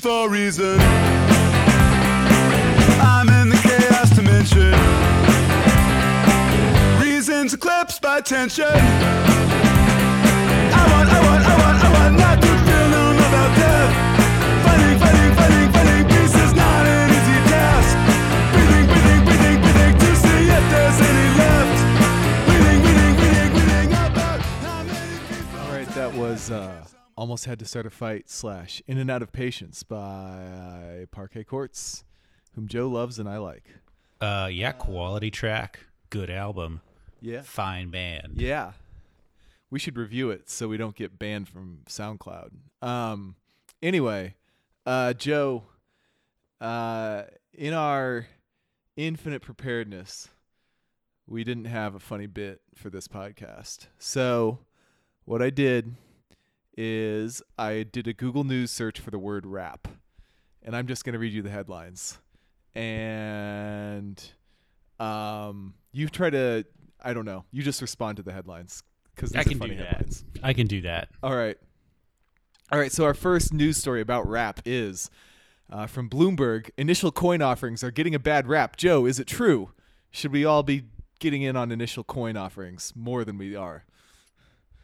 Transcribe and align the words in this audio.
searching 0.00 0.10
for 0.10 0.28
reason. 0.28 0.78
I'm 3.00 3.28
in 3.28 3.48
the 3.48 3.56
chaos 3.56 4.10
dimension. 4.10 4.72
Reasons 7.02 7.54
eclipsed 7.54 8.02
by 8.02 8.20
tension. 8.20 8.99
Almost 27.40 27.48
Had 27.48 27.58
to 27.60 27.64
Start 27.64 27.86
a 27.86 27.90
Fight 27.90 28.28
slash 28.28 28.82
In 28.86 28.98
and 28.98 29.10
Out 29.10 29.22
of 29.22 29.32
Patience 29.32 29.82
by 29.82 31.06
Parquet 31.10 31.44
Courts, 31.44 32.04
whom 32.54 32.68
Joe 32.68 32.86
loves 32.86 33.18
and 33.18 33.26
I 33.26 33.38
like. 33.38 33.64
Uh, 34.20 34.50
yeah, 34.52 34.72
quality 34.72 35.30
track, 35.30 35.86
good 36.10 36.28
album, 36.28 36.82
Yeah. 37.22 37.40
fine 37.40 37.88
band. 37.88 38.34
Yeah. 38.36 38.72
We 39.70 39.78
should 39.78 39.96
review 39.96 40.28
it 40.30 40.50
so 40.50 40.68
we 40.68 40.76
don't 40.76 40.94
get 40.94 41.18
banned 41.18 41.48
from 41.48 41.78
SoundCloud. 41.86 42.50
Um 42.82 43.36
anyway, 43.80 44.34
uh 44.84 45.14
Joe, 45.14 45.62
uh 46.60 47.22
in 47.54 47.72
our 47.72 48.26
infinite 48.98 49.40
preparedness, 49.40 50.28
we 51.26 51.42
didn't 51.42 51.64
have 51.64 51.94
a 51.94 52.00
funny 52.00 52.26
bit 52.26 52.60
for 52.74 52.90
this 52.90 53.08
podcast. 53.08 53.86
So, 53.98 54.58
what 55.24 55.40
I 55.40 55.48
did 55.48 55.94
is 56.76 57.42
I 57.58 57.82
did 57.82 58.06
a 58.06 58.12
Google 58.12 58.44
News 58.44 58.70
search 58.70 59.00
for 59.00 59.10
the 59.10 59.18
word 59.18 59.46
rap. 59.46 59.88
And 60.62 60.76
I'm 60.76 60.86
just 60.86 61.04
going 61.04 61.12
to 61.14 61.18
read 61.18 61.32
you 61.32 61.42
the 61.42 61.50
headlines. 61.50 62.18
And 62.74 64.22
um 64.98 65.74
you 65.92 66.08
try 66.08 66.30
to 66.30 66.64
I 67.02 67.12
don't 67.14 67.24
know. 67.24 67.44
You 67.50 67.62
just 67.62 67.80
respond 67.80 68.18
to 68.18 68.22
the 68.22 68.32
headlines 68.32 68.82
cuz 69.16 69.34
I 69.34 69.42
can 69.44 69.58
funny 69.58 69.72
do 69.72 69.78
that. 69.78 69.86
headlines. 69.88 70.24
I 70.42 70.52
can 70.52 70.66
do 70.66 70.80
that. 70.82 71.08
All 71.22 71.34
right. 71.34 71.58
All 72.72 72.78
right, 72.78 72.92
so 72.92 73.04
our 73.04 73.14
first 73.14 73.52
news 73.52 73.78
story 73.78 74.00
about 74.00 74.28
rap 74.28 74.60
is 74.64 75.10
uh, 75.72 75.86
from 75.88 76.08
Bloomberg. 76.08 76.70
Initial 76.78 77.10
coin 77.10 77.42
offerings 77.42 77.82
are 77.82 77.90
getting 77.90 78.14
a 78.14 78.18
bad 78.20 78.46
rap. 78.46 78.76
Joe, 78.76 79.06
is 79.06 79.18
it 79.18 79.26
true? 79.26 79.70
Should 80.12 80.30
we 80.30 80.44
all 80.44 80.62
be 80.62 80.84
getting 81.18 81.42
in 81.42 81.56
on 81.56 81.72
initial 81.72 82.04
coin 82.04 82.36
offerings 82.36 82.92
more 82.94 83.24
than 83.24 83.38
we 83.38 83.56
are? 83.56 83.84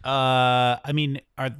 Uh, 0.04 0.78
I 0.84 0.90
mean, 0.92 1.20
are 1.38 1.50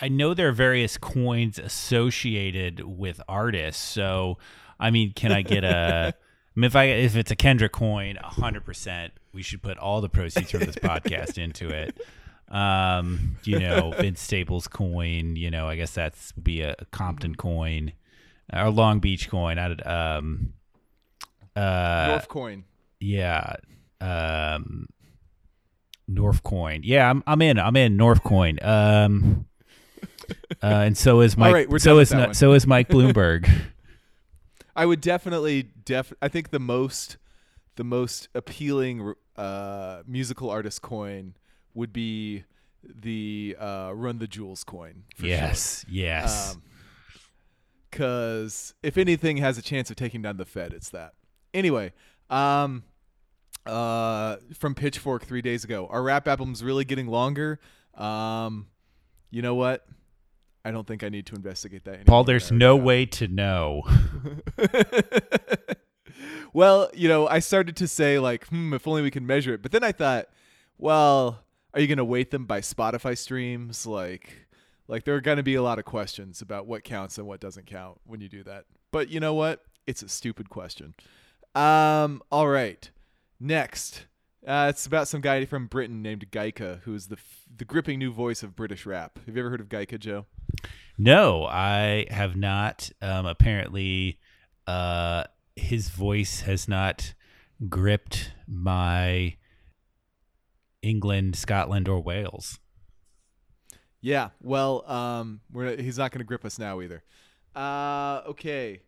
I 0.00 0.08
know 0.08 0.34
there 0.34 0.48
are 0.48 0.52
various 0.52 0.96
coins 0.98 1.58
associated 1.58 2.80
with 2.84 3.20
artists. 3.28 3.82
So, 3.82 4.38
I 4.78 4.90
mean, 4.90 5.12
can 5.14 5.32
I 5.32 5.42
get 5.42 5.64
a? 5.64 6.14
I 6.14 6.14
mean, 6.54 6.64
if 6.66 6.76
I 6.76 6.84
if 6.84 7.16
it's 7.16 7.30
a 7.30 7.36
Kendrick 7.36 7.72
coin, 7.72 8.16
hundred 8.22 8.64
percent, 8.64 9.12
we 9.32 9.42
should 9.42 9.62
put 9.62 9.78
all 9.78 10.00
the 10.00 10.08
proceeds 10.08 10.50
from 10.50 10.60
this 10.60 10.76
podcast 10.76 11.38
into 11.38 11.68
it. 11.70 11.98
Um, 12.48 13.36
you 13.44 13.58
know, 13.60 13.92
Vince 13.98 14.20
Staples 14.20 14.68
coin. 14.68 15.36
You 15.36 15.50
know, 15.50 15.68
I 15.68 15.76
guess 15.76 15.92
that's 15.92 16.34
would 16.34 16.44
be 16.44 16.62
a 16.62 16.74
Compton 16.90 17.34
coin, 17.34 17.92
or 18.52 18.70
Long 18.70 19.00
Beach 19.00 19.28
coin. 19.30 19.58
I 19.58 19.68
did, 19.68 19.86
um, 19.86 20.52
uh, 21.56 22.06
North 22.08 22.28
coin. 22.28 22.64
yeah. 23.00 23.54
Um 24.00 24.86
North 26.08 26.42
Coin. 26.42 26.80
Yeah, 26.82 27.08
I'm 27.08 27.22
I'm 27.26 27.40
in. 27.42 27.58
I'm 27.58 27.76
in 27.76 27.96
North 27.96 28.24
Coin. 28.24 28.58
Um 28.62 29.46
uh, 30.62 30.66
and 30.66 30.96
so 30.96 31.20
is 31.20 31.36
Mike 31.36 31.54
right, 31.54 31.68
we're 31.68 31.78
so 31.78 31.98
is 31.98 32.10
that 32.10 32.16
no- 32.16 32.26
one. 32.26 32.34
so 32.34 32.52
is 32.52 32.66
Mike 32.66 32.88
Bloomberg. 32.88 33.50
I 34.76 34.86
would 34.86 35.00
definitely 35.00 35.70
def 35.84 36.12
I 36.22 36.28
think 36.28 36.50
the 36.50 36.60
most 36.60 37.16
the 37.76 37.84
most 37.84 38.28
appealing 38.34 39.14
uh, 39.36 40.02
musical 40.06 40.50
artist 40.50 40.82
coin 40.82 41.34
would 41.74 41.92
be 41.92 42.44
the 42.82 43.56
uh, 43.58 43.92
Run 43.94 44.18
the 44.18 44.26
Jewels 44.26 44.64
coin. 44.64 45.04
For 45.16 45.26
yes. 45.26 45.84
Yes. 45.88 46.52
Sure. 46.52 46.62
Because 47.90 48.74
if 48.82 48.96
anything 48.96 49.38
has 49.38 49.58
a 49.58 49.62
chance 49.62 49.90
of 49.90 49.96
taking 49.96 50.22
down 50.22 50.36
the 50.36 50.44
Fed, 50.44 50.72
it's 50.72 50.90
that. 50.90 51.14
Anyway, 51.52 51.92
um, 52.28 52.84
uh, 53.66 54.36
from 54.54 54.74
Pitchfork 54.74 55.24
three 55.24 55.42
days 55.42 55.64
ago, 55.64 55.88
our 55.90 56.02
rap 56.02 56.28
album's 56.28 56.62
really 56.62 56.84
getting 56.84 57.08
longer. 57.08 57.58
Um, 57.94 58.66
you 59.30 59.42
know 59.42 59.54
what? 59.54 59.86
I 60.64 60.70
don't 60.70 60.86
think 60.86 61.02
I 61.02 61.08
need 61.08 61.26
to 61.26 61.34
investigate 61.34 61.84
that. 61.84 62.06
Paul, 62.06 62.24
there's 62.24 62.52
no 62.52 62.72
already 62.72 62.84
way 62.84 63.06
to 63.06 63.28
know. 63.28 63.82
well, 66.52 66.90
you 66.92 67.08
know, 67.08 67.26
I 67.26 67.38
started 67.38 67.76
to 67.76 67.88
say 67.88 68.18
like, 68.18 68.46
hmm, 68.48 68.74
if 68.74 68.86
only 68.86 69.02
we 69.02 69.10
can 69.10 69.26
measure 69.26 69.54
it. 69.54 69.62
But 69.62 69.72
then 69.72 69.82
I 69.82 69.92
thought, 69.92 70.28
well, 70.78 71.42
are 71.72 71.80
you 71.80 71.86
gonna 71.86 72.04
weight 72.04 72.30
them 72.30 72.44
by 72.44 72.60
Spotify 72.60 73.16
streams? 73.16 73.86
Like, 73.86 74.46
like 74.88 75.04
there 75.04 75.14
are 75.14 75.20
gonna 75.20 75.42
be 75.42 75.54
a 75.54 75.62
lot 75.62 75.78
of 75.78 75.84
questions 75.84 76.42
about 76.42 76.66
what 76.66 76.84
counts 76.84 77.16
and 77.18 77.26
what 77.26 77.40
doesn't 77.40 77.66
count 77.66 78.00
when 78.04 78.20
you 78.20 78.28
do 78.28 78.42
that. 78.44 78.64
But 78.90 79.08
you 79.08 79.20
know 79.20 79.34
what? 79.34 79.62
It's 79.86 80.02
a 80.02 80.08
stupid 80.08 80.50
question. 80.50 80.94
Um, 81.54 82.22
all 82.30 82.48
right. 82.48 82.90
Next, 83.38 84.06
uh, 84.46 84.66
it's 84.70 84.86
about 84.86 85.08
some 85.08 85.20
guy 85.20 85.44
from 85.44 85.66
Britain 85.66 86.02
named 86.02 86.30
Gaika, 86.30 86.80
who 86.82 86.94
is 86.94 87.08
the 87.08 87.16
f- 87.16 87.42
the 87.54 87.64
gripping 87.64 87.98
new 87.98 88.12
voice 88.12 88.42
of 88.42 88.56
British 88.56 88.86
rap. 88.86 89.18
Have 89.26 89.36
you 89.36 89.40
ever 89.40 89.50
heard 89.50 89.60
of 89.60 89.68
Gaika, 89.68 89.98
Joe? 89.98 90.26
No, 90.96 91.46
I 91.46 92.06
have 92.10 92.36
not. 92.36 92.90
Um, 93.00 93.26
apparently, 93.26 94.18
uh, 94.66 95.24
his 95.56 95.88
voice 95.88 96.42
has 96.42 96.68
not 96.68 97.14
gripped 97.68 98.32
my 98.46 99.36
England, 100.82 101.36
Scotland, 101.36 101.88
or 101.88 102.00
Wales. 102.00 102.58
Yeah. 104.00 104.30
Well, 104.40 104.90
um, 104.90 105.40
we're 105.52 105.76
he's 105.76 105.98
not 105.98 106.10
going 106.10 106.20
to 106.20 106.24
grip 106.24 106.44
us 106.44 106.58
now 106.58 106.80
either. 106.80 107.02
Uh, 107.54 108.22
okay. 108.26 108.80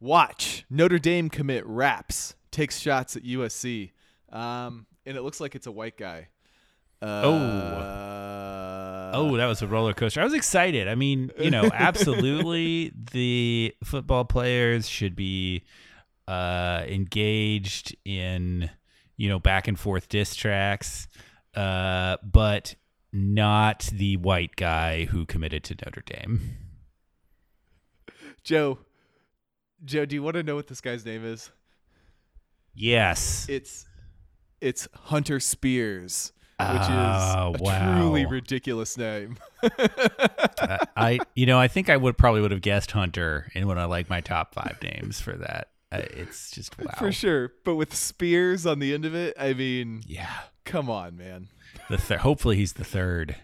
Watch 0.00 0.64
Notre 0.70 0.98
Dame 0.98 1.28
commit 1.28 1.66
raps 1.66 2.34
takes 2.50 2.78
shots 2.78 3.16
at 3.16 3.24
USC. 3.24 3.92
Um, 4.30 4.86
and 5.06 5.16
it 5.16 5.22
looks 5.22 5.40
like 5.40 5.54
it's 5.54 5.66
a 5.66 5.72
white 5.72 5.96
guy. 5.96 6.28
Uh, 7.00 7.22
Oh. 7.24 9.10
Oh, 9.10 9.36
that 9.36 9.46
was 9.46 9.62
a 9.62 9.66
roller 9.66 9.94
coaster. 9.94 10.20
I 10.20 10.24
was 10.24 10.34
excited. 10.34 10.86
I 10.86 10.94
mean, 10.94 11.30
you 11.38 11.50
know, 11.50 11.70
absolutely 11.72 12.92
the 13.12 13.74
football 13.82 14.24
players 14.24 14.86
should 14.88 15.16
be 15.16 15.64
uh, 16.26 16.84
engaged 16.86 17.96
in, 18.04 18.68
you 19.16 19.28
know, 19.30 19.38
back 19.38 19.66
and 19.66 19.78
forth 19.78 20.08
diss 20.10 20.34
tracks, 20.34 21.08
uh, 21.54 22.18
but 22.22 22.74
not 23.12 23.88
the 23.92 24.18
white 24.18 24.56
guy 24.56 25.06
who 25.06 25.24
committed 25.24 25.64
to 25.64 25.74
Notre 25.84 26.02
Dame. 26.04 26.56
Joe. 28.44 28.78
Joe, 29.84 30.04
do 30.04 30.14
you 30.14 30.22
want 30.22 30.34
to 30.34 30.42
know 30.42 30.54
what 30.56 30.66
this 30.66 30.80
guy's 30.82 31.06
name 31.06 31.24
is? 31.24 31.50
Yes. 32.74 33.46
It's 33.48 33.86
it's 34.60 34.88
Hunter 34.94 35.40
Spears, 35.40 36.32
which 36.58 36.82
is 36.82 36.88
a 36.88 37.52
wow. 37.60 37.96
truly 37.98 38.26
ridiculous 38.26 38.96
name. 38.96 39.36
Uh, 40.60 40.78
I, 40.96 41.20
you 41.36 41.46
know, 41.46 41.58
I 41.58 41.68
think 41.68 41.88
I 41.88 41.96
would 41.96 42.18
probably 42.18 42.40
would 42.40 42.50
have 42.50 42.60
guessed 42.60 42.90
Hunter 42.90 43.48
in 43.54 43.68
one 43.68 43.78
of 43.78 43.88
like 43.88 44.10
my 44.10 44.20
top 44.20 44.54
five 44.54 44.76
names 44.82 45.20
for 45.20 45.36
that. 45.36 45.68
Uh, 45.92 46.02
it's 46.10 46.50
just 46.50 46.76
wow. 46.78 46.92
For 46.98 47.12
sure. 47.12 47.52
But 47.64 47.76
with 47.76 47.94
Spears 47.94 48.66
on 48.66 48.80
the 48.80 48.92
end 48.92 49.04
of 49.04 49.14
it, 49.14 49.36
I 49.38 49.52
mean, 49.52 50.02
Yeah. 50.04 50.32
come 50.64 50.90
on, 50.90 51.16
man. 51.16 51.46
The 51.88 51.96
thir- 51.96 52.18
hopefully 52.18 52.56
he's 52.56 52.72
the 52.74 52.84
third. 52.84 53.36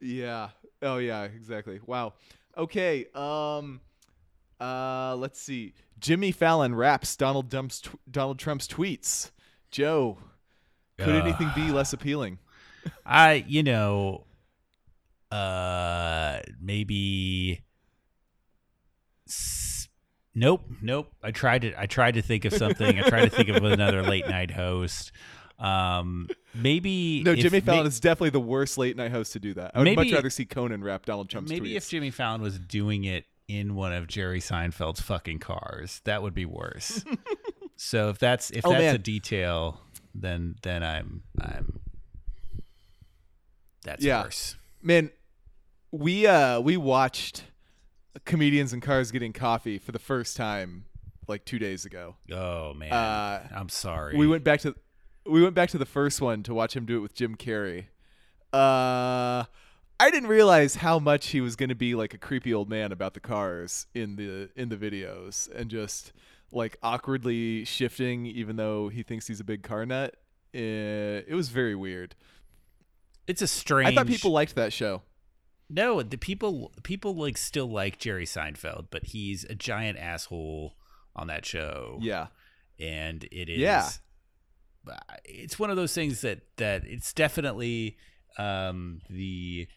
Yeah. 0.00 0.48
Oh 0.82 0.96
yeah, 0.96 1.24
exactly. 1.24 1.80
Wow. 1.84 2.14
Okay. 2.56 3.06
Um 3.14 3.80
uh 4.60 5.14
let's 5.16 5.40
see. 5.40 5.74
Jimmy 5.98 6.32
Fallon 6.32 6.74
raps 6.74 7.16
Donald 7.16 7.50
Trump's 7.50 7.82
tw- 7.82 7.98
Donald 8.10 8.38
Trump's 8.38 8.66
tweets. 8.66 9.30
Joe, 9.70 10.18
could 10.98 11.08
Ugh. 11.16 11.22
anything 11.26 11.50
be 11.54 11.70
less 11.72 11.92
appealing? 11.92 12.38
I, 13.04 13.44
you 13.46 13.62
know, 13.62 14.24
uh, 15.30 16.40
maybe. 16.60 17.62
s- 19.28 19.88
Nope, 20.34 20.62
nope. 20.80 21.12
I 21.22 21.32
tried 21.32 21.62
to. 21.62 21.78
I 21.80 21.86
tried 21.86 22.14
to 22.14 22.22
think 22.22 22.44
of 22.44 22.52
something. 22.52 22.98
I 23.00 23.08
tried 23.08 23.24
to 23.24 23.30
think 23.30 23.48
of 23.48 23.56
another 23.64 24.02
late 24.02 24.28
night 24.28 24.50
host. 24.52 25.10
Um, 25.58 26.28
maybe 26.54 27.22
No, 27.24 27.34
Jimmy 27.34 27.60
Fallon 27.60 27.86
is 27.86 28.00
definitely 28.00 28.30
the 28.30 28.40
worst 28.40 28.78
late 28.78 28.96
night 28.96 29.10
host 29.10 29.32
to 29.34 29.40
do 29.40 29.52
that. 29.54 29.72
I 29.74 29.80
would 29.82 29.94
much 29.96 30.12
rather 30.12 30.30
see 30.30 30.46
Conan 30.46 30.82
rap 30.82 31.04
Donald 31.04 31.28
Trump's 31.28 31.50
Maybe 31.50 31.72
tweets. 31.72 31.76
if 31.76 31.88
Jimmy 31.90 32.10
Fallon 32.10 32.40
was 32.40 32.58
doing 32.58 33.04
it 33.04 33.26
in 33.48 33.74
one 33.74 33.92
of 33.92 34.06
Jerry 34.06 34.40
Seinfeld's 34.40 35.00
fucking 35.00 35.40
cars, 35.40 36.00
that 36.04 36.22
would 36.22 36.32
be 36.32 36.46
worse. 36.46 37.04
so 37.82 38.10
if 38.10 38.18
that's 38.18 38.50
if 38.50 38.66
Oh, 38.66 38.70
that's 38.72 38.82
man. 38.82 38.94
a 38.94 38.98
detail, 38.98 39.80
then 40.14 40.56
then 40.62 40.82
I'm 40.82 41.22
I'm 41.40 41.80
that's 43.84 44.04
Yeah. 44.04 44.24
worse. 44.24 44.56
Man, 44.82 45.10
we 45.90 46.26
uh 46.26 46.60
we 46.60 46.76
watched 46.76 47.44
comedians 48.26 48.72
and 48.74 48.82
cars 48.82 49.10
getting 49.10 49.32
coffee 49.32 49.78
for 49.78 49.92
the 49.92 49.98
first 49.98 50.36
time 50.36 50.84
like 51.26 51.44
two 51.46 51.58
days 51.58 51.84
ago. 51.86 52.16
Oh 52.30 52.74
man, 52.74 52.92
Uh, 52.92 53.48
I'm 53.54 53.70
sorry. 53.70 54.14
We 54.16 54.26
went 54.26 54.44
back 54.44 54.60
to 54.60 54.74
we 55.24 55.42
went 55.42 55.54
back 55.54 55.70
to 55.70 55.78
the 55.78 55.86
first 55.86 56.20
one 56.20 56.42
to 56.42 56.52
watch 56.54 56.76
him 56.76 56.84
do 56.84 56.98
it 56.98 57.00
with 57.00 57.14
Jim 57.14 57.34
Carrey. 57.34 57.86
Uh 58.52 59.44
I 60.02 60.10
didn't 60.10 60.28
realize 60.28 60.76
how 60.76 60.98
much 60.98 61.28
he 61.28 61.40
was 61.40 61.56
going 61.56 61.68
to 61.68 61.74
be 61.74 61.94
like 61.94 62.14
a 62.14 62.18
creepy 62.18 62.52
old 62.54 62.68
man 62.70 62.90
about 62.92 63.14
the 63.14 63.20
cars 63.20 63.86
in 63.94 64.16
the 64.16 64.50
in 64.54 64.68
the 64.68 64.76
videos 64.76 65.48
and 65.54 65.70
just 65.70 66.12
like 66.52 66.76
awkwardly 66.82 67.64
shifting 67.64 68.26
even 68.26 68.56
though 68.56 68.88
he 68.88 69.02
thinks 69.02 69.26
he's 69.26 69.40
a 69.40 69.44
big 69.44 69.62
car 69.62 69.84
nut. 69.86 70.14
Uh, 70.54 71.22
it 71.28 71.34
was 71.34 71.48
very 71.48 71.74
weird. 71.74 72.14
It's 73.26 73.42
a 73.42 73.46
strange. 73.46 73.92
I 73.92 73.94
thought 73.94 74.06
people 74.08 74.32
liked 74.32 74.54
that 74.56 74.72
show. 74.72 75.02
No, 75.68 76.02
the 76.02 76.18
people 76.18 76.72
people 76.82 77.14
like 77.14 77.36
still 77.38 77.70
like 77.70 77.98
Jerry 77.98 78.26
Seinfeld, 78.26 78.86
but 78.90 79.04
he's 79.04 79.44
a 79.44 79.54
giant 79.54 79.98
asshole 79.98 80.74
on 81.14 81.28
that 81.28 81.44
show. 81.46 81.98
Yeah. 82.00 82.26
and 82.80 83.22
it 83.30 83.48
is 83.48 83.58
Yeah. 83.58 83.88
it's 85.24 85.58
one 85.58 85.70
of 85.70 85.76
those 85.76 85.94
things 85.94 86.22
that 86.22 86.40
that 86.56 86.84
it's 86.86 87.12
definitely 87.12 87.96
um 88.38 89.00
the 89.10 89.68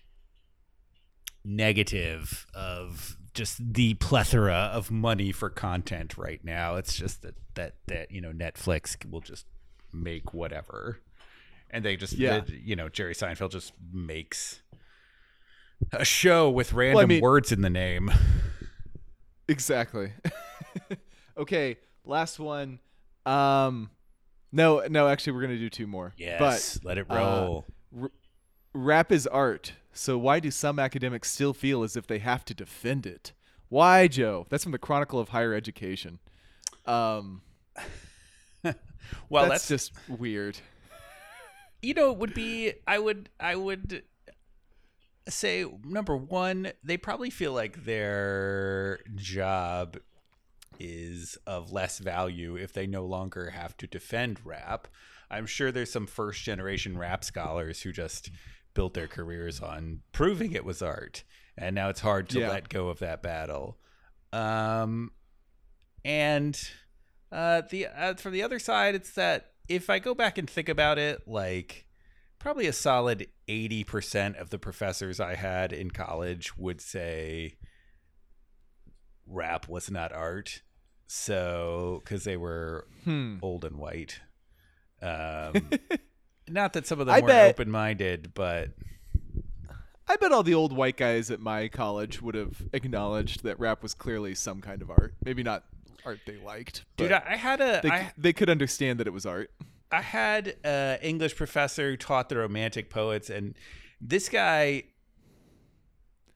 negative 1.46 2.46
of 2.54 3.18
just 3.34 3.74
the 3.74 3.96
plethora 3.96 4.70
of 4.74 4.90
money 4.92 5.32
for 5.32 5.50
content 5.50 6.18
right 6.18 6.44
now 6.46 6.76
it's 6.76 6.96
just 6.96 7.22
that 7.24 7.36
that 7.56 7.76
that 7.88 8.12
you 8.12 8.22
know 8.22 8.32
netflix 8.32 8.96
will 9.10 9.20
just 9.22 9.46
make 9.92 10.34
whatever 10.34 11.00
and 11.70 11.84
they 11.84 11.96
just 11.96 12.14
Yeah. 12.14 12.40
the- 12.42 12.56
you 12.56 12.76
know 12.76 12.88
jerry 12.90 13.14
seinfeld 13.14 13.52
just 13.52 13.74
makes 13.92 14.62
a 15.92 16.06
show 16.06 16.50
with 16.50 16.72
random 16.74 17.08
mean- 17.10 17.22
words 17.22 17.52
in 17.52 17.62
the 17.62 17.70
name 17.70 18.12
Exactly. 19.50 20.14
okay, 21.38 21.78
last 22.06 22.40
one. 22.40 22.80
Um 23.26 23.90
no, 24.54 24.86
no, 24.90 25.08
actually 25.10 25.34
we're 25.34 25.42
going 25.42 25.52
to 25.54 25.60
do 25.60 25.70
two 25.70 25.86
more. 25.88 26.14
yes 26.18 26.40
But 26.78 26.86
let 26.88 26.98
it 26.98 27.08
uh, 27.10 27.16
roll 27.16 27.66
r- 28.00 28.12
rap 28.74 29.12
is 29.12 29.28
art. 29.28 29.74
So 29.94 30.18
why 30.18 30.40
do 30.40 30.50
some 30.52 30.80
academics 30.80 31.30
still 31.32 31.54
feel 31.54 31.84
as 31.84 31.96
if 31.96 32.08
they 32.08 32.20
have 32.20 32.44
to 32.46 32.54
defend 32.54 33.06
it? 33.06 33.32
Why, 33.70 34.08
Joe? 34.08 34.46
That's 34.50 34.64
from 34.64 34.72
the 34.72 34.78
Chronicle 34.80 35.20
of 35.20 35.30
Higher 35.30 35.54
Education. 35.54 36.20
Um 36.86 37.42
well 38.64 39.50
that's, 39.50 39.68
that's 39.68 39.68
just 39.68 39.94
weird. 40.08 40.58
you 41.82 41.94
know 41.94 42.12
it 42.12 42.18
would 42.18 42.34
be 42.34 42.72
i 42.88 42.98
would 42.98 43.30
i 43.40 43.56
would 43.56 44.04
say 45.28 45.66
number 45.84 46.16
one 46.16 46.72
they 46.84 46.98
probably 46.98 47.30
feel 47.30 47.54
like 47.54 47.84
their 47.86 49.00
job 49.16 49.98
is 50.80 51.38
of 51.46 51.72
less 51.72 52.00
value 52.00 52.56
if 52.56 52.74
they 52.74 52.88
no 52.88 53.06
longer 53.06 53.50
have 53.52 53.76
to 53.78 53.88
defend 53.88 54.40
rap 54.46 54.88
i'm 55.30 55.46
sure 55.46 55.72
there's 55.72 55.92
some 55.92 56.08
first 56.08 56.44
generation 56.44 56.98
rap 56.98 57.24
scholars 57.24 57.82
who 57.82 57.92
just 57.92 58.30
built 58.74 58.94
their 58.94 59.08
careers 59.08 59.60
on 59.60 60.02
proving 60.12 60.54
it 60.54 60.66
was 60.66 60.82
art 60.82 61.24
and 61.58 61.76
now 61.76 61.90
it's 61.90 62.00
hard 62.02 62.28
to 62.30 62.40
Yeah. 62.40 62.50
let 62.50 62.70
go 62.70 62.90
of 62.90 63.00
that 63.00 63.22
battle 63.22 63.78
um 64.32 65.12
and 66.04 66.60
uh 67.32 67.62
the 67.70 67.88
uh, 67.88 68.14
from 68.16 68.34
the 68.34 68.42
other 68.44 68.60
side 68.60 68.96
it's 68.96 69.12
that 69.12 69.52
if 69.70 69.90
i 69.90 70.00
go 70.00 70.14
back 70.16 70.38
and 70.38 70.50
think 70.50 70.70
about 70.70 70.98
it 70.98 71.28
like 71.28 71.86
probably 72.40 72.68
a 72.68 72.74
solid 72.74 73.28
80% 73.48 74.40
of 74.40 74.50
the 74.50 74.60
professors 74.60 75.20
i 75.20 75.36
had 75.36 75.72
in 75.72 75.92
college 75.92 76.58
would 76.58 76.82
say 76.82 77.56
rap 79.26 79.68
was 79.70 79.90
not 79.90 80.12
art 80.12 80.62
so 81.08 82.02
because 82.04 82.24
they 82.24 82.38
were 82.38 82.88
Hmm. 83.04 83.38
old 83.42 83.64
and 83.66 83.78
white 83.78 84.20
um 85.02 85.70
not 86.50 86.74
that 86.74 86.86
some 86.88 87.00
of 87.00 87.06
them 87.08 87.16
I 87.16 87.20
weren't 87.20 87.28
bet- 87.28 87.50
open-minded 87.52 88.34
but 88.34 88.70
I 90.08 90.18
bet 90.18 90.32
all 90.32 90.44
the 90.44 90.54
old 90.54 90.74
white 90.76 90.98
guys 90.98 91.32
at 91.32 91.40
my 91.40 91.68
college 91.70 92.22
would 92.22 92.36
have 92.36 92.62
acknowledged 92.74 93.44
that 93.44 93.58
rap 93.60 93.82
was 93.82 93.94
clearly 93.94 94.36
some 94.36 94.60
kind 94.60 94.82
of 94.82 94.90
art. 94.90 95.14
Maybe 95.24 95.44
not 95.44 95.64
art 96.06 96.20
they 96.28 96.36
liked. 96.38 96.84
dude 96.98 97.12
I 97.14 97.38
had 97.38 97.62
a 97.62 97.80
they, 97.82 97.90
I- 97.90 98.12
they 98.18 98.34
could 98.34 98.50
understand 98.50 99.00
that 99.00 99.08
it 99.08 99.14
was 99.14 99.26
art. 99.26 99.52
I 99.92 100.02
had 100.02 100.56
an 100.64 101.00
English 101.02 101.36
professor 101.36 101.92
who 101.92 101.98
taught 101.98 102.28
the 102.28 102.38
Romantic 102.38 102.90
poets, 102.90 103.30
and 103.30 103.54
this 104.02 104.28
guy, 104.28 104.84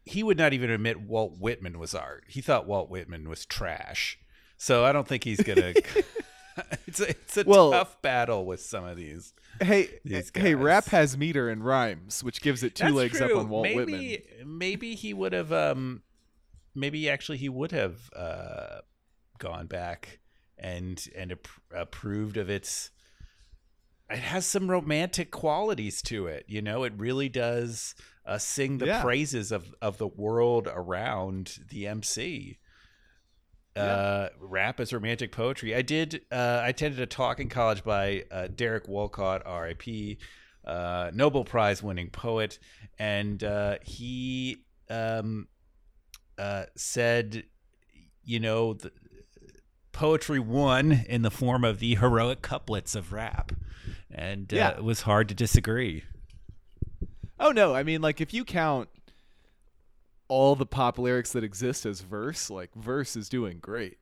he 0.06 0.21
would 0.24 0.38
not 0.38 0.54
even 0.54 0.69
admit 0.69 1.01
Walt 1.01 1.39
Whitman 1.39 1.80
was 1.80 1.95
art. 1.95 2.24
He 2.27 2.39
thought 2.39 2.68
Walt 2.68 2.89
Whitman 2.89 3.27
was 3.27 3.45
trash. 3.45 4.19
So 4.57 4.86
I 4.86 4.92
don't 4.92 5.07
think 5.07 5.24
he's 5.24 5.42
gonna. 5.42 5.74
it's 6.88 7.00
a, 7.00 7.09
it's 7.09 7.38
a 7.38 7.44
Well- 7.45 7.71
tough 7.71 8.01
battle 8.01 8.45
with 8.45 8.62
some 8.62 8.83
of 8.86 8.98
these. 8.98 9.33
Hey, 9.62 9.89
These 10.06 10.31
hey, 10.36 10.54
rap 10.54 10.86
has 10.89 11.18
meter 11.18 11.50
and 11.50 11.65
rhymes, 11.65 12.24
which 12.24 12.42
gives 12.42 12.62
it 12.62 12.75
two 12.75 12.83
That's 12.86 12.95
legs 12.95 13.18
true. 13.18 13.31
up 13.33 13.38
on 13.39 13.50
Walt 13.50 13.63
maybe, 13.63 13.75
Whitman. 13.80 14.57
Maybe 14.57 14.94
he 14.95 15.13
would 15.15 15.33
have. 15.33 15.51
Um, 15.51 16.04
maybe 16.75 17.09
actually 17.09 17.39
he 17.39 17.50
would 17.50 17.71
have 17.71 18.09
uh, 18.15 18.81
gone 19.39 19.65
back 19.65 20.19
and 20.59 21.04
and 21.15 21.31
ap- 21.31 21.48
approved 21.75 22.38
of 22.38 22.50
its. 22.51 22.92
It 24.12 24.19
has 24.19 24.45
some 24.45 24.69
romantic 24.69 25.31
qualities 25.31 26.02
to 26.04 26.28
it, 26.28 26.45
you 26.47 26.61
know. 26.61 26.83
It 26.83 26.94
really 26.95 27.28
does 27.28 27.95
uh, 28.28 28.37
sing 28.37 28.78
the 28.78 28.85
Yeah. 28.85 29.02
praises 29.02 29.52
of 29.52 29.73
of 29.81 29.97
the 29.97 30.07
world 30.07 30.69
around 30.71 31.59
the 31.71 31.87
MC. 31.87 32.59
Uh, 33.84 34.30
rap 34.40 34.80
as 34.80 34.94
romantic 34.94 35.31
poetry. 35.31 35.76
I 35.76 35.81
did. 35.81 36.22
Uh, 36.31 36.62
I 36.64 36.69
attended 36.69 37.00
a 37.00 37.06
talk 37.06 37.40
in 37.40 37.50
college 37.50 37.84
by 37.84 38.24
uh, 38.31 38.48
Derek 38.48 38.88
Walcott, 38.88 39.44
R.I.P., 39.46 40.18
uh, 40.66 41.12
Nobel 41.14 41.44
Prize 41.46 41.81
winning 41.81 42.10
poet, 42.10 42.60
and 43.00 43.44
uh, 43.44 43.78
he 43.84 44.66
um, 44.90 45.48
uh, 46.38 46.66
said, 46.76 47.44
you 48.24 48.40
know, 48.40 48.74
the, 48.74 48.92
poetry 49.94 50.40
won 50.40 50.92
in 51.07 51.22
the 51.22 51.31
form 51.31 51.64
of 51.64 51.80
the 51.80 51.96
heroic 51.96 52.42
couplets 52.42 52.96
of 52.96 53.12
rap, 53.14 53.52
and 54.12 54.54
uh, 54.54 54.57
Yeah. 54.57 54.69
it 54.72 54.84
was 54.84 55.02
hard 55.02 55.30
to 55.30 55.36
disagree. 55.36 56.04
Oh 57.40 57.52
no, 57.52 57.74
I 57.74 57.84
mean 57.84 58.02
like 58.02 58.19
if 58.19 58.34
you 58.34 58.44
count 58.44 58.90
all 60.28 60.56
the 60.56 60.66
pop 60.66 60.98
lyrics 60.98 61.31
that 61.34 61.44
exist 61.44 61.86
as 61.86 62.02
verse, 62.02 62.50
like 62.50 62.74
verse 62.76 63.16
is 63.16 63.30
doing 63.30 63.60
great. 63.60 63.98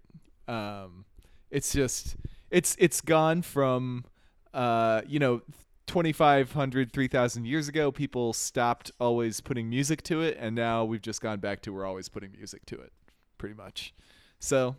Um 0.48 1.06
it's 1.52 1.72
just 1.74 2.16
it's 2.50 2.76
it's 2.80 3.02
gone 3.02 3.42
from 3.42 4.06
uh 4.54 5.02
you 5.08 5.20
know 5.20 5.42
2500 5.88 6.92
3000 6.92 7.46
years 7.46 7.68
ago 7.68 7.92
people 7.92 8.34
stopped 8.34 8.90
always 9.00 9.40
putting 9.40 9.70
music 9.70 10.02
to 10.02 10.22
it 10.22 10.36
and 10.40 10.56
now 10.56 10.84
we've 10.84 11.02
just 11.02 11.22
gone 11.22 11.40
back 11.40 11.62
to 11.62 11.72
we're 11.72 11.86
always 11.86 12.10
putting 12.10 12.32
music 12.32 12.66
to 12.66 12.76
it 12.76 12.92
pretty 13.38 13.56
much. 13.56 13.94
So 14.40 14.76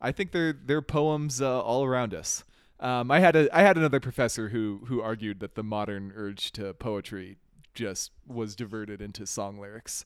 I 0.00 0.12
think 0.12 0.32
they're 0.32 0.52
they're 0.52 0.82
poems 0.82 1.40
uh, 1.40 1.60
all 1.60 1.84
around 1.84 2.14
us. 2.14 2.44
Um, 2.78 3.10
I 3.10 3.20
had 3.20 3.36
a 3.36 3.54
I 3.56 3.62
had 3.62 3.76
another 3.76 4.00
professor 4.00 4.48
who 4.48 4.82
who 4.86 5.00
argued 5.00 5.40
that 5.40 5.54
the 5.54 5.62
modern 5.62 6.12
urge 6.14 6.52
to 6.52 6.72
poetry 6.74 7.36
just 7.74 8.10
was 8.26 8.56
diverted 8.56 9.00
into 9.00 9.26
song 9.26 9.58
lyrics. 9.58 10.04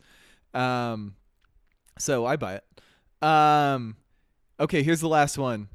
Um, 0.54 1.16
so 1.98 2.24
I 2.26 2.36
buy 2.36 2.54
it. 2.56 3.26
Um, 3.26 3.96
okay, 4.60 4.82
here's 4.82 5.00
the 5.00 5.08
last 5.08 5.38
one. 5.38 5.68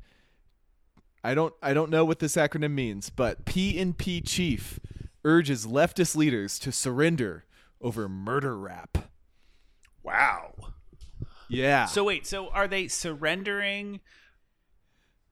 I 1.24 1.34
don't 1.34 1.54
I 1.62 1.74
don't 1.74 1.90
know 1.90 2.06
what 2.06 2.20
this 2.20 2.36
acronym 2.36 2.72
means, 2.72 3.10
but 3.10 3.46
PNP 3.46 4.22
chief 4.26 4.80
urges 5.26 5.66
leftist 5.66 6.16
leaders 6.16 6.58
to 6.60 6.72
surrender 6.72 7.46
over 7.82 8.08
murder 8.08 8.58
rap. 8.58 9.10
Wow. 10.02 10.54
Yeah. 11.50 11.86
So 11.88 12.04
wait, 12.06 12.26
so 12.26 12.50
are 12.50 12.68
they 12.68 12.88
surrendering? 12.88 14.00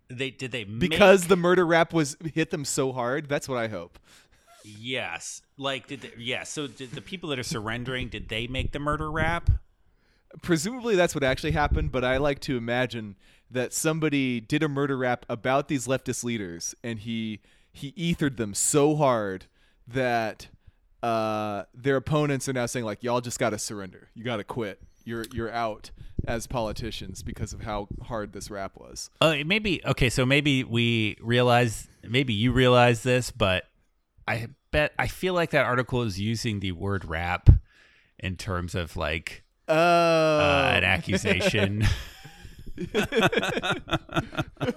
They 0.10 0.30
did 0.30 0.51
they 0.51 0.66
make- 0.66 0.80
because 0.80 1.27
the 1.27 1.38
murder 1.38 1.66
rap 1.66 1.94
was 1.94 2.18
hit 2.34 2.50
them 2.50 2.66
so 2.66 2.92
hard, 2.92 3.30
that's 3.30 3.48
what 3.48 3.58
I 3.58 3.68
hope. 3.68 4.00
Yes, 4.80 5.42
like 5.58 5.88
did 5.88 6.02
they, 6.02 6.12
yeah. 6.18 6.44
So 6.44 6.68
did 6.68 6.92
the 6.92 7.02
people 7.02 7.30
that 7.30 7.40
are 7.40 7.44
surrendering 7.44 8.10
did 8.10 8.30
they 8.30 8.48
make 8.48 8.72
the 8.72 8.80
murder 8.80 9.10
rap? 9.10 9.50
presumably 10.42 10.96
that's 10.96 11.16
what 11.16 11.24
actually 11.24 11.52
happened, 11.52 11.92
but 11.92 12.04
I 12.04 12.18
like 12.18 12.40
to 12.42 12.58
imagine 12.58 13.16
that 13.50 13.74
somebody 13.74 14.40
did 14.40 14.64
a 14.64 14.68
murder 14.68 14.98
rap 14.98 15.26
about 15.30 15.68
these 15.68 15.88
leftist 15.88 16.24
leaders 16.24 16.76
and 16.84 17.00
he 17.00 17.40
he 17.72 17.94
ethered 17.98 18.38
them 18.38 18.54
so 18.54 18.96
hard 18.96 19.46
that 19.88 20.48
uh, 21.04 21.64
their 21.74 21.96
opponents 21.96 22.50
are 22.50 22.54
now 22.54 22.66
saying 22.66 22.86
like 22.86 23.04
y'all 23.04 23.22
just 23.22 23.40
got 23.40 23.52
to 23.52 23.60
surrender. 23.60 24.10
You 24.16 24.24
got 24.24 24.38
to 24.38 24.44
quit. 24.44 24.82
You're 25.06 25.26
you're 25.32 25.52
out 25.52 25.92
as 26.28 26.48
politicians 26.48 27.24
because 27.24 27.54
of 27.54 27.62
how 27.62 27.88
hard 28.04 28.34
this 28.34 28.50
rap 28.52 28.74
was. 28.76 29.10
Uh, 29.22 29.38
maybe 29.46 29.82
okay. 29.86 30.10
So 30.10 30.26
maybe 30.26 30.64
we 30.64 31.18
realize, 31.22 31.88
maybe 32.04 32.34
you 32.34 32.52
realize 32.52 33.04
this, 33.04 33.32
but 33.32 33.66
I 34.27 34.48
bet 34.72 34.93
I 35.00 35.07
feel 35.07 35.34
like 35.34 35.51
that 35.51 35.65
article 35.65 36.01
is 36.03 36.19
using 36.19 36.60
the 36.60 36.74
word 36.74 37.05
rap 37.05 37.50
in 38.19 38.36
terms 38.36 38.75
of 38.75 38.98
like 38.98 39.43
Oh, 39.69 39.74
uh, 39.75 40.72
an 40.75 40.84
accusation. 40.84 41.86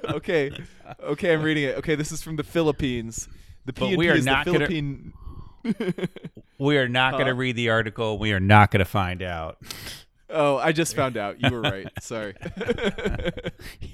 okay, 0.08 0.50
okay, 1.02 1.32
I'm 1.32 1.42
reading 1.42 1.64
it. 1.64 1.76
Okay, 1.78 1.94
this 1.94 2.12
is 2.12 2.22
from 2.22 2.36
the 2.36 2.42
Philippines. 2.42 3.28
The 3.66 3.94
we 3.96 4.08
are 4.08 4.14
is 4.14 4.24
not 4.24 4.46
the 4.46 4.52
gonna- 4.52 4.66
Philippine. 4.66 5.12
we 6.58 6.78
are 6.78 6.88
not 6.88 7.12
going 7.12 7.26
to 7.26 7.34
read 7.34 7.54
the 7.56 7.68
article. 7.68 8.18
We 8.18 8.32
are 8.32 8.40
not 8.40 8.70
going 8.70 8.78
to 8.78 8.86
find 8.86 9.22
out. 9.22 9.58
Oh, 10.30 10.56
I 10.56 10.72
just 10.72 10.96
found 10.96 11.18
out. 11.18 11.40
You 11.42 11.50
were 11.50 11.60
right. 11.60 11.86
Sorry. 12.00 12.34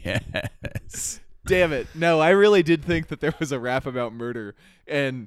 yes. 0.04 1.20
Damn 1.46 1.72
it. 1.72 1.88
No, 1.94 2.20
I 2.20 2.30
really 2.30 2.62
did 2.62 2.84
think 2.84 3.08
that 3.08 3.20
there 3.20 3.34
was 3.40 3.50
a 3.50 3.58
rap 3.58 3.86
about 3.86 4.12
murder 4.12 4.54
and 4.86 5.26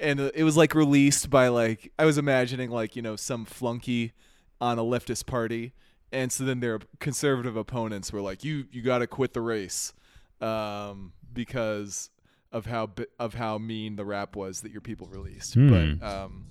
and 0.00 0.20
it 0.20 0.44
was 0.44 0.56
like 0.56 0.74
released 0.74 1.30
by 1.30 1.48
like 1.48 1.92
I 1.98 2.04
was 2.04 2.18
imagining 2.18 2.70
like, 2.70 2.96
you 2.96 3.02
know, 3.02 3.16
some 3.16 3.44
flunky 3.44 4.12
on 4.60 4.78
a 4.78 4.82
leftist 4.82 5.26
party 5.26 5.72
and 6.12 6.32
so 6.32 6.44
then 6.44 6.60
their 6.60 6.80
conservative 6.98 7.56
opponents 7.56 8.12
were 8.12 8.20
like, 8.20 8.44
"You 8.44 8.66
you 8.72 8.82
got 8.82 8.98
to 8.98 9.06
quit 9.06 9.32
the 9.32 9.40
race." 9.40 9.92
Um 10.40 11.12
because 11.32 12.10
of 12.52 12.66
how 12.66 12.90
of 13.18 13.34
how 13.34 13.58
mean 13.58 13.96
the 13.96 14.04
rap 14.04 14.34
was 14.34 14.62
that 14.62 14.72
your 14.72 14.80
people 14.80 15.06
released. 15.08 15.54
Hmm. 15.54 15.96
But 15.98 16.06
um 16.06 16.46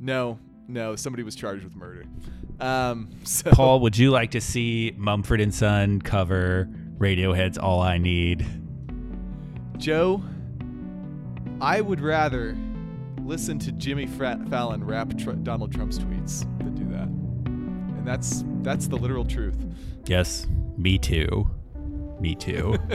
no, 0.00 0.38
no, 0.68 0.96
somebody 0.96 1.22
was 1.22 1.34
charged 1.34 1.64
with 1.64 1.76
murder. 1.76 2.04
Um 2.60 3.10
so 3.24 3.50
Paul, 3.50 3.80
would 3.80 3.96
you 3.96 4.10
like 4.10 4.30
to 4.32 4.40
see 4.40 4.94
Mumford 4.96 5.40
and 5.40 5.54
Son 5.54 6.00
cover 6.00 6.68
Radiohead's 6.98 7.58
"All 7.58 7.82
I 7.82 7.98
Need"? 7.98 8.46
Joe, 9.76 10.22
I 11.60 11.80
would 11.80 12.00
rather 12.00 12.56
listen 13.24 13.58
to 13.60 13.72
Jimmy 13.72 14.06
Fra- 14.06 14.40
Fallon 14.50 14.84
rap 14.84 15.16
tr- 15.18 15.32
Donald 15.32 15.72
Trump's 15.72 15.98
tweets 15.98 16.40
than 16.58 16.74
do 16.74 16.84
that. 16.92 17.08
And 17.08 18.06
that's 18.06 18.44
that's 18.62 18.86
the 18.86 18.96
literal 18.96 19.24
truth. 19.24 19.56
Yes, 20.06 20.46
me 20.76 20.98
too. 20.98 21.50
Me 22.20 22.34
too. 22.34 22.76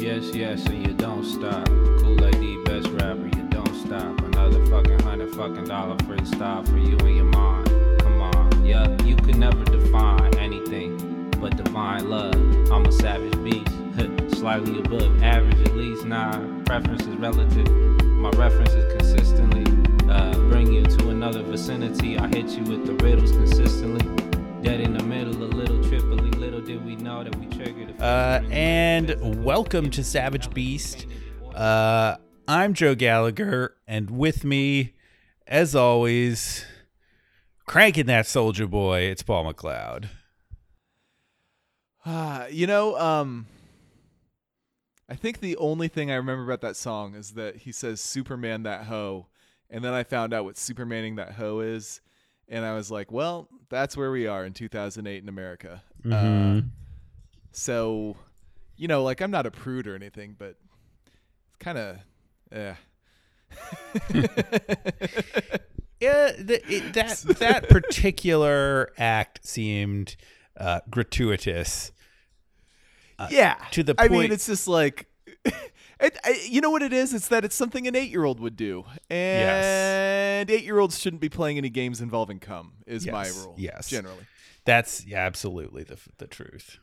Yes, 0.00 0.34
yes, 0.34 0.64
and 0.64 0.86
you 0.86 0.94
don't 0.94 1.22
stop. 1.24 1.66
Cool 1.66 2.14
lady, 2.14 2.56
best 2.64 2.88
rapper, 2.88 3.26
you 3.36 3.42
don't 3.50 3.74
stop. 3.74 4.18
Another 4.22 4.64
fucking 4.66 4.98
hundred 5.00 5.34
fucking 5.34 5.64
dollar 5.64 5.94
freestyle 5.98 6.66
for 6.66 6.78
you 6.78 6.96
and 6.96 7.16
your 7.16 7.26
mom. 7.26 7.64
Come 7.98 8.22
on, 8.22 8.64
yeah, 8.64 8.88
you 9.04 9.14
could 9.14 9.36
never 9.36 9.62
define 9.62 10.34
anything 10.38 11.30
but 11.38 11.54
divine 11.62 12.08
love. 12.08 12.34
I'm 12.72 12.86
a 12.86 12.92
savage 12.92 13.36
beast, 13.44 14.34
slightly 14.38 14.78
above 14.78 15.22
average 15.22 15.68
at 15.68 15.69
least. 15.80 16.04
Nah, 16.04 16.38
preference 16.64 17.02
is 17.06 17.16
relative. 17.16 17.66
My 18.04 18.28
references 18.30 18.92
consistently 18.98 19.64
uh, 20.10 20.34
bring 20.50 20.70
you 20.70 20.84
to 20.84 21.08
another 21.08 21.42
vicinity. 21.42 22.18
I 22.18 22.28
hit 22.28 22.50
you 22.50 22.64
with 22.64 22.84
the 22.84 22.92
riddles 23.02 23.32
consistently. 23.32 24.06
Dead 24.62 24.80
in 24.80 24.92
the 24.92 25.02
middle, 25.02 25.42
a 25.42 25.48
little 25.48 25.82
triply. 25.82 26.30
Little 26.32 26.60
did 26.60 26.84
we 26.84 26.96
know 26.96 27.24
that 27.24 27.34
we 27.36 27.46
triggered 27.46 27.94
a 27.98 28.04
Uh, 28.04 28.42
and 28.50 29.42
welcome 29.42 29.90
to 29.92 30.04
Savage 30.04 30.52
Beast. 30.52 31.06
Uh, 31.54 32.16
I'm 32.46 32.74
Joe 32.74 32.94
Gallagher, 32.94 33.74
and 33.88 34.10
with 34.10 34.44
me, 34.44 34.92
as 35.46 35.74
always, 35.74 36.66
cranking 37.64 38.04
that 38.06 38.26
soldier 38.26 38.66
boy, 38.66 39.00
it's 39.00 39.22
Paul 39.22 39.50
McLeod. 39.50 40.08
Ah, 42.04 42.46
you 42.50 42.66
know, 42.66 42.98
um 42.98 43.46
I 45.10 45.14
think 45.14 45.40
the 45.40 45.56
only 45.56 45.88
thing 45.88 46.10
I 46.10 46.14
remember 46.14 46.44
about 46.44 46.60
that 46.60 46.76
song 46.76 47.14
is 47.14 47.32
that 47.32 47.56
he 47.56 47.72
says 47.72 48.00
Superman 48.00 48.62
that 48.62 48.84
hoe 48.84 49.26
and 49.68 49.84
then 49.84 49.92
I 49.92 50.04
found 50.04 50.32
out 50.32 50.44
what 50.44 50.54
Supermaning 50.54 51.16
that 51.16 51.32
hoe 51.32 51.60
is 51.60 52.00
and 52.48 52.64
I 52.64 52.74
was 52.74 52.90
like, 52.90 53.12
well, 53.12 53.48
that's 53.68 53.96
where 53.96 54.10
we 54.10 54.26
are 54.26 54.44
in 54.44 54.52
2008 54.52 55.22
in 55.22 55.28
America. 55.28 55.82
Uh, 56.10 56.62
so, 57.52 58.16
you 58.76 58.88
know, 58.88 59.02
like 59.02 59.20
I'm 59.20 59.30
not 59.30 59.46
a 59.46 59.50
prude 59.50 59.86
or 59.86 59.94
anything, 59.94 60.34
but 60.38 60.56
it's 61.48 61.56
kind 61.58 61.78
of 61.78 61.98
yeah. 62.52 62.74
Yeah, 66.00 66.32
the, 66.38 66.62
it, 66.66 66.94
that 66.94 67.18
that 67.38 67.68
particular 67.68 68.90
act 68.96 69.46
seemed 69.46 70.16
uh, 70.56 70.80
gratuitous. 70.88 71.92
Uh, 73.20 73.28
yeah. 73.30 73.56
to 73.72 73.82
the 73.82 73.94
point. 73.94 74.10
I 74.10 74.14
mean, 74.14 74.32
it's 74.32 74.46
just 74.46 74.66
like, 74.66 75.06
it, 75.44 76.18
I, 76.24 76.42
you 76.48 76.60
know 76.60 76.70
what 76.70 76.82
it 76.82 76.92
is? 76.92 77.12
It's 77.12 77.28
that 77.28 77.44
it's 77.44 77.54
something 77.54 77.86
an 77.86 77.94
eight-year-old 77.94 78.40
would 78.40 78.56
do, 78.56 78.84
and 79.10 80.50
eight-year-olds 80.50 80.98
shouldn't 80.98 81.20
be 81.20 81.28
playing 81.28 81.58
any 81.58 81.68
games 81.68 82.00
involving 82.00 82.38
cum. 82.38 82.72
Is 82.86 83.06
my 83.06 83.28
rule. 83.28 83.54
yes. 83.58 83.90
generally. 83.90 84.26
That's 84.64 85.04
yeah, 85.06 85.18
absolutely 85.18 85.84
the 85.84 85.98
the 86.18 86.26
truth. 86.26 86.78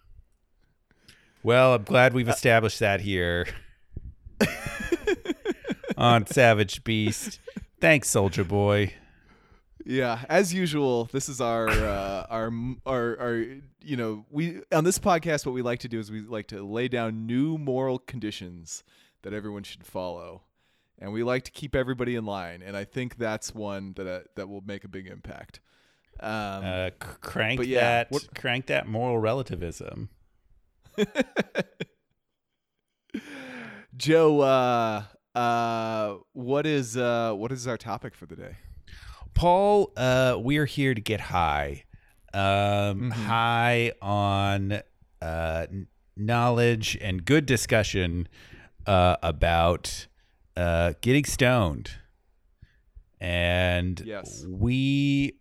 Well, 1.44 1.76
I'm 1.76 1.84
glad 1.84 2.14
we've 2.14 2.28
uh, 2.28 2.34
established 2.34 2.80
that 2.80 3.02
here 3.02 3.48
on 5.98 6.26
Savage 6.26 6.84
Beast. 6.84 7.40
Thanks, 7.80 8.10
Soldier 8.10 8.44
Boy. 8.44 8.94
Yeah, 9.90 10.26
as 10.28 10.54
usual, 10.54 11.06
this 11.14 11.30
is 11.30 11.40
our 11.40 11.70
uh, 11.70 12.26
our 12.30 12.52
our 12.86 13.18
our 13.20 13.46
you 13.82 13.96
know 13.96 14.26
we 14.30 14.62
on 14.72 14.84
this 14.84 15.00
podcast 15.00 15.46
what 15.46 15.54
we 15.56 15.62
like 15.62 15.80
to 15.80 15.88
do 15.88 15.98
is 16.00 16.12
we 16.12 16.20
like 16.22 16.48
to 16.48 16.62
lay 16.62 16.90
down 16.90 17.26
new 17.26 17.58
moral 17.58 17.98
conditions 17.98 18.84
that 19.22 19.32
everyone 19.34 19.64
should 19.64 19.86
follow, 19.86 20.44
and 21.00 21.14
we 21.14 21.24
like 21.24 21.44
to 21.44 21.52
keep 21.52 21.74
everybody 21.74 22.16
in 22.16 22.26
line. 22.26 22.62
And 22.62 22.76
I 22.76 22.84
think 22.84 23.16
that's 23.18 23.56
one 23.56 23.94
that 23.96 24.08
uh, 24.08 24.20
that 24.36 24.50
will 24.50 24.62
make 24.62 24.84
a 24.84 24.90
big 24.90 25.08
impact. 25.08 25.62
Um, 26.20 26.30
Uh, 26.66 26.90
c- 26.90 27.08
crank 27.22 27.62
yeah, 27.66 27.80
that, 27.80 28.12
what- 28.12 28.34
crank 28.36 28.66
that 28.68 28.88
moral 28.88 29.20
relativism. 29.20 30.10
Joe, 33.96 34.42
uh, 34.42 35.04
uh, 35.34 36.16
what 36.34 36.66
is 36.66 36.98
uh, 36.98 37.34
what 37.34 37.52
is 37.52 37.68
our 37.68 37.78
topic 37.78 38.14
for 38.16 38.26
the 38.26 38.36
day? 38.36 38.58
Paul, 39.38 39.92
uh, 39.96 40.38
we 40.42 40.58
are 40.58 40.66
here 40.66 40.94
to 40.96 41.02
get 41.02 41.20
high, 41.22 41.84
um, 42.34 42.42
Mm-hmm. 42.42 43.12
high 43.12 43.92
on 44.02 44.82
uh, 45.22 45.68
knowledge 46.16 46.98
and 47.00 47.24
good 47.24 47.46
discussion 47.46 48.28
uh, 48.88 49.18
about 49.22 50.08
uh, 50.56 50.94
getting 51.02 51.24
stoned, 51.26 51.92
and 53.22 54.02
Yes. 54.06 54.44
we. 54.50 55.34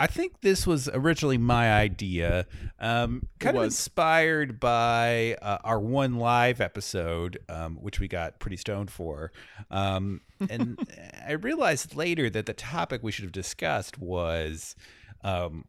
I 0.00 0.06
think 0.06 0.40
this 0.40 0.66
was 0.66 0.88
originally 0.88 1.36
my 1.36 1.70
idea, 1.74 2.46
um, 2.78 3.26
kind 3.38 3.54
of 3.58 3.64
inspired 3.64 4.58
by 4.58 5.36
uh, 5.42 5.58
our 5.62 5.78
one 5.78 6.16
live 6.16 6.62
episode, 6.62 7.38
um, 7.50 7.76
which 7.76 8.00
we 8.00 8.08
got 8.08 8.40
pretty 8.40 8.56
stoned 8.56 8.90
for. 8.90 9.30
Um, 9.70 10.22
and 10.48 10.78
I 11.28 11.32
realized 11.32 11.96
later 11.96 12.30
that 12.30 12.46
the 12.46 12.54
topic 12.54 13.02
we 13.02 13.12
should 13.12 13.24
have 13.24 13.32
discussed 13.32 13.98
was 13.98 14.74
um, 15.22 15.66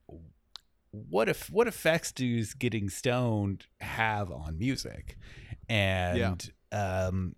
what 0.92 1.28
if 1.28 1.50
what 1.50 1.68
effects 1.68 2.14
does 2.14 2.54
getting 2.54 2.88
stoned 2.88 3.66
have 3.82 4.32
on 4.32 4.58
music, 4.58 5.18
and 5.68 6.50
um, 6.72 7.36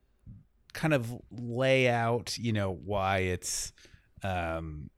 kind 0.73 0.93
of 0.93 1.11
lay 1.31 1.89
out, 1.89 2.37
you 2.37 2.53
know, 2.53 2.71
why 2.71 3.19
it's 3.19 3.73
um, 4.21 4.91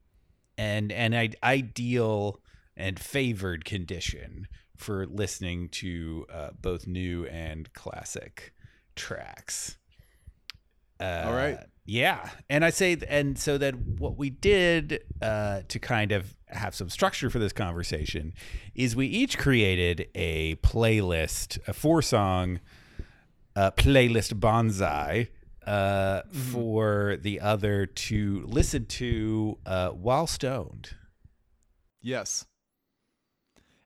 and 0.57 0.91
an 0.91 1.13
i- 1.13 1.33
ideal 1.43 2.41
and 2.77 2.99
favored 2.99 3.65
condition 3.65 4.47
for 4.75 5.05
listening 5.05 5.69
to 5.69 6.25
uh, 6.31 6.49
both 6.61 6.85
new 6.87 7.25
and 7.27 7.71
classic 7.73 8.53
tracks. 8.95 9.77
Uh, 10.99 11.23
All 11.25 11.33
right. 11.33 11.59
Yeah, 11.87 12.29
and 12.49 12.65
I 12.65 12.71
say, 12.71 12.97
and 13.07 13.37
so 13.37 13.59
that 13.59 13.75
what 13.75 14.17
we 14.17 14.31
did 14.31 15.03
uh, 15.21 15.61
to 15.67 15.77
kind 15.77 16.11
of 16.11 16.35
have 16.47 16.73
some 16.73 16.89
structure 16.89 17.29
for 17.29 17.37
this 17.37 17.53
conversation 17.53 18.33
is 18.73 18.95
we 18.95 19.05
each 19.05 19.37
created 19.37 20.07
a 20.15 20.55
playlist, 20.57 21.59
a 21.67 21.73
four 21.73 22.01
song 22.01 22.59
uh, 23.55 23.69
playlist 23.71 24.33
bonsai 24.39 25.27
uh, 25.65 26.21
for 26.31 27.17
the 27.21 27.39
other 27.39 27.85
to 27.85 28.43
listen 28.47 28.85
to 28.85 29.57
uh, 29.65 29.89
while 29.89 30.27
stoned. 30.27 30.95
Yes. 32.01 32.45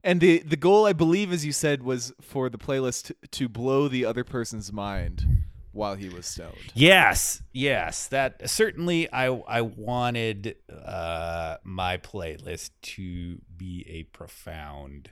And 0.03 0.21
the 0.21 0.39
the 0.39 0.55
goal, 0.57 0.85
I 0.85 0.93
believe, 0.93 1.31
as 1.31 1.45
you 1.45 1.51
said, 1.51 1.83
was 1.83 2.13
for 2.21 2.49
the 2.49 2.57
playlist 2.57 3.11
to 3.31 3.49
blow 3.49 3.87
the 3.87 4.05
other 4.05 4.23
person's 4.23 4.71
mind 4.71 5.25
while 5.71 5.95
he 5.95 6.09
was 6.09 6.25
stoned. 6.25 6.71
Yes, 6.73 7.41
yes, 7.51 8.07
that 8.07 8.49
certainly. 8.49 9.11
I 9.11 9.27
I 9.27 9.61
wanted 9.61 10.55
uh, 10.71 11.57
my 11.63 11.97
playlist 11.97 12.71
to 12.81 13.39
be 13.55 13.85
a 13.89 14.03
profound 14.03 15.11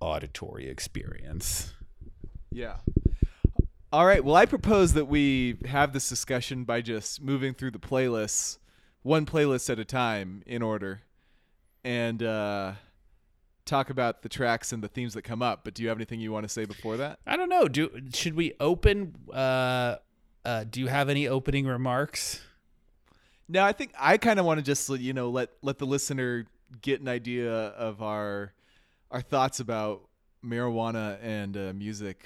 auditory 0.00 0.68
experience. 0.68 1.72
Yeah. 2.50 2.76
All 3.92 4.06
right. 4.06 4.24
Well, 4.24 4.36
I 4.36 4.46
propose 4.46 4.94
that 4.94 5.04
we 5.04 5.58
have 5.66 5.92
this 5.92 6.08
discussion 6.08 6.64
by 6.64 6.80
just 6.80 7.20
moving 7.20 7.52
through 7.52 7.72
the 7.72 7.78
playlists 7.78 8.56
one 9.02 9.26
playlist 9.26 9.68
at 9.68 9.78
a 9.78 9.84
time 9.84 10.42
in 10.46 10.62
order 10.62 11.02
and 11.84 12.22
uh, 12.22 12.72
talk 13.66 13.90
about 13.90 14.22
the 14.22 14.30
tracks 14.30 14.72
and 14.72 14.82
the 14.82 14.88
themes 14.88 15.12
that 15.12 15.22
come 15.22 15.42
up. 15.42 15.62
But 15.62 15.74
do 15.74 15.82
you 15.82 15.90
have 15.90 15.98
anything 15.98 16.20
you 16.20 16.32
want 16.32 16.44
to 16.44 16.48
say 16.48 16.64
before 16.64 16.96
that? 16.96 17.18
I 17.26 17.36
don't 17.36 17.50
know. 17.50 17.68
Do 17.68 17.90
should 18.14 18.34
we 18.34 18.54
open? 18.60 19.14
Uh, 19.30 19.96
uh, 20.42 20.64
do 20.64 20.80
you 20.80 20.86
have 20.86 21.10
any 21.10 21.28
opening 21.28 21.66
remarks? 21.66 22.40
No, 23.46 23.62
I 23.62 23.72
think 23.72 23.92
I 23.98 24.16
kind 24.16 24.40
of 24.40 24.46
want 24.46 24.56
to 24.56 24.64
just 24.64 24.88
you 24.88 25.12
know 25.12 25.28
let 25.28 25.50
let 25.60 25.76
the 25.76 25.86
listener 25.86 26.46
get 26.80 27.02
an 27.02 27.08
idea 27.08 27.52
of 27.52 28.00
our 28.00 28.54
our 29.10 29.20
thoughts 29.20 29.60
about 29.60 30.08
marijuana 30.42 31.18
and 31.22 31.56
uh, 31.58 31.72
music 31.74 32.24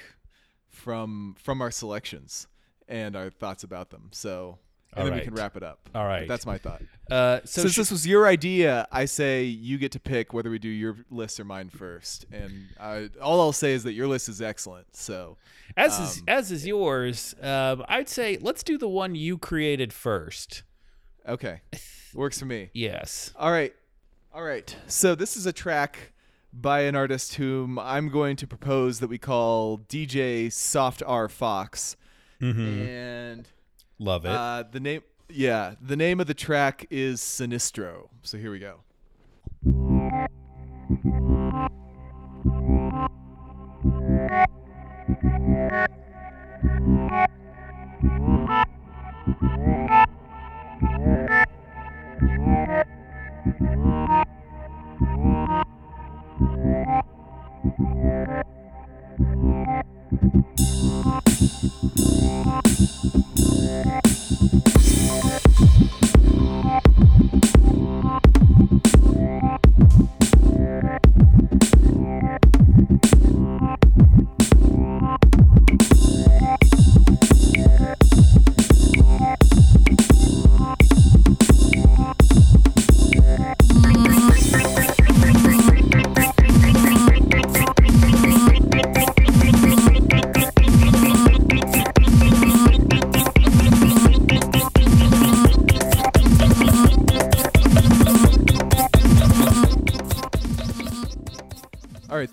from 0.76 1.34
from 1.42 1.60
our 1.62 1.70
selections 1.70 2.46
and 2.88 3.16
our 3.16 3.30
thoughts 3.30 3.64
about 3.64 3.90
them. 3.90 4.08
So, 4.12 4.58
and 4.92 4.98
All 5.00 5.04
then 5.04 5.12
right. 5.14 5.20
we 5.22 5.24
can 5.24 5.34
wrap 5.34 5.56
it 5.56 5.62
up. 5.64 5.88
All 5.94 6.04
right. 6.06 6.20
But 6.20 6.28
that's 6.28 6.46
my 6.46 6.58
thought. 6.58 6.82
Uh, 7.10 7.40
so 7.44 7.62
Since 7.62 7.74
should- 7.74 7.80
this 7.82 7.90
was 7.90 8.06
your 8.06 8.26
idea, 8.28 8.86
I 8.92 9.06
say 9.06 9.42
you 9.44 9.76
get 9.78 9.90
to 9.92 10.00
pick 10.00 10.32
whether 10.32 10.50
we 10.50 10.58
do 10.60 10.68
your 10.68 10.96
list 11.10 11.40
or 11.40 11.44
mine 11.44 11.68
first. 11.70 12.26
And 12.30 12.66
I, 12.78 13.10
all 13.20 13.40
I'll 13.40 13.52
say 13.52 13.72
is 13.72 13.82
that 13.84 13.92
your 13.94 14.06
list 14.06 14.28
is 14.28 14.40
excellent. 14.40 14.94
So, 14.94 15.36
as 15.76 15.98
is 15.98 16.18
um, 16.18 16.24
as 16.28 16.52
is 16.52 16.66
yours, 16.66 17.34
um, 17.42 17.84
I'd 17.88 18.08
say 18.08 18.38
let's 18.40 18.62
do 18.62 18.78
the 18.78 18.88
one 18.88 19.14
you 19.16 19.36
created 19.38 19.92
first. 19.92 20.62
okay, 21.28 21.60
works 22.14 22.38
for 22.38 22.46
me. 22.46 22.70
Yes. 22.72 23.32
All 23.36 23.50
right. 23.50 23.74
All 24.32 24.42
right. 24.44 24.76
So 24.86 25.14
this 25.14 25.36
is 25.36 25.46
a 25.46 25.52
track 25.52 26.12
by 26.60 26.80
an 26.82 26.96
artist 26.96 27.34
whom 27.34 27.78
I'm 27.78 28.08
going 28.08 28.36
to 28.36 28.46
propose 28.46 29.00
that 29.00 29.08
we 29.08 29.18
call 29.18 29.78
DJ 29.78 30.50
Soft 30.50 31.02
R 31.06 31.28
Fox. 31.28 31.96
And 32.40 33.48
Love 33.98 34.26
it. 34.26 34.30
uh, 34.30 34.64
the 34.70 34.80
name 34.80 35.02
yeah, 35.28 35.74
the 35.80 35.96
name 35.96 36.20
of 36.20 36.26
the 36.26 36.34
track 36.34 36.86
is 36.90 37.20
Sinistro. 37.20 38.08
So 38.22 38.38
here 38.38 38.50
we 38.50 38.58
go. 38.58 38.80
All 56.38 56.66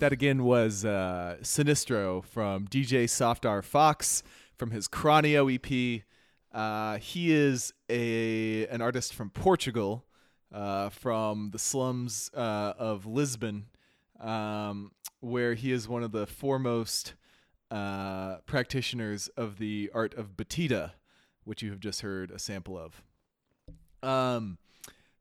that 0.04 0.12
again 0.12 0.44
was 0.44 0.84
uh, 0.84 1.38
Sinistro 1.40 2.22
from 2.22 2.68
DJ 2.68 3.08
Soft 3.08 3.46
R 3.46 3.62
Fox 3.62 4.22
from 4.54 4.70
his 4.70 4.86
Cranio 4.86 5.48
EP. 5.48 6.02
Uh, 6.52 6.98
he 6.98 7.32
is 7.32 7.72
a 7.88 8.66
an 8.66 8.82
artist 8.82 9.14
from 9.14 9.30
Portugal, 9.30 10.04
uh, 10.52 10.90
from 10.90 11.52
the 11.52 11.58
slums 11.58 12.30
uh, 12.36 12.74
of 12.78 13.06
Lisbon, 13.06 13.64
um, 14.20 14.92
where 15.20 15.54
he 15.54 15.72
is 15.72 15.88
one 15.88 16.02
of 16.02 16.12
the 16.12 16.26
foremost 16.26 17.14
uh, 17.70 18.36
practitioners 18.44 19.28
of 19.38 19.56
the 19.56 19.90
art 19.94 20.12
of 20.18 20.36
batida, 20.36 20.90
which 21.44 21.62
you 21.62 21.70
have 21.70 21.80
just 21.80 22.02
heard 22.02 22.30
a 22.30 22.38
sample 22.38 22.76
of. 22.78 23.02
Um, 24.06 24.58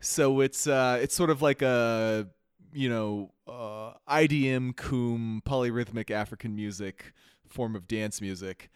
so 0.02 0.41
it's 0.41 0.67
uh, 0.67 1.00
it's 1.02 1.15
sort 1.15 1.30
of 1.30 1.41
like 1.41 1.62
a 1.62 2.28
you 2.73 2.89
know 2.89 3.31
uh, 3.47 3.93
IDM, 4.09 4.75
coom, 4.75 5.41
polyrhythmic 5.45 6.12
African 6.12 6.55
music 6.55 7.13
form 7.47 7.75
of 7.75 7.88
dance 7.88 8.21
music, 8.21 8.69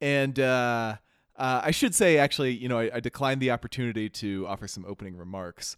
and 0.00 0.38
uh, 0.38 0.96
uh, 1.36 1.60
I 1.64 1.70
should 1.70 1.94
say 1.94 2.18
actually, 2.18 2.52
you 2.52 2.68
know, 2.68 2.78
I, 2.78 2.90
I 2.94 3.00
declined 3.00 3.40
the 3.40 3.50
opportunity 3.50 4.08
to 4.08 4.46
offer 4.46 4.68
some 4.68 4.84
opening 4.86 5.16
remarks, 5.16 5.76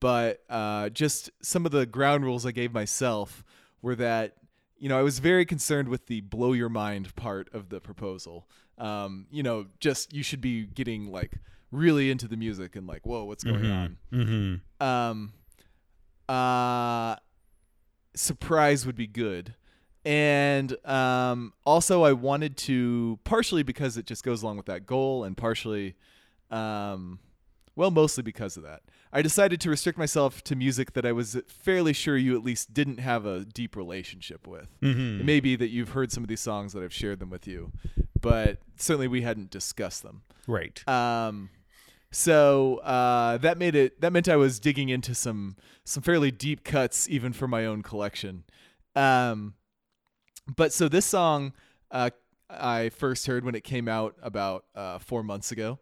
but 0.00 0.42
uh, 0.50 0.90
just 0.90 1.30
some 1.42 1.66
of 1.66 1.72
the 1.72 1.86
ground 1.86 2.24
rules 2.24 2.44
I 2.44 2.50
gave 2.50 2.72
myself 2.72 3.44
were 3.82 3.94
that 3.96 4.34
you 4.76 4.88
know 4.88 4.98
I 4.98 5.02
was 5.02 5.18
very 5.18 5.44
concerned 5.44 5.88
with 5.88 6.06
the 6.06 6.20
blow 6.20 6.52
your 6.52 6.68
mind 6.68 7.14
part 7.16 7.48
of 7.52 7.68
the 7.68 7.80
proposal. 7.80 8.48
Um, 8.76 9.26
you 9.30 9.42
know, 9.42 9.66
just 9.80 10.12
you 10.12 10.22
should 10.22 10.40
be 10.40 10.66
getting 10.66 11.10
like 11.10 11.38
really 11.70 12.10
into 12.10 12.28
the 12.28 12.36
music 12.36 12.76
and 12.76 12.86
like, 12.86 13.04
whoa, 13.04 13.24
what's 13.24 13.44
going 13.44 13.70
on? 13.70 13.96
Mm-hmm. 14.12 14.84
um 14.86 15.32
uh 16.28 17.16
surprise 18.14 18.84
would 18.86 18.96
be 18.96 19.06
good 19.06 19.54
and 20.04 20.76
um 20.86 21.52
also 21.64 22.02
i 22.04 22.12
wanted 22.12 22.56
to 22.56 23.18
partially 23.24 23.62
because 23.62 23.96
it 23.96 24.06
just 24.06 24.24
goes 24.24 24.42
along 24.42 24.56
with 24.56 24.66
that 24.66 24.86
goal 24.86 25.24
and 25.24 25.36
partially 25.36 25.94
um 26.50 27.18
well 27.76 27.90
mostly 27.90 28.22
because 28.22 28.56
of 28.56 28.62
that 28.62 28.82
i 29.12 29.22
decided 29.22 29.60
to 29.60 29.70
restrict 29.70 29.98
myself 29.98 30.42
to 30.42 30.56
music 30.56 30.92
that 30.94 31.04
i 31.06 31.12
was 31.12 31.36
fairly 31.46 31.92
sure 31.92 32.16
you 32.16 32.34
at 32.36 32.42
least 32.42 32.72
didn't 32.74 32.98
have 32.98 33.24
a 33.26 33.44
deep 33.44 33.76
relationship 33.76 34.46
with 34.46 34.68
Mm-hmm. 34.80 35.20
it 35.20 35.24
may 35.26 35.40
be 35.40 35.54
that 35.56 35.68
you've 35.68 35.90
heard 35.90 36.10
some 36.10 36.24
of 36.24 36.28
these 36.28 36.40
songs 36.40 36.72
that 36.72 36.82
i've 36.82 36.94
shared 36.94 37.18
them 37.20 37.30
with 37.30 37.46
you 37.46 37.70
but 38.20 38.58
certainly 38.76 39.08
we 39.08 39.22
hadn't 39.22 39.50
discussed 39.50 40.02
them 40.02 40.22
Right. 40.46 40.82
um, 40.88 41.50
so 42.10 42.78
uh, 42.78 43.36
that 43.38 43.58
made 43.58 43.74
it. 43.74 44.00
That 44.00 44.12
meant 44.12 44.28
I 44.28 44.36
was 44.36 44.58
digging 44.58 44.88
into 44.88 45.14
some 45.14 45.56
some 45.84 46.02
fairly 46.02 46.30
deep 46.30 46.64
cuts, 46.64 47.08
even 47.08 47.32
for 47.32 47.46
my 47.46 47.66
own 47.66 47.82
collection. 47.82 48.44
Um, 48.96 49.54
but 50.56 50.72
so 50.72 50.88
this 50.88 51.04
song, 51.04 51.52
uh, 51.90 52.10
I 52.48 52.88
first 52.90 53.26
heard 53.26 53.44
when 53.44 53.54
it 53.54 53.62
came 53.62 53.88
out 53.88 54.16
about 54.22 54.64
uh, 54.74 54.98
four 54.98 55.22
months 55.22 55.52
ago, 55.52 55.78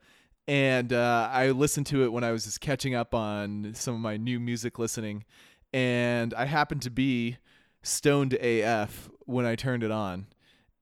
and 0.48 0.92
uh, 0.92 1.28
I 1.32 1.50
listened 1.50 1.86
to 1.86 2.04
it 2.04 2.12
when 2.12 2.24
I 2.24 2.32
was 2.32 2.44
just 2.44 2.60
catching 2.60 2.94
up 2.94 3.14
on 3.14 3.72
some 3.74 3.94
of 3.94 4.00
my 4.00 4.16
new 4.16 4.40
music 4.40 4.80
listening, 4.80 5.24
and 5.72 6.34
I 6.34 6.46
happened 6.46 6.82
to 6.82 6.90
be 6.90 7.36
stoned 7.82 8.32
AF 8.34 9.08
when 9.26 9.46
I 9.46 9.54
turned 9.54 9.84
it 9.84 9.92
on, 9.92 10.26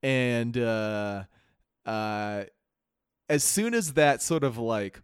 and 0.03 0.57
uh, 0.57 1.25
uh, 1.85 2.45
as 3.29 3.45
soon 3.45 3.75
as 3.75 3.93
that 3.93 4.23
sort 4.23 4.43
of 4.43 4.57
like 4.57 5.03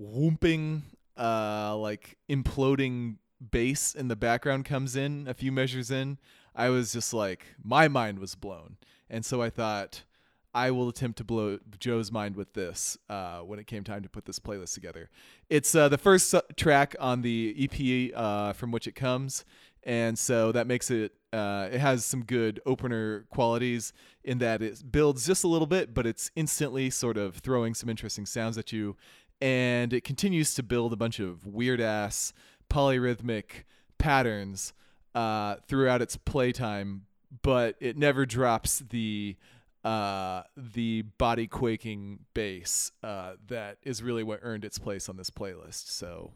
whooping, 0.00 0.82
uh, 1.16 1.76
like 1.76 2.16
imploding 2.28 3.16
bass 3.50 3.94
in 3.94 4.08
the 4.08 4.16
background 4.16 4.64
comes 4.64 4.96
in, 4.96 5.28
a 5.28 5.34
few 5.34 5.52
measures 5.52 5.90
in, 5.90 6.18
I 6.54 6.70
was 6.70 6.92
just 6.92 7.12
like, 7.12 7.44
my 7.62 7.88
mind 7.88 8.18
was 8.18 8.34
blown. 8.34 8.76
And 9.08 9.24
so 9.24 9.42
I 9.42 9.50
thought, 9.50 10.04
I 10.52 10.70
will 10.72 10.88
attempt 10.88 11.18
to 11.18 11.24
blow 11.24 11.58
Joe's 11.78 12.10
mind 12.10 12.34
with 12.34 12.54
this 12.54 12.98
uh, 13.08 13.40
when 13.40 13.58
it 13.58 13.66
came 13.66 13.84
time 13.84 14.02
to 14.02 14.08
put 14.08 14.24
this 14.24 14.38
playlist 14.38 14.74
together. 14.74 15.08
It's 15.48 15.74
uh, 15.74 15.88
the 15.88 15.98
first 15.98 16.34
track 16.56 16.96
on 16.98 17.22
the 17.22 17.54
EP 17.58 18.12
uh, 18.16 18.52
from 18.52 18.72
which 18.72 18.88
it 18.88 18.96
comes, 18.96 19.44
and 19.84 20.18
so 20.18 20.52
that 20.52 20.66
makes 20.66 20.90
it. 20.90 21.12
Uh, 21.32 21.68
it 21.70 21.78
has 21.78 22.04
some 22.04 22.24
good 22.24 22.60
opener 22.66 23.24
qualities 23.30 23.92
in 24.24 24.38
that 24.38 24.60
it 24.60 24.82
builds 24.90 25.24
just 25.24 25.44
a 25.44 25.48
little 25.48 25.68
bit, 25.68 25.94
but 25.94 26.04
it's 26.04 26.32
instantly 26.34 26.90
sort 26.90 27.16
of 27.16 27.36
throwing 27.36 27.72
some 27.72 27.88
interesting 27.88 28.26
sounds 28.26 28.58
at 28.58 28.72
you, 28.72 28.96
and 29.40 29.92
it 29.92 30.04
continues 30.04 30.54
to 30.54 30.62
build 30.62 30.92
a 30.92 30.96
bunch 30.96 31.18
of 31.20 31.46
weird 31.46 31.80
ass 31.80 32.32
polyrhythmic 32.68 33.64
patterns 33.98 34.72
uh, 35.14 35.56
throughout 35.66 36.02
its 36.02 36.16
playtime, 36.16 37.02
but 37.42 37.76
it 37.80 37.96
never 37.96 38.26
drops 38.26 38.80
the 38.90 39.36
uh, 39.84 40.42
the 40.56 41.02
body 41.16 41.46
quaking 41.46 42.18
bass 42.34 42.92
uh, 43.02 43.32
that 43.48 43.78
is 43.82 44.02
really 44.02 44.22
what 44.22 44.40
earned 44.42 44.64
its 44.64 44.78
place 44.78 45.08
on 45.08 45.16
this 45.16 45.30
playlist. 45.30 45.88
So 45.90 46.32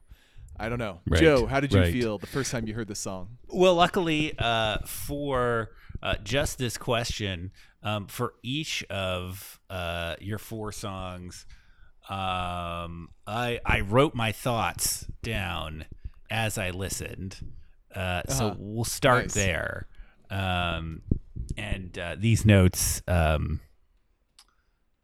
I 0.58 0.68
don't 0.68 0.78
know, 0.78 1.00
Right, 1.06 1.20
Joe. 1.20 1.46
How 1.46 1.60
did 1.60 1.72
you 1.72 1.80
right. 1.80 1.92
feel 1.92 2.16
the 2.18 2.26
first 2.26 2.50
time 2.50 2.66
you 2.66 2.74
heard 2.74 2.88
the 2.88 2.94
song? 2.94 3.38
Well, 3.48 3.74
luckily 3.74 4.32
uh, 4.38 4.78
for 4.86 5.70
uh, 6.02 6.14
just 6.22 6.58
this 6.58 6.78
question, 6.78 7.52
um, 7.82 8.06
for 8.06 8.34
each 8.42 8.84
of 8.84 9.60
uh, 9.68 10.14
your 10.20 10.38
four 10.38 10.72
songs, 10.72 11.44
Um, 12.08 13.08
I 13.26 13.60
I 13.64 13.80
wrote 13.80 14.14
my 14.14 14.32
thoughts 14.32 15.06
down 15.22 15.86
as 16.30 16.58
I 16.58 16.70
listened. 16.70 17.52
Uh, 17.94 18.22
so 18.28 18.46
Uh-huh. 18.48 18.54
we'll 18.58 18.84
start 18.84 19.24
Nice. 19.26 19.34
there. 19.34 19.86
Um, 20.30 21.02
and 21.56 21.98
uh, 21.98 22.16
these 22.18 22.44
notes 22.44 23.02
um, 23.08 23.60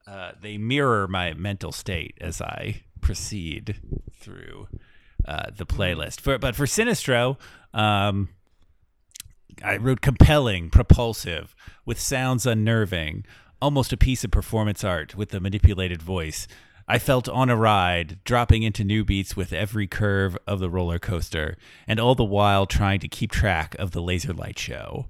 uh, 0.07 0.33
they 0.41 0.59
mirror 0.59 1.07
my 1.09 1.33
mental 1.35 1.73
state 1.73 2.17
as 2.21 2.41
I 2.43 2.83
proceed 3.01 3.81
through 4.13 4.69
uh, 5.25 5.51
the 5.57 5.67
playlist. 5.67 6.21
For 6.21 6.37
but 6.39 6.57
for 6.57 6.67
Sinistro, 6.67 7.37
um, 7.73 8.31
I 9.63 9.77
wrote 9.77 10.01
compelling, 10.01 10.71
propulsive, 10.71 11.55
with 11.85 12.01
sounds 12.01 12.47
unnerving, 12.47 13.25
almost 13.61 13.93
a 13.93 13.97
piece 13.97 14.25
of 14.25 14.31
performance 14.31 14.83
art 14.85 15.15
with 15.15 15.33
a 15.35 15.41
manipulated 15.41 16.03
voice. 16.03 16.49
I 16.91 16.99
felt 16.99 17.29
on 17.29 17.49
a 17.51 17.57
ride, 17.57 18.19
dropping 18.25 18.65
into 18.65 18.83
new 18.83 19.05
beats 19.05 19.37
with 19.37 19.53
every 19.53 19.87
curve 19.87 20.37
of 20.45 20.59
the 20.59 20.69
roller 20.69 20.99
coaster, 20.99 21.57
and 21.87 22.01
all 22.01 22.17
the 22.17 22.25
while 22.25 22.67
trying 22.67 22.99
to 22.99 23.07
keep 23.07 23.31
track 23.31 23.77
of 23.79 23.93
the 23.93 24.03
laser 24.03 24.33
light 24.33 24.59
show. 24.59 25.07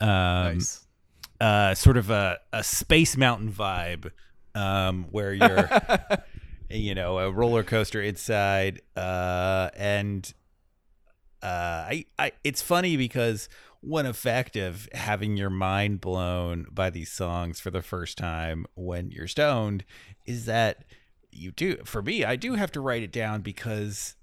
Um, 0.00 0.08
nice. 0.54 0.84
uh, 1.40 1.76
sort 1.76 1.96
of 1.98 2.10
a, 2.10 2.40
a 2.52 2.64
space 2.64 3.16
mountain 3.16 3.52
vibe 3.52 4.10
um, 4.56 5.06
where 5.12 5.32
you're 5.32 5.70
you 6.68 6.96
know 6.96 7.20
a 7.20 7.30
roller 7.30 7.62
coaster 7.62 8.02
inside 8.02 8.82
uh, 8.96 9.70
and 9.76 10.34
uh, 11.44 11.86
I, 11.90 12.06
I 12.18 12.32
it's 12.42 12.60
funny 12.60 12.96
because 12.96 13.48
one 13.80 14.06
effect 14.06 14.56
of 14.56 14.88
having 14.92 15.36
your 15.36 15.50
mind 15.50 16.00
blown 16.00 16.66
by 16.72 16.90
these 16.90 17.12
songs 17.12 17.60
for 17.60 17.70
the 17.70 17.82
first 17.82 18.18
time 18.18 18.66
when 18.74 19.12
you're 19.12 19.28
stoned 19.28 19.84
is 20.26 20.46
that 20.46 20.84
you 21.34 21.50
do 21.52 21.76
for 21.84 22.02
me 22.02 22.24
I 22.24 22.36
do 22.36 22.54
have 22.54 22.72
to 22.72 22.80
write 22.80 23.02
it 23.02 23.12
down 23.12 23.40
because 23.42 24.16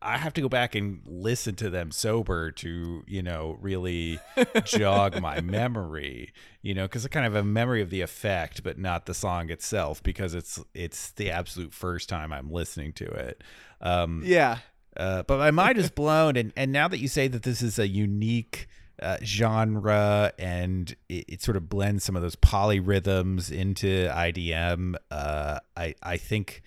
I- 0.00 0.18
have 0.18 0.32
to 0.34 0.40
go 0.40 0.48
back 0.48 0.76
and 0.76 1.00
listen 1.04 1.56
to 1.56 1.68
them 1.68 1.90
sober 1.90 2.52
to, 2.52 3.02
you 3.08 3.22
know, 3.24 3.58
really 3.60 4.20
jog 4.64 5.20
my 5.20 5.40
memory, 5.40 6.32
you 6.62 6.74
know, 6.74 6.84
because 6.84 7.04
I 7.04 7.08
kind 7.08 7.26
of 7.26 7.32
have 7.34 7.44
a 7.44 7.48
memory 7.48 7.82
of 7.82 7.90
the 7.90 8.02
effect, 8.02 8.62
but 8.62 8.78
not 8.78 9.06
the 9.06 9.14
song 9.14 9.50
itself, 9.50 10.00
because 10.00 10.34
it's 10.34 10.60
it's 10.74 11.10
the 11.12 11.30
absolute 11.32 11.74
first 11.74 12.08
time 12.08 12.32
I'm 12.32 12.52
listening 12.52 12.92
to 12.94 13.04
it. 13.06 13.42
Um, 13.80 14.22
Yeah. 14.24 14.58
uh, 14.96 15.24
but 15.24 15.38
my 15.38 15.50
mind 15.50 15.76
is 15.76 15.90
blown, 15.90 16.36
and 16.36 16.52
and 16.56 16.70
now 16.70 16.86
that 16.86 16.98
you 16.98 17.08
say 17.08 17.26
that 17.26 17.42
this 17.42 17.62
is 17.62 17.80
a 17.80 17.88
unique 17.88 18.68
uh, 19.02 19.18
genre 19.22 20.32
and 20.38 20.94
it, 21.08 21.24
it 21.28 21.42
sort 21.42 21.56
of 21.56 21.68
blends 21.68 22.04
some 22.04 22.16
of 22.16 22.22
those 22.22 22.36
polyrhythms 22.36 23.50
into 23.50 24.08
IDM, 24.08 24.94
uh, 25.10 25.58
I 25.76 25.94
I 26.02 26.16
think 26.16 26.62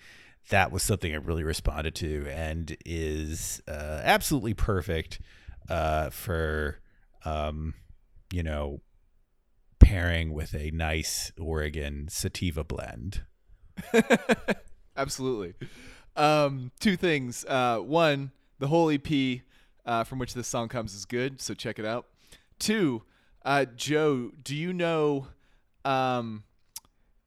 that 0.50 0.70
was 0.70 0.82
something 0.82 1.12
I 1.12 1.16
really 1.16 1.42
responded 1.42 1.94
to 1.96 2.26
and 2.30 2.76
is 2.84 3.60
uh, 3.66 4.00
absolutely 4.04 4.54
perfect 4.54 5.20
uh, 5.68 6.10
for 6.10 6.78
um, 7.24 7.74
you 8.32 8.42
know 8.42 8.80
pairing 9.78 10.32
with 10.32 10.54
a 10.54 10.70
nice 10.70 11.32
Oregon 11.38 12.06
sativa 12.08 12.64
blend. 12.64 13.22
Absolutely. 14.96 15.54
Um, 16.16 16.72
two 16.80 16.96
things. 16.96 17.44
Uh, 17.46 17.78
one, 17.78 18.32
the 18.58 18.68
whole 18.68 18.90
EP 18.90 19.42
uh, 19.84 20.04
from 20.04 20.18
which 20.18 20.34
this 20.34 20.48
song 20.48 20.68
comes 20.68 20.94
is 20.94 21.04
good, 21.04 21.40
so 21.40 21.54
check 21.54 21.78
it 21.78 21.84
out. 21.84 22.06
Two, 22.58 23.02
uh, 23.44 23.64
Joe, 23.64 24.32
do 24.42 24.56
you 24.56 24.72
know, 24.72 25.28
um, 25.84 26.44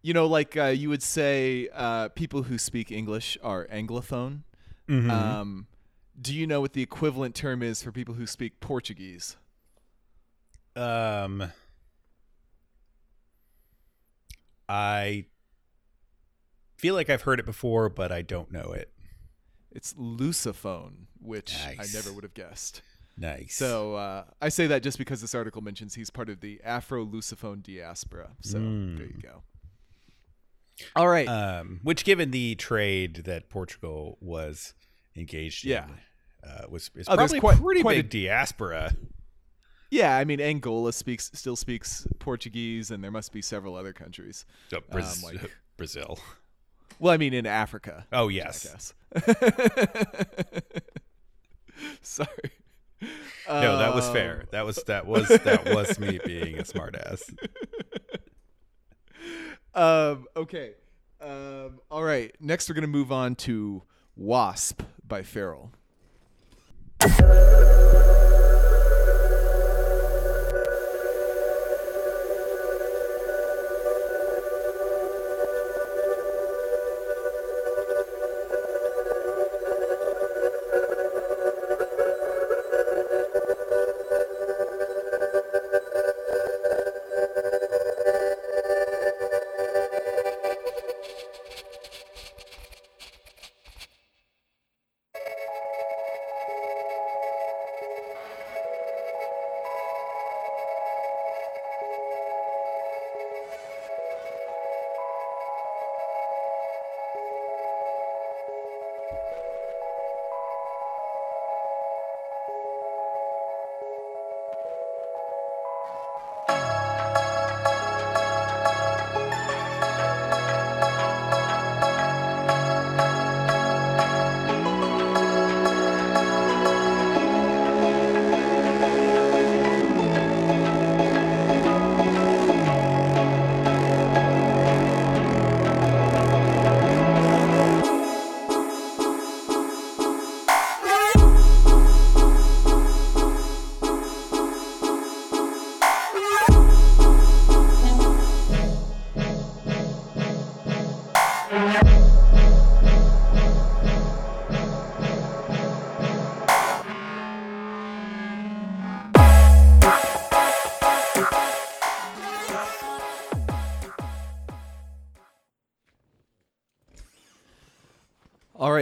you 0.02 0.14
know, 0.14 0.26
like 0.26 0.58
uh, 0.58 0.66
you 0.66 0.90
would 0.90 1.04
say, 1.04 1.70
uh, 1.74 2.10
people 2.10 2.44
who 2.44 2.58
speak 2.58 2.92
English 2.92 3.38
are 3.44 3.68
anglophone. 3.68 4.42
Um, 4.90 5.68
do 6.20 6.34
you 6.34 6.48
know 6.48 6.62
what 6.62 6.74
the 6.74 6.82
equivalent 6.82 7.36
term 7.36 7.62
is 7.62 7.84
for 7.84 7.92
people 7.92 8.16
who 8.16 8.26
speak 8.26 8.60
Portuguese? 8.60 9.38
Um, 10.76 11.52
I 14.68 15.26
feel 16.78 16.96
like 16.96 17.10
I've 17.10 17.22
heard 17.22 17.40
it 17.40 17.46
before, 17.46 17.90
but 17.90 18.12
I 18.12 18.22
don't 18.22 18.52
know 18.52 18.72
it. 18.72 18.92
It's 19.72 19.94
lusophone, 19.94 21.06
which 21.22 21.54
Nice. 21.66 21.94
I 21.94 21.98
never 21.98 22.12
would 22.12 22.24
have 22.24 22.34
guessed. 22.34 22.82
Nice. 23.20 23.56
So 23.56 23.96
uh, 23.96 24.24
I 24.42 24.48
say 24.50 24.68
that 24.68 24.82
just 24.82 24.98
because 24.98 25.20
this 25.20 25.36
article 25.36 25.62
mentions 25.62 25.96
he's 25.96 26.10
part 26.10 26.30
of 26.30 26.40
the 26.40 26.62
Afro-Lusophone 26.64 27.62
diaspora. 27.62 28.30
So 28.42 28.60
Mm. 28.60 28.98
there 28.98 29.08
you 29.08 29.20
go. 29.22 29.44
All 30.96 31.10
right. 31.10 31.28
um, 31.28 31.82
which, 31.84 32.06
given 32.06 32.32
the 32.32 32.56
trade 32.56 33.24
that 33.26 33.50
Portugal 33.50 34.18
was 34.22 34.74
engaged 35.18 35.66
Yeah. 35.66 35.88
in, 36.44 36.50
uh, 36.50 36.66
was 36.70 36.90
is 36.96 37.08
Oh, 37.10 37.18
there's 37.18 37.32
probably 37.34 37.40
quite- 37.42 37.62
pretty 37.62 37.82
quite 37.82 38.00
a- 38.00 38.04
diaspora. 38.04 38.96
yeah, 39.92 40.16
I 40.16 40.24
mean 40.24 40.40
Angola 40.40 40.94
speaks 40.94 41.30
still 41.34 41.58
speaks 41.58 42.08
Portuguese, 42.20 42.90
and 42.92 43.04
there 43.04 43.12
must 43.12 43.34
be 43.34 43.42
several 43.42 43.76
other 43.76 43.92
countries. 43.92 44.46
So, 44.70 44.80
Braz- 44.80 45.18
Um, 45.18 45.24
like- 45.36 45.52
Brazil. 45.78 46.18
Well, 47.00 47.14
I 47.14 47.18
mean 47.18 47.34
in 47.34 47.46
Africa. 47.46 48.08
Oh 48.14 48.30
I 48.30 48.32
yes. 48.32 48.64
guess. 48.64 48.94
Sorry. 52.02 52.52
No, 53.48 53.78
that 53.78 53.96
was 53.96 54.08
Um, 54.08 54.14
fair. 54.14 54.46
That 54.52 54.66
was 54.66 54.84
that 54.88 55.06
was 55.08 55.28
that 55.28 55.66
was 55.66 55.98
me 56.00 56.20
being 56.26 56.60
a 56.60 56.64
smartass. 56.64 57.22
Um, 59.74 60.26
okay. 60.36 60.74
Um, 61.22 61.80
all 61.92 62.04
right. 62.04 62.36
Next, 62.40 62.70
we're 62.70 62.76
gonna 62.76 62.88
move 62.88 63.12
on 63.12 63.36
to 63.36 63.84
"Wasp" 64.16 64.82
by 65.08 65.24
Farrell. 65.24 65.72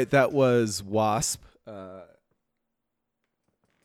Right, 0.08 0.12
that 0.12 0.32
was 0.34 0.82
Wasp. 0.84 1.43
Uh, 1.65 2.02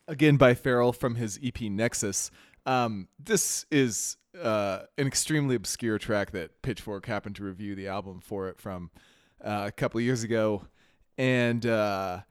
again 0.07 0.37
by 0.37 0.53
Farrell 0.53 0.93
from 0.93 1.15
his 1.15 1.39
EP 1.43 1.61
Nexus. 1.61 2.31
Um, 2.65 3.07
this 3.19 3.65
is 3.71 4.17
uh, 4.41 4.79
an 4.97 5.07
extremely 5.07 5.55
obscure 5.55 5.97
track 5.97 6.31
that 6.31 6.61
Pitchfork 6.61 7.05
happened 7.05 7.35
to 7.37 7.43
review 7.43 7.75
the 7.75 7.87
album 7.87 8.19
for 8.21 8.47
it 8.47 8.59
from. 8.59 8.89
uh, 9.43 9.65
a 9.67 9.71
couple 9.71 9.99
years 9.99 10.23
ago, 10.23 10.65
and 11.17 11.65
uh, 11.65 12.21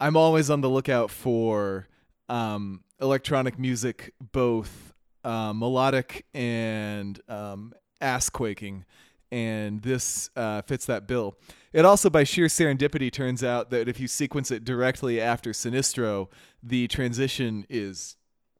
I'm 0.00 0.16
always 0.16 0.48
on 0.50 0.60
the 0.60 0.70
lookout 0.70 1.10
for 1.10 1.88
um, 2.28 2.84
electronic 3.00 3.58
music, 3.58 4.14
both 4.32 4.94
uh, 5.24 5.52
melodic 5.52 6.24
and 6.32 7.20
um, 7.28 7.72
ass 8.00 8.30
quaking, 8.30 8.84
and 9.32 9.80
this 9.80 10.28
uh, 10.36 10.60
fits 10.62 10.84
that 10.86 11.08
bill. 11.08 11.36
It 11.72 11.86
also, 11.86 12.10
by 12.10 12.22
sheer 12.22 12.46
serendipity, 12.46 13.10
turns 13.10 13.42
out 13.42 13.70
that 13.70 13.88
if 13.88 13.98
you 13.98 14.06
sequence 14.06 14.50
it 14.50 14.62
directly 14.62 15.20
after 15.20 15.52
Sinistro, 15.52 16.28
the 16.62 16.86
transition 16.86 17.64
is 17.70 18.16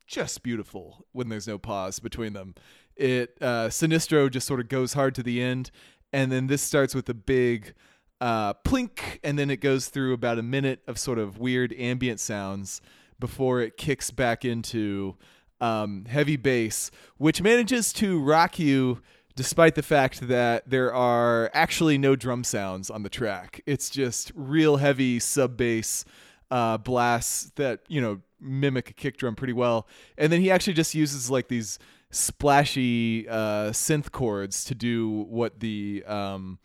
just 0.06 0.42
beautiful 0.42 1.06
when 1.12 1.28
there's 1.28 1.46
no 1.46 1.58
pause 1.58 2.00
between 2.00 2.32
them. 2.32 2.54
It 2.96 3.36
uh, 3.40 3.68
Sinistro 3.68 4.30
just 4.30 4.46
sort 4.46 4.60
of 4.60 4.68
goes 4.68 4.94
hard 4.94 5.14
to 5.16 5.22
the 5.22 5.42
end, 5.42 5.70
and 6.10 6.32
then 6.32 6.46
this 6.46 6.62
starts 6.62 6.94
with 6.94 7.08
a 7.10 7.14
big 7.14 7.74
uh, 8.22 8.54
plink, 8.54 9.18
and 9.22 9.38
then 9.38 9.50
it 9.50 9.60
goes 9.60 9.88
through 9.88 10.14
about 10.14 10.38
a 10.38 10.42
minute 10.42 10.80
of 10.86 10.98
sort 10.98 11.18
of 11.18 11.38
weird 11.38 11.74
ambient 11.78 12.18
sounds 12.18 12.80
before 13.20 13.60
it 13.60 13.76
kicks 13.76 14.10
back 14.10 14.42
into 14.42 15.16
um, 15.60 16.06
heavy 16.06 16.36
bass, 16.36 16.90
which 17.18 17.42
manages 17.42 17.92
to 17.92 18.18
rock 18.18 18.58
you 18.58 19.02
despite 19.34 19.74
the 19.74 19.82
fact 19.82 20.28
that 20.28 20.68
there 20.68 20.92
are 20.92 21.50
actually 21.54 21.98
no 21.98 22.16
drum 22.16 22.44
sounds 22.44 22.90
on 22.90 23.02
the 23.02 23.08
track. 23.08 23.60
It's 23.66 23.90
just 23.90 24.32
real 24.34 24.76
heavy 24.76 25.18
sub 25.18 25.56
bass 25.56 26.04
uh, 26.50 26.78
blasts 26.78 27.50
that 27.56 27.80
you 27.88 28.00
know 28.00 28.20
mimic 28.40 28.90
a 28.90 28.92
kick 28.92 29.16
drum 29.16 29.34
pretty 29.34 29.52
well, 29.52 29.86
and 30.18 30.32
then 30.32 30.40
he 30.40 30.50
actually 30.50 30.74
just 30.74 30.94
uses 30.94 31.30
like 31.30 31.48
these 31.48 31.78
splashy 32.10 33.26
uh, 33.28 33.70
synth 33.70 34.12
chords 34.12 34.64
to 34.66 34.74
do 34.74 35.08
what 35.28 35.60
the 35.60 36.04
um, 36.06 36.58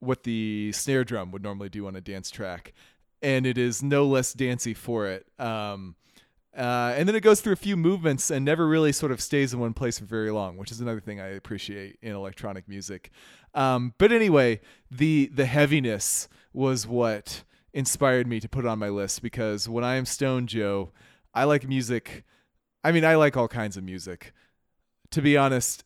what 0.00 0.24
the 0.24 0.70
snare 0.72 1.04
drum 1.04 1.30
would 1.30 1.42
normally 1.42 1.70
do 1.70 1.86
on 1.86 1.96
a 1.96 2.00
dance 2.00 2.30
track, 2.30 2.74
and 3.22 3.46
it 3.46 3.56
is 3.56 3.82
no 3.82 4.06
less 4.06 4.32
dancey 4.32 4.74
for 4.74 5.06
it. 5.06 5.26
Um, 5.38 5.96
uh, 6.56 6.92
and 6.96 7.08
then 7.08 7.16
it 7.16 7.22
goes 7.22 7.40
through 7.40 7.54
a 7.54 7.56
few 7.56 7.76
movements 7.76 8.30
and 8.30 8.44
never 8.44 8.66
really 8.68 8.92
sort 8.92 9.10
of 9.10 9.20
stays 9.20 9.54
in 9.54 9.60
one 9.60 9.72
place 9.72 9.98
for 9.98 10.04
very 10.04 10.30
long, 10.30 10.58
which 10.58 10.70
is 10.70 10.80
another 10.80 11.00
thing 11.00 11.20
I 11.20 11.28
appreciate 11.28 11.98
in 12.02 12.12
electronic 12.12 12.68
music. 12.68 13.10
Um, 13.54 13.94
but 13.98 14.12
anyway, 14.12 14.60
the 14.90 15.30
the 15.32 15.46
heaviness 15.46 16.28
was 16.52 16.86
what 16.86 17.44
inspired 17.72 18.26
me 18.26 18.38
to 18.40 18.48
put 18.48 18.64
it 18.64 18.68
on 18.68 18.78
my 18.78 18.90
list 18.90 19.22
because 19.22 19.66
when 19.68 19.84
I 19.84 19.94
am 19.94 20.04
stoned, 20.04 20.50
Joe, 20.50 20.92
I 21.32 21.44
like 21.44 21.66
music. 21.66 22.24
I 22.84 22.92
mean, 22.92 23.04
I 23.04 23.14
like 23.14 23.36
all 23.36 23.48
kinds 23.48 23.78
of 23.78 23.84
music. 23.84 24.32
To 25.12 25.22
be 25.22 25.36
honest, 25.38 25.84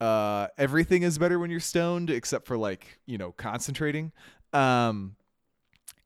uh, 0.00 0.48
everything 0.56 1.02
is 1.02 1.18
better 1.18 1.38
when 1.38 1.50
you're 1.50 1.60
stoned, 1.60 2.10
except 2.10 2.46
for 2.46 2.56
like 2.56 3.00
you 3.06 3.18
know 3.18 3.32
concentrating. 3.32 4.12
Um, 4.52 5.16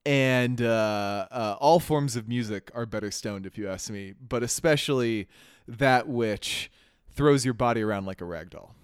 and 0.09 0.63
uh, 0.63 1.27
uh, 1.31 1.57
all 1.61 1.79
forms 1.79 2.17
of 2.17 2.27
music 2.27 2.71
are 2.75 2.87
better 2.87 3.11
stoned, 3.11 3.45
if 3.45 3.59
you 3.59 3.69
ask 3.69 3.91
me. 3.91 4.15
But 4.27 4.43
especially 4.43 5.29
that 5.67 6.09
which 6.09 6.71
throws 7.11 7.45
your 7.45 7.53
body 7.53 7.83
around 7.83 8.07
like 8.07 8.23
a 8.23 8.25
rag 8.25 8.49
doll. 8.49 8.75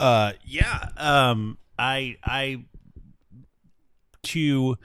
Uh, 0.00 0.32
yeah. 0.44 0.88
Um, 0.96 1.58
I, 1.78 2.16
I, 2.24 2.64
to 4.24 4.76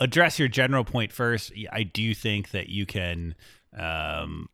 address 0.00 0.40
your 0.40 0.48
general 0.48 0.82
point 0.82 1.12
first, 1.12 1.52
I 1.70 1.84
do 1.84 2.12
think 2.12 2.50
that 2.50 2.68
you 2.68 2.84
can, 2.84 3.36
um, 3.78 4.48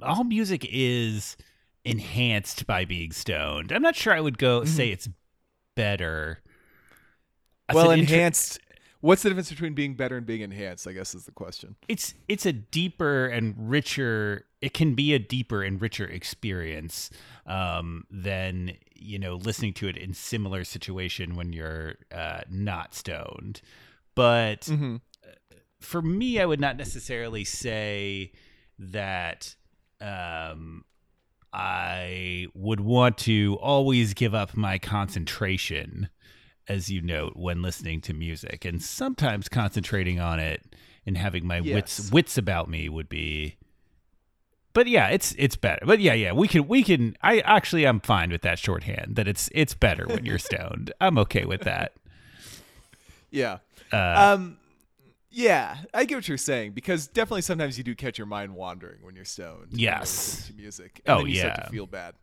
all 0.00 0.24
music 0.24 0.66
is 0.70 1.36
enhanced 1.84 2.66
by 2.66 2.86
being 2.86 3.12
stoned. 3.12 3.72
I'm 3.72 3.82
not 3.82 3.94
sure 3.94 4.14
I 4.14 4.22
would 4.22 4.38
go 4.38 4.64
say 4.64 4.88
it's 4.88 5.10
better. 5.74 6.40
That's 7.70 7.76
well, 7.76 7.90
an 7.92 8.00
inter- 8.00 8.14
enhanced. 8.14 8.58
What's 9.00 9.22
the 9.22 9.30
difference 9.30 9.48
between 9.48 9.72
being 9.74 9.94
better 9.94 10.18
and 10.18 10.26
being 10.26 10.42
enhanced? 10.42 10.86
I 10.86 10.92
guess 10.92 11.14
is 11.14 11.24
the 11.24 11.32
question. 11.32 11.76
it's 11.88 12.12
it's 12.28 12.44
a 12.44 12.52
deeper 12.52 13.26
and 13.26 13.54
richer 13.58 14.44
it 14.60 14.74
can 14.74 14.94
be 14.94 15.14
a 15.14 15.18
deeper 15.18 15.62
and 15.62 15.80
richer 15.80 16.04
experience 16.04 17.08
um, 17.46 18.04
than 18.10 18.72
you 18.94 19.18
know 19.18 19.36
listening 19.36 19.72
to 19.74 19.88
it 19.88 19.96
in 19.96 20.12
similar 20.12 20.64
situation 20.64 21.34
when 21.34 21.52
you're 21.54 21.94
uh, 22.12 22.40
not 22.50 22.92
stoned 22.94 23.62
but 24.14 24.62
Mm-hmm. 24.62 24.96
for 25.80 26.02
me 26.02 26.38
i 26.38 26.44
would 26.44 26.60
not 26.60 26.76
necessarily 26.76 27.42
say 27.44 28.32
that 28.78 29.54
um, 30.02 30.84
i 31.54 32.46
would 32.54 32.80
want 32.80 33.16
to 33.18 33.56
always 33.62 34.12
give 34.12 34.34
up 34.34 34.54
my 34.56 34.76
concentration 34.78 36.10
as 36.70 36.88
you 36.90 37.00
note 37.02 37.36
when 37.36 37.60
listening 37.62 38.00
to 38.00 38.12
music 38.14 38.64
and 38.64 38.80
sometimes 38.82 39.48
concentrating 39.48 40.20
on 40.20 40.38
it 40.38 40.62
and 41.06 41.16
having 41.16 41.46
my 41.46 41.60
wits 41.60 41.98
Yes. 41.98 42.12
wits 42.12 42.38
about 42.38 42.68
me 42.70 42.88
would 42.88 43.08
be 43.08 43.56
but 44.72 44.86
yeah 44.86 45.08
it's 45.08 45.34
it's 45.38 45.56
better 45.56 45.84
but 45.84 45.98
yeah 46.00 46.14
yeah 46.14 46.32
we 46.32 46.46
can 46.46 46.68
we 46.68 46.82
can 46.84 47.16
i 47.22 47.40
actually 47.40 47.84
i'm 47.86 47.98
fine 48.00 48.30
with 48.30 48.42
that 48.42 48.58
shorthand 48.58 49.16
that 49.16 49.26
it's 49.26 49.48
it's 49.52 49.74
better 49.74 50.06
when 50.06 50.24
you're 50.24 50.38
stoned 50.50 50.92
i'm 51.00 51.18
okay 51.18 51.44
with 51.44 51.62
that 51.62 51.92
Yeah. 53.30 53.58
uh, 53.92 54.34
Um. 54.36 54.56
Yeah, 55.32 55.76
I 55.94 56.06
get 56.06 56.16
what 56.16 56.26
you're 56.28 56.36
saying 56.38 56.72
because 56.72 57.06
definitely 57.06 57.42
sometimes 57.42 57.78
you 57.78 57.84
do 57.84 57.94
catch 57.94 58.18
your 58.18 58.26
mind 58.26 58.52
wandering 58.56 58.98
when 59.02 59.14
you're 59.14 59.24
stoned. 59.24 59.68
Yes. 59.70 60.48
to 60.48 60.54
music. 60.54 61.00
And 61.06 61.14
Oh, 61.14 61.18
then 61.18 61.26
you 61.28 61.36
start 61.36 61.54
yeah. 61.56 61.64
to 61.66 61.70
feel 61.70 61.86
bad. 61.86 62.14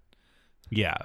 Yeah. 0.70 0.98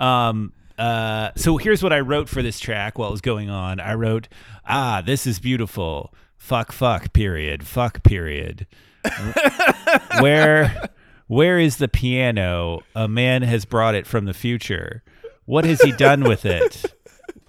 Um, 0.00 0.52
uh, 0.78 1.30
so 1.36 1.56
here's 1.56 1.82
what 1.82 1.92
I 1.92 2.00
wrote 2.00 2.28
for 2.28 2.42
this 2.42 2.58
track 2.58 2.98
while 2.98 3.08
it 3.08 3.12
was 3.12 3.20
going 3.20 3.50
on. 3.50 3.80
I 3.80 3.94
wrote, 3.94 4.28
ah, 4.66 5.02
this 5.04 5.26
is 5.26 5.38
beautiful. 5.38 6.12
Fuck, 6.36 6.72
fuck, 6.72 7.12
period. 7.12 7.66
Fuck, 7.66 8.02
period. 8.02 8.66
where, 10.20 10.90
where 11.26 11.58
is 11.58 11.76
the 11.76 11.88
piano? 11.88 12.80
A 12.94 13.08
man 13.08 13.42
has 13.42 13.64
brought 13.64 13.94
it 13.94 14.06
from 14.06 14.24
the 14.24 14.34
future. 14.34 15.02
What 15.44 15.64
has 15.64 15.80
he 15.82 15.92
done 15.92 16.24
with 16.24 16.44
it? 16.44 16.84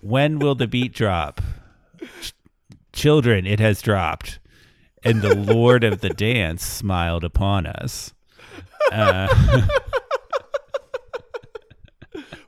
When 0.02 0.40
will 0.40 0.56
the 0.56 0.68
beat 0.68 0.94
drop? 0.94 1.42
Ch- 2.22 2.34
children, 2.94 3.48
it 3.48 3.60
has 3.60 3.82
dropped. 3.82 4.40
And 5.04 5.22
the 5.22 5.36
Lord 5.36 5.84
of 5.84 6.02
the 6.02 6.10
dance 6.10 6.64
smiled 6.64 7.24
upon 7.24 7.66
us. 7.66 8.14
Uh, 8.92 9.68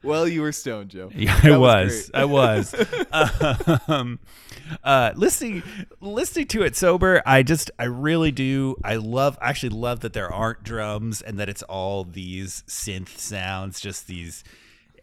Well, 0.08 0.28
you 0.28 0.42
were 0.42 0.52
stoned, 0.52 0.90
Joe. 0.90 1.12
Yeah, 1.14 1.40
I 1.44 1.58
was 1.58 2.12
was. 2.12 2.12
I 2.14 2.26
was. 2.26 3.80
um, 3.88 4.20
uh, 4.84 5.12
listening, 5.16 5.64
listening 6.02 6.48
to 6.48 6.64
it 6.64 6.76
sober, 6.76 7.22
I 7.26 7.44
just, 7.44 7.72
I 7.78 7.86
really 7.86 8.32
do. 8.32 8.76
I 8.84 8.96
love, 8.96 9.38
I 9.42 9.50
actually 9.50 9.70
love 9.70 10.02
that 10.02 10.14
there 10.14 10.32
aren't 10.32 10.64
drums 10.64 11.22
and 11.22 11.38
that 11.40 11.50
it's 11.50 11.64
all 11.64 12.04
these 12.04 12.64
synth 12.68 13.18
sounds. 13.18 13.80
Just 13.80 14.08
these, 14.08 14.44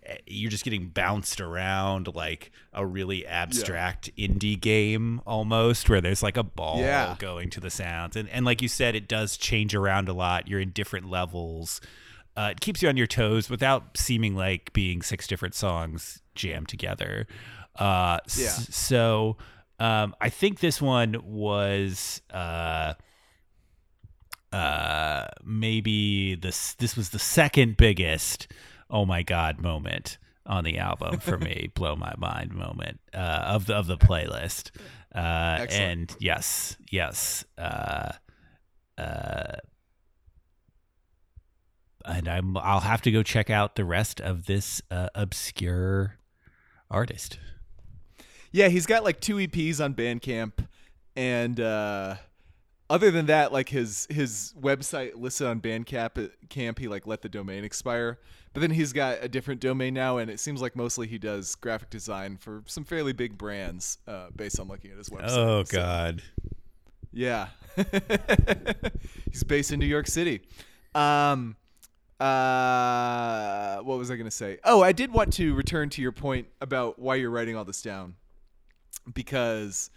eh, 0.05 0.17
you're 0.27 0.51
just 0.51 0.65
getting 0.65 0.89
bounced 0.89 1.41
around 1.41 2.15
like 2.15 2.51
a 2.73 2.85
really 2.85 3.27
abstract 3.27 4.11
indie 4.17 4.61
game 4.61 5.21
almost, 5.27 5.89
where 5.89 6.01
there's 6.01 6.23
like 6.23 6.37
a 6.37 6.43
ball 6.43 6.81
Yeah. 6.81 7.17
going 7.19 7.51
to 7.51 7.61
the 7.61 7.71
sounds, 7.71 8.17
and 8.17 8.29
and 8.31 8.45
like 8.45 8.61
you 8.63 8.69
said, 8.69 8.95
it 8.95 9.09
does 9.09 9.37
change 9.37 9.75
around 9.75 10.09
a 10.09 10.13
lot. 10.13 10.49
You're 10.49 10.61
in 10.61 10.71
different 10.71 11.09
levels 11.11 11.81
uh, 12.37 12.49
it 12.53 12.61
keeps 12.61 12.83
you 12.83 12.89
on 12.89 12.97
your 12.97 13.07
toes 13.07 13.49
without 13.51 13.97
seeming 13.97 14.35
like 14.35 14.73
being 14.73 15.03
six 15.03 15.27
different 15.27 15.55
songs 15.55 16.21
jammed 16.35 16.69
together. 16.69 17.27
Uh, 17.79 18.19
s- 18.27 18.39
so 18.75 19.37
um, 19.79 20.15
I 20.21 20.29
think 20.31 20.61
this 20.61 20.81
one 20.83 21.17
was 21.25 22.23
uh, 22.33 22.95
uh, 24.53 25.27
maybe 25.45 26.35
this. 26.37 26.75
This 26.75 26.97
was 26.97 27.11
the 27.11 27.19
second 27.19 27.77
biggest. 27.77 28.49
Oh 28.91 29.05
my 29.05 29.23
god! 29.23 29.61
Moment 29.61 30.19
on 30.47 30.63
the 30.65 30.79
album 30.79 31.19
for 31.21 31.39
me. 31.39 31.71
Blow 31.75 31.97
my 31.97 32.15
mind 32.17 32.53
moment 32.55 33.01
uh, 33.13 33.17
of 33.47 33.67
the 33.67 33.75
of 33.75 33.87
the 33.87 33.97
playlist. 33.97 34.71
Uh, 35.15 35.59
and 35.81 36.15
yes, 36.21 36.77
yes. 36.91 37.45
Uh, 37.59 38.13
uh, 38.99 39.57
and 42.05 42.29
I'm 42.29 42.57
I'll 42.57 42.81
have 42.81 43.03
to 43.03 43.11
go 43.11 43.23
check 43.23 43.51
out 43.51 43.77
the 43.77 43.85
rest 43.85 44.21
of 44.21 44.47
this 44.47 44.83
uh, 44.91 45.09
obscure 45.15 46.19
artist. 46.91 47.39
Yeah, 48.53 48.69
he's 48.69 48.87
got 48.87 49.03
like 49.05 49.21
two 49.21 49.37
EPs 49.37 49.83
on 49.85 49.95
Bandcamp, 49.95 50.67
and 51.17 51.59
uh, 51.59 52.17
other 52.89 53.11
than 53.11 53.27
that, 53.27 53.53
like 53.53 53.69
his 53.69 54.07
his 54.11 54.55
website 54.61 55.17
listed 55.17 55.47
on 55.47 55.61
Bandcamp, 55.61 56.31
camp 56.49 56.79
he 56.79 56.87
like 56.89 57.07
let 57.07 57.23
the 57.23 57.29
domain 57.29 57.65
expire. 57.65 58.19
But 58.53 58.61
then 58.61 58.71
he's 58.71 58.93
got 58.93 59.19
a 59.21 59.29
different 59.29 59.61
domain 59.61 59.95
now, 59.95 60.19
and 60.19 60.31
it 60.31 60.39
seems 60.39 60.63
like 60.63 60.77
mostly 60.77 61.09
he 61.09 61.19
does 61.19 61.57
graphic 61.57 61.91
design 61.91 62.37
for 62.37 62.63
some 62.67 62.85
fairly 62.85 63.13
big 63.13 63.37
brands, 63.37 63.99
uh, 64.07 64.27
based 64.37 64.61
on 64.61 64.69
looking 64.69 64.93
at 64.93 64.99
his 64.99 65.09
website. 65.09 65.31
Oh 65.31 65.65
So, 65.65 65.77
God. 65.77 66.23
yeah, 67.13 67.49
he's 69.31 69.43
based 69.43 69.73
in 69.73 69.81
New 69.81 69.87
York 69.87 70.07
City. 70.07 70.43
Um, 70.95 71.57
uh, 72.21 73.79
what 73.79 73.99
was 73.99 74.11
I 74.11 74.17
going 74.17 74.27
to 74.27 74.31
say? 74.31 74.59
Oh, 74.65 74.83
I 74.83 74.93
did 74.93 75.13
want 75.13 75.33
to 75.35 75.55
return 75.55 75.91
to 75.91 76.03
your 76.03 76.13
point 76.13 76.47
about 76.61 76.99
why 76.99 77.17
you're 77.17 77.31
writing 77.31 77.57
all 77.57 77.65
this 77.65 77.83
down, 77.83 78.15
because 79.13 79.91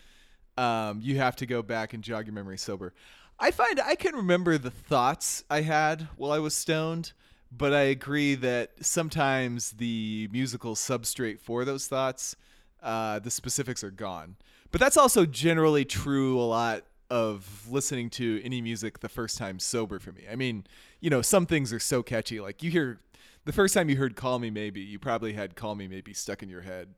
um, 0.57 0.99
you 1.01 1.17
have 1.17 1.35
to 1.37 1.45
go 1.45 1.61
back 1.61 1.93
and 1.93 2.03
jog 2.03 2.25
your 2.25 2.33
memory 2.33 2.57
sober. 2.57 2.93
I 3.39 3.51
find 3.51 3.79
I 3.79 3.95
can 3.95 4.15
remember 4.15 4.57
the 4.57 4.71
thoughts 4.71 5.43
I 5.49 5.61
had 5.61 6.07
while 6.17 6.31
I 6.31 6.39
was 6.39 6.55
stoned, 6.55 7.13
but 7.51 7.73
I 7.73 7.81
agree 7.81 8.33
that 8.35 8.71
sometimes 8.81 9.71
the 9.71 10.27
musical 10.31 10.75
substrate 10.75 11.39
for 11.39 11.63
those 11.63 11.87
thoughts, 11.87 12.35
uh, 12.81 13.19
the 13.19 13.29
specifics 13.31 13.83
are 13.83 13.91
gone. 13.91 14.37
But 14.71 14.81
that's 14.81 14.97
also 14.97 15.25
generally 15.25 15.85
true 15.85 16.39
a 16.39 16.41
lot 16.41 16.83
of 17.09 17.67
listening 17.69 18.09
to 18.09 18.41
any 18.43 18.59
music 18.59 18.99
the 18.99 19.07
first 19.07 19.37
time 19.37 19.59
sober 19.59 19.99
for 19.99 20.11
me. 20.11 20.23
I 20.29 20.35
mean, 20.35 20.65
you 20.99 21.09
know, 21.09 21.21
some 21.21 21.45
things 21.45 21.71
are 21.73 21.79
so 21.79 22.03
catchy. 22.03 22.39
Like 22.39 22.63
you 22.63 22.71
hear 22.71 22.99
the 23.45 23.53
first 23.53 23.73
time 23.73 23.89
you 23.89 23.97
heard 23.97 24.15
Call 24.15 24.39
Me 24.39 24.49
Maybe, 24.49 24.81
you 24.81 24.99
probably 24.99 25.33
had 25.33 25.55
Call 25.55 25.75
Me 25.75 25.87
Maybe 25.87 26.13
stuck 26.13 26.43
in 26.43 26.49
your 26.49 26.61
head 26.61 26.95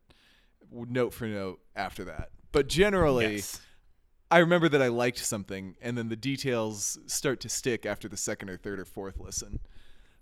note 0.72 1.14
for 1.14 1.28
note 1.28 1.60
after 1.76 2.06
that. 2.06 2.30
But 2.52 2.68
generally, 2.68 3.36
Yes. 3.38 3.62
I 4.32 4.40
remember 4.40 4.70
that 4.70 4.82
I 4.82 4.88
liked 4.90 5.18
something, 5.20 5.76
and 5.82 5.98
then 5.98 6.10
the 6.10 6.16
details 6.16 7.00
start 7.08 7.40
to 7.42 7.50
stick 7.50 7.86
after 7.86 8.08
the 8.08 8.18
second 8.18 8.50
or 8.50 8.58
third 8.58 8.80
or 8.80 8.86
fourth 8.86 9.20
listen. 9.20 9.60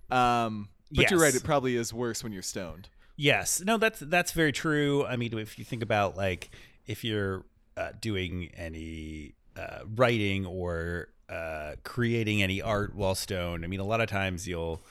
Um, 0.09 0.69
but 0.91 1.11
you're 1.11 1.19
right; 1.19 1.35
it 1.35 1.43
probably 1.43 1.75
is 1.75 1.93
worse 1.93 2.23
when 2.23 2.31
you're 2.31 2.41
stoned. 2.41 2.87
Yes, 3.17 3.61
no, 3.61 3.77
that's 3.77 3.99
that's 3.99 4.31
very 4.31 4.53
true. 4.53 5.05
I 5.05 5.17
mean, 5.17 5.37
if 5.37 5.59
you 5.59 5.65
think 5.65 5.83
about 5.83 6.15
like 6.15 6.49
if 6.85 7.03
you're 7.03 7.43
uh, 7.75 7.89
doing 7.99 8.49
any 8.55 9.33
uh, 9.57 9.79
writing 9.95 10.45
or 10.45 11.09
uh, 11.29 11.73
creating 11.83 12.41
any 12.41 12.61
art 12.61 12.95
while 12.95 13.15
stoned, 13.15 13.63
I 13.63 13.67
mean, 13.67 13.79
a 13.79 13.85
lot 13.85 14.01
of 14.01 14.09
times 14.09 14.47
you'll, 14.47 14.81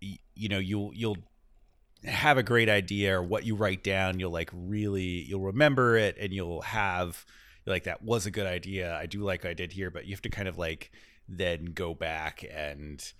you 0.00 0.48
know, 0.48 0.58
you'll 0.58 0.92
you'll 0.94 1.18
have 2.04 2.38
a 2.38 2.42
great 2.42 2.68
idea 2.68 3.18
or 3.18 3.22
what 3.22 3.44
you 3.44 3.54
write 3.54 3.82
down, 3.82 4.20
you'll 4.20 4.30
like 4.30 4.50
really 4.52 5.24
you'll 5.24 5.40
remember 5.40 5.96
it 5.96 6.16
and 6.18 6.32
you'll 6.32 6.62
have 6.62 7.26
you're 7.66 7.74
like 7.74 7.84
that 7.84 8.02
was 8.02 8.26
a 8.26 8.30
good 8.30 8.46
idea. 8.46 8.96
I 8.96 9.06
do 9.06 9.20
like 9.20 9.44
what 9.44 9.50
I 9.50 9.54
did 9.54 9.72
here, 9.72 9.90
but 9.90 10.06
you 10.06 10.12
have 10.12 10.22
to 10.22 10.30
kind 10.30 10.48
of 10.48 10.56
like 10.56 10.92
then 11.28 11.66
go 11.66 11.94
back 11.94 12.44
and 12.50 13.12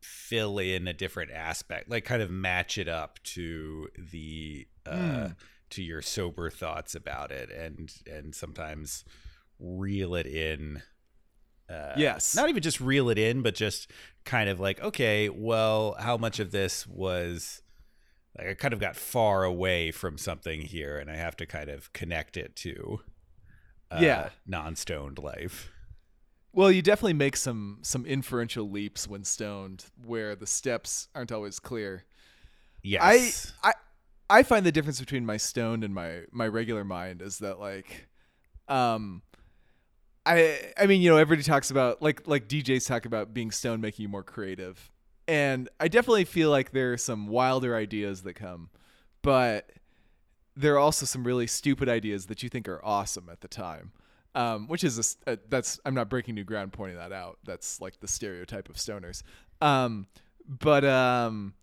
fill 0.00 0.58
in 0.58 0.86
a 0.86 0.92
different 0.92 1.30
aspect 1.30 1.88
like 1.88 2.04
kind 2.04 2.20
of 2.20 2.30
match 2.30 2.76
it 2.76 2.88
up 2.88 3.18
to 3.22 3.88
the 3.98 4.66
uh 4.84 5.30
to 5.70 5.82
your 5.82 6.02
sober 6.02 6.50
thoughts 6.50 6.94
about 6.94 7.32
it 7.32 7.50
and 7.50 7.94
and 8.06 8.34
sometimes 8.34 9.04
reel 9.58 10.14
it 10.14 10.26
in 10.26 10.82
uh 11.70 11.94
Yes. 11.96 12.34
not 12.34 12.48
even 12.48 12.62
just 12.62 12.80
reel 12.80 13.08
it 13.08 13.18
in 13.18 13.42
but 13.42 13.54
just 13.54 13.90
kind 14.24 14.48
of 14.50 14.60
like 14.60 14.80
okay 14.80 15.28
well 15.28 15.96
how 15.98 16.16
much 16.16 16.38
of 16.40 16.50
this 16.50 16.86
was 16.86 17.62
like 18.36 18.48
i 18.48 18.54
kind 18.54 18.74
of 18.74 18.80
got 18.80 18.96
far 18.96 19.44
away 19.44 19.90
from 19.90 20.18
something 20.18 20.60
here 20.62 20.98
and 20.98 21.10
i 21.10 21.16
have 21.16 21.36
to 21.36 21.46
kind 21.46 21.68
of 21.70 21.92
connect 21.92 22.36
it 22.36 22.54
to 22.56 23.00
uh, 23.90 24.00
Yeah. 24.02 24.28
non-stoned 24.46 25.18
life 25.18 25.70
Well, 26.52 26.70
you 26.70 26.82
definitely 26.82 27.14
make 27.14 27.36
some 27.36 27.78
some 27.82 28.06
inferential 28.06 28.70
leaps 28.70 29.08
when 29.08 29.24
stoned, 29.24 29.86
where 30.04 30.36
the 30.36 30.46
steps 30.46 31.08
aren't 31.14 31.32
always 31.32 31.58
clear. 31.58 32.04
yes 32.82 33.52
I 33.62 33.68
I 34.30 34.38
I 34.38 34.42
find 34.42 34.64
the 34.64 34.72
difference 34.72 35.00
between 35.00 35.26
my 35.26 35.36
stoned 35.36 35.84
and 35.84 35.94
my 35.94 36.22
my 36.32 36.46
regular 36.46 36.84
mind 36.84 37.22
is 37.22 37.38
that 37.38 37.58
like 37.60 38.08
um 38.68 39.22
I 40.26 40.72
I 40.78 40.86
mean, 40.86 41.02
you 41.02 41.10
know, 41.10 41.16
everybody 41.16 41.44
talks 41.44 41.70
about 41.70 42.02
like 42.02 42.26
like 42.26 42.48
DJs 42.48 42.86
talk 42.86 43.06
about 43.06 43.34
being 43.34 43.50
stoned 43.50 43.82
making 43.82 44.04
you 44.04 44.08
more 44.08 44.22
creative. 44.22 44.90
And 45.26 45.68
I 45.80 45.88
definitely 45.88 46.24
feel 46.24 46.50
like 46.50 46.72
there 46.72 46.92
are 46.92 46.98
some 46.98 47.28
wilder 47.28 47.74
ideas 47.74 48.22
that 48.22 48.34
come, 48.34 48.68
but 49.22 49.70
there 50.54 50.74
are 50.74 50.78
also 50.78 51.06
some 51.06 51.24
really 51.24 51.46
stupid 51.46 51.88
ideas 51.88 52.26
that 52.26 52.42
you 52.42 52.48
think 52.48 52.68
are 52.68 52.84
awesome 52.84 53.28
at 53.30 53.40
the 53.40 53.48
time. 53.48 53.92
Um, 54.36 54.66
which 54.66 54.82
is 54.82 55.16
a 55.26 55.30
uh, 55.30 55.36
that's 55.48 55.78
I'm 55.84 55.94
not 55.94 56.08
breaking 56.08 56.34
new 56.34 56.44
ground 56.44 56.72
pointing 56.72 56.96
that 56.96 57.12
out. 57.12 57.38
That's 57.44 57.80
like 57.80 58.00
the 58.00 58.08
stereotype 58.08 58.68
of 58.68 58.76
stoners. 58.76 59.22
Um, 59.60 60.08
but 60.48 60.84
um, 60.84 61.54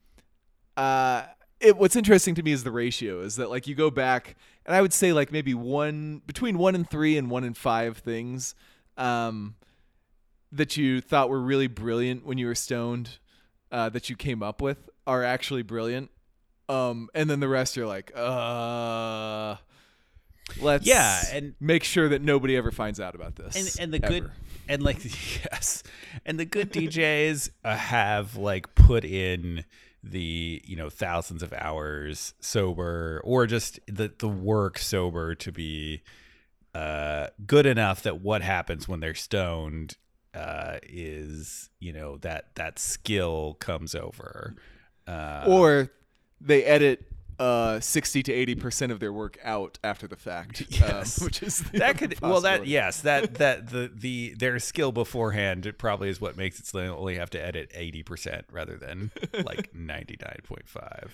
uh, 0.77 1.23
it, 1.59 1.77
what's 1.77 1.95
interesting 1.95 2.35
to 2.35 2.43
me 2.43 2.51
is 2.51 2.63
the 2.63 2.71
ratio 2.71 3.21
is 3.21 3.35
that 3.35 3.49
like 3.49 3.67
you 3.67 3.75
go 3.75 3.91
back 3.91 4.35
and 4.65 4.75
I 4.75 4.81
would 4.81 4.93
say 4.93 5.13
like 5.13 5.31
maybe 5.31 5.53
one 5.53 6.21
between 6.25 6.57
one 6.57 6.75
and 6.75 6.89
three 6.89 7.17
and 7.17 7.29
one 7.29 7.43
and 7.43 7.55
five 7.57 7.97
things 7.97 8.55
um, 8.97 9.55
that 10.51 10.77
you 10.77 11.01
thought 11.01 11.29
were 11.29 11.41
really 11.41 11.67
brilliant 11.67 12.25
when 12.25 12.37
you 12.37 12.47
were 12.47 12.55
stoned 12.55 13.17
uh, 13.71 13.89
that 13.89 14.09
you 14.09 14.15
came 14.15 14.43
up 14.43 14.61
with 14.61 14.89
are 15.07 15.23
actually 15.23 15.63
brilliant. 15.63 16.09
Um, 16.69 17.09
and 17.15 17.29
then 17.29 17.39
the 17.39 17.47
rest 17.47 17.75
you're 17.75 17.87
like, 17.87 18.11
uh, 18.15 19.55
let's 20.61 20.85
Yeah, 20.85 21.21
and- 21.31 21.55
make 21.59 21.83
sure 21.83 22.09
that 22.09 22.21
nobody 22.21 22.55
ever 22.55 22.71
finds 22.71 22.99
out 22.99 23.15
about 23.15 23.35
this. 23.35 23.55
and 23.77 23.83
and 23.83 23.93
the 23.93 23.99
good 24.07 24.29
and 24.69 24.83
like 24.83 25.03
yes 25.43 25.83
and 26.25 26.39
the 26.39 26.45
good 26.45 26.71
djs 26.73 27.49
uh, 27.63 27.75
have 27.75 28.35
like 28.35 28.73
put 28.75 29.03
in 29.03 29.65
the 30.03 30.61
you 30.65 30.75
know 30.75 30.89
thousands 30.89 31.43
of 31.43 31.53
hours 31.53 32.33
sober 32.39 33.21
or 33.23 33.45
just 33.45 33.79
the 33.87 34.11
the 34.17 34.27
work 34.27 34.79
sober 34.79 35.35
to 35.35 35.51
be 35.51 36.01
uh 36.73 37.27
good 37.45 37.65
enough 37.65 38.01
that 38.01 38.21
what 38.21 38.41
happens 38.41 38.87
when 38.87 38.99
they're 38.99 39.13
stoned 39.13 39.97
uh 40.33 40.77
is 40.83 41.69
you 41.79 41.93
know 41.93 42.17
that 42.17 42.55
that 42.55 42.79
skill 42.79 43.55
comes 43.59 43.93
over. 43.93 44.55
Uh 45.07 45.43
or 45.47 45.91
they 46.39 46.63
edit 46.63 47.10
uh, 47.41 47.79
60 47.79 48.21
to 48.23 48.31
80 48.33 48.55
percent 48.55 48.91
of 48.91 48.99
their 48.99 49.11
work 49.11 49.37
out 49.43 49.79
after 49.83 50.07
the 50.07 50.15
fact 50.15 50.63
Yes. 50.69 51.19
um, 51.19 51.25
which 51.25 51.41
is 51.41 51.61
that 51.73 51.97
could 51.97 52.19
well 52.21 52.41
that 52.41 52.67
yes 52.67 53.01
that 53.01 53.33
that 53.43 53.69
the 53.69 53.91
the 53.93 54.35
their 54.37 54.59
skill 54.59 54.91
beforehand 54.91 55.65
it 55.65 55.77
probably 55.79 56.09
is 56.09 56.21
what 56.21 56.37
makes 56.37 56.59
it 56.59 56.67
so 56.67 56.77
they 56.77 56.87
only 56.87 57.15
have 57.17 57.29
to 57.31 57.43
edit 57.43 57.71
80% 57.75 58.43
rather 58.51 58.77
than 58.77 59.11
like 59.43 59.73
99.5 59.73 61.09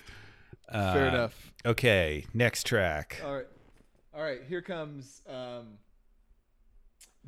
uh, 0.70 0.94
fair 0.94 1.08
enough. 1.08 1.54
okay 1.66 2.26
next 2.34 2.66
track. 2.68 3.22
All 3.24 3.34
right. 3.36 3.48
All 4.14 4.22
right 4.22 4.42
here 4.50 4.62
comes 4.62 5.22
um, 5.30 5.78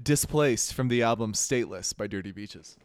displaced 0.02 0.74
from 0.74 0.88
the 0.90 1.04
album 1.04 1.34
stateless 1.34 1.96
by 1.96 2.08
dirty 2.08 2.32
beaches 2.32 2.76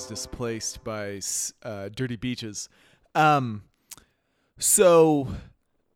was 0.00 0.08
displaced 0.08 0.82
by 0.82 1.20
uh, 1.62 1.90
Dirty 1.94 2.16
Beaches. 2.16 2.68
Um, 3.14 3.64
so 4.58 5.28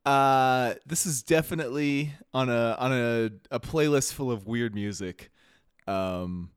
uh, 0.04 0.74
this 0.84 1.06
is 1.06 1.22
definitely 1.22 2.12
on 2.34 2.50
a 2.50 2.76
on 2.78 2.92
a, 2.92 3.30
a 3.50 3.60
playlist 3.60 4.12
full 4.12 4.30
of 4.30 4.46
weird 4.46 4.74
music, 4.74 5.30
um, 5.86 6.50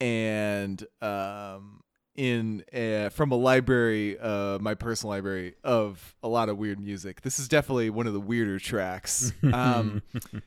and 0.00 0.84
um, 1.02 1.82
in 2.14 2.64
a, 2.72 3.08
from 3.10 3.32
a 3.32 3.36
library, 3.36 4.18
uh, 4.18 4.58
my 4.60 4.74
personal 4.74 5.10
library 5.10 5.54
of 5.64 6.14
a 6.22 6.28
lot 6.28 6.48
of 6.48 6.58
weird 6.58 6.78
music. 6.78 7.22
This 7.22 7.38
is 7.40 7.48
definitely 7.48 7.90
one 7.90 8.06
of 8.06 8.12
the 8.12 8.20
weirder 8.20 8.58
tracks. 8.60 9.32
Um, 9.52 10.02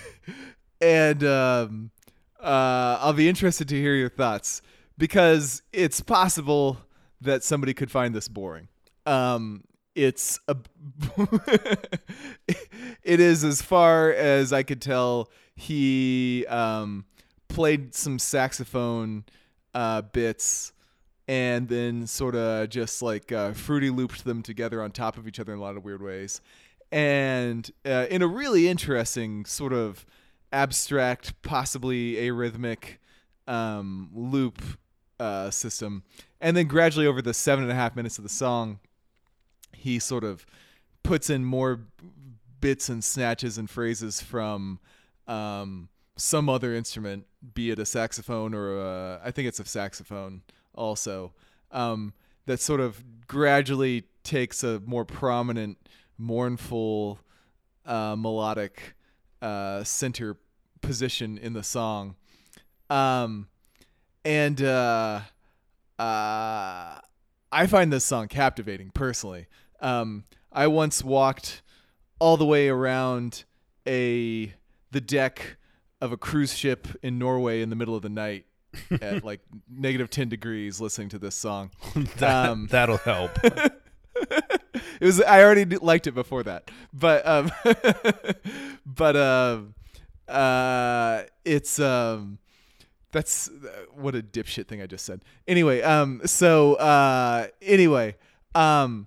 and 0.82 1.24
um, 1.24 1.90
uh, 2.40 2.98
I'll 3.00 3.14
be 3.14 3.28
interested 3.28 3.68
to 3.68 3.74
hear 3.74 3.94
your 3.94 4.10
thoughts 4.10 4.60
because 4.98 5.62
it's 5.72 6.00
possible 6.00 6.78
that 7.20 7.42
somebody 7.42 7.72
could 7.72 7.90
find 7.90 8.14
this 8.14 8.28
boring. 8.28 8.68
Um, 9.06 9.64
it's 9.94 10.38
a 10.46 10.56
it 13.02 13.20
is 13.20 13.44
as 13.44 13.62
far 13.62 14.10
as 14.10 14.52
I 14.52 14.62
could 14.62 14.82
tell. 14.82 15.30
He 15.56 16.46
um, 16.48 17.04
played 17.48 17.94
some 17.94 18.18
saxophone 18.18 19.24
uh, 19.74 20.02
bits 20.02 20.72
and 21.26 21.68
then 21.68 22.06
sort 22.06 22.34
of 22.34 22.68
just 22.70 23.02
like 23.02 23.32
uh, 23.32 23.52
fruity 23.52 23.90
looped 23.90 24.24
them 24.24 24.42
together 24.42 24.82
on 24.82 24.92
top 24.92 25.16
of 25.16 25.26
each 25.26 25.40
other 25.40 25.52
in 25.52 25.58
a 25.58 25.62
lot 25.62 25.76
of 25.76 25.84
weird 25.84 26.02
ways, 26.02 26.40
and 26.90 27.70
uh, 27.84 28.06
in 28.10 28.22
a 28.22 28.26
really 28.26 28.68
interesting 28.68 29.44
sort 29.44 29.72
of 29.72 30.06
abstract, 30.52 31.40
possibly 31.42 32.14
arrhythmic 32.14 32.98
um, 33.46 34.10
loop 34.14 34.62
uh, 35.20 35.50
system. 35.50 36.02
And 36.40 36.56
then 36.56 36.66
gradually 36.66 37.06
over 37.06 37.22
the 37.22 37.34
seven 37.34 37.64
and 37.64 37.72
a 37.72 37.74
half 37.74 37.96
minutes 37.96 38.18
of 38.18 38.24
the 38.24 38.30
song, 38.30 38.78
he 39.72 39.98
sort 39.98 40.24
of 40.24 40.46
puts 41.02 41.30
in 41.30 41.44
more 41.44 41.80
bits 42.60 42.88
and 42.88 43.02
snatches 43.02 43.58
and 43.58 43.68
phrases 43.68 44.20
from 44.20 44.78
um, 45.26 45.88
some 46.16 46.48
other 46.48 46.74
instrument, 46.74 47.26
be 47.54 47.70
it 47.70 47.78
a 47.78 47.86
saxophone 47.86 48.54
or 48.54 48.78
a, 48.78 49.20
I 49.24 49.30
think 49.30 49.48
it's 49.48 49.60
a 49.60 49.64
saxophone 49.64 50.42
also, 50.74 51.32
um, 51.70 52.12
that 52.46 52.60
sort 52.60 52.80
of 52.80 53.04
gradually 53.26 54.04
takes 54.24 54.64
a 54.64 54.80
more 54.84 55.04
prominent, 55.04 55.78
mournful, 56.16 57.20
uh, 57.86 58.16
melodic 58.16 58.94
uh, 59.40 59.84
center 59.84 60.36
position 60.80 61.38
in 61.38 61.52
the 61.52 61.62
song. 61.62 62.16
Um, 62.90 63.48
and 64.24 64.60
uh, 64.62 65.20
uh, 65.98 66.98
I 67.50 67.66
find 67.66 67.92
this 67.92 68.04
song 68.04 68.28
captivating 68.28 68.90
personally. 68.90 69.46
Um, 69.80 70.24
I 70.52 70.66
once 70.66 71.02
walked 71.04 71.62
all 72.18 72.36
the 72.36 72.46
way 72.46 72.68
around 72.68 73.44
a 73.86 74.52
the 74.90 75.00
deck 75.00 75.56
of 76.00 76.12
a 76.12 76.16
cruise 76.16 76.54
ship 76.56 76.88
in 77.02 77.18
Norway 77.18 77.62
in 77.62 77.70
the 77.70 77.76
middle 77.76 77.94
of 77.94 78.02
the 78.02 78.08
night 78.08 78.46
at 79.00 79.24
like 79.30 79.40
negative 79.68 80.10
10 80.10 80.28
degrees 80.28 80.80
listening 80.80 81.08
to 81.10 81.18
this 81.18 81.34
song. 81.34 81.70
That, 82.18 82.48
Um, 82.50 82.66
that'll 82.70 82.98
help. 82.98 83.30
it 83.44 83.72
was 85.00 85.20
I 85.22 85.42
already 85.42 85.64
liked 85.76 86.06
it 86.06 86.12
before 86.12 86.42
that, 86.44 86.70
but 86.92 87.26
um, 87.26 87.50
but 88.86 89.16
um, 89.16 89.74
uh, 90.28 91.22
it's 91.44 91.78
um, 91.80 92.38
that's 93.12 93.48
uh, 93.48 93.84
what 93.94 94.14
a 94.14 94.22
dipshit 94.22 94.66
thing 94.66 94.82
I 94.82 94.86
just 94.86 95.04
said. 95.04 95.22
Anyway, 95.46 95.82
um, 95.82 96.20
so 96.24 96.74
uh, 96.74 97.48
anyway, 97.62 98.16
um, 98.54 99.06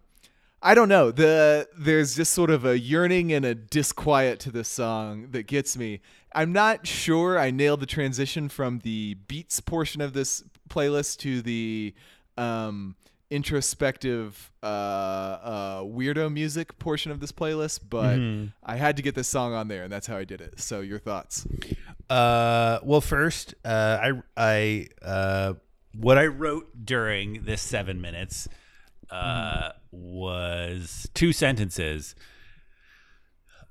I 0.62 0.76
don't 0.76 0.90
know. 0.90 1.12
The 1.12 1.68
there's 1.78 2.16
just 2.16 2.34
sort 2.34 2.50
of 2.50 2.66
a 2.66 2.78
yearning 2.78 3.34
and 3.34 3.46
a 3.46 3.56
disquiet 3.56 4.40
to 4.42 4.52
this 4.52 4.68
song 4.68 5.30
that 5.32 5.48
gets 5.48 5.78
me. 5.78 6.02
I'm 6.34 6.54
not 6.54 6.88
sure 6.88 7.38
I 7.38 7.52
nailed 7.52 7.82
the 7.82 7.86
transition 7.86 8.48
from 8.48 8.80
the 8.80 9.16
beats 9.28 9.60
portion 9.60 10.02
of 10.02 10.14
this 10.14 10.44
playlist 10.70 11.18
to 11.18 11.42
the 11.42 11.94
um, 12.38 12.96
introspective 13.32 14.52
uh, 14.62 14.66
uh, 14.66 15.82
weirdo 15.82 16.32
music 16.32 16.78
portion 16.78 17.12
of 17.12 17.20
this 17.20 17.32
playlist, 17.32 17.80
but 17.90 18.20
I 18.64 18.76
had 18.76 18.98
to 18.98 19.02
get 19.02 19.16
this 19.16 19.28
song 19.28 19.54
on 19.54 19.70
there, 19.70 19.84
and 19.84 19.92
that's 19.92 20.06
how 20.06 20.18
I 20.18 20.26
did 20.26 20.42
it. 20.42 20.60
So, 20.60 20.82
your 20.82 21.00
thoughts? 21.00 21.48
Uh, 22.10 22.80
well, 22.84 23.02
first, 23.02 23.56
uh, 23.66 23.98
I, 24.02 24.12
I, 24.38 24.88
uh, 25.02 25.54
what 25.96 26.18
I 26.18 26.28
wrote 26.28 26.86
during 26.86 27.46
this 27.46 27.62
seven 27.62 28.02
minutes, 28.02 28.48
uh, 29.10 29.72
was 29.92 31.10
two 31.14 31.34
sentences. 31.34 32.16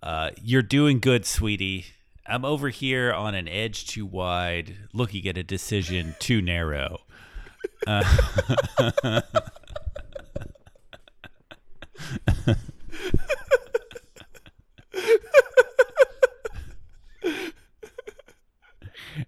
Uh, 0.03 0.31
you're 0.43 0.63
doing 0.63 1.01
good, 1.01 1.27
sweetie. 1.27 1.87
I'm 2.27 2.45
over 2.45 2.69
here 2.69 3.13
on 3.13 3.35
an 3.35 3.49
edge 3.49 3.87
too 3.87 4.07
wide, 4.07 4.77
looking 4.93 5.27
at 5.27 5.37
a 5.37 5.43
decision 5.43 6.15
too 6.19 6.41
narrow. 6.41 7.01
Uh, 7.87 8.03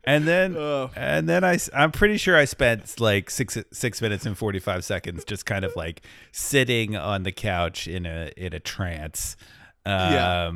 and 0.05 0.27
then 0.27 0.57
Oh. 0.57 0.91
and 0.97 1.29
then 1.29 1.45
I 1.45 1.59
I'm 1.75 1.93
pretty 1.93 2.17
sure 2.17 2.37
I 2.37 2.45
spent 2.45 3.01
like 3.01 3.31
six 3.31 3.59
six 3.73 4.01
minutes 4.01 4.27
and 4.27 4.37
forty 4.37 4.59
five 4.59 4.85
seconds 4.85 5.25
just 5.25 5.47
kind 5.47 5.65
of 5.65 5.75
like 5.77 6.03
sitting 6.31 6.97
on 6.97 7.23
the 7.25 7.33
couch 7.33 7.87
in 7.89 8.07
a 8.07 8.31
in 8.37 8.53
a 8.53 8.61
trance. 8.61 9.37
Um, 9.85 9.93
Yeah. 10.13 10.53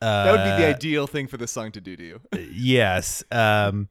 That 0.00 0.32
would 0.32 0.44
be 0.44 0.62
the 0.62 0.68
uh, 0.70 0.74
ideal 0.74 1.06
thing 1.06 1.26
for 1.28 1.38
the 1.38 1.46
song 1.46 1.72
to 1.72 1.80
do 1.80 1.96
to 1.96 2.04
you. 2.04 2.20
yes. 2.52 3.24
Um, 3.32 3.88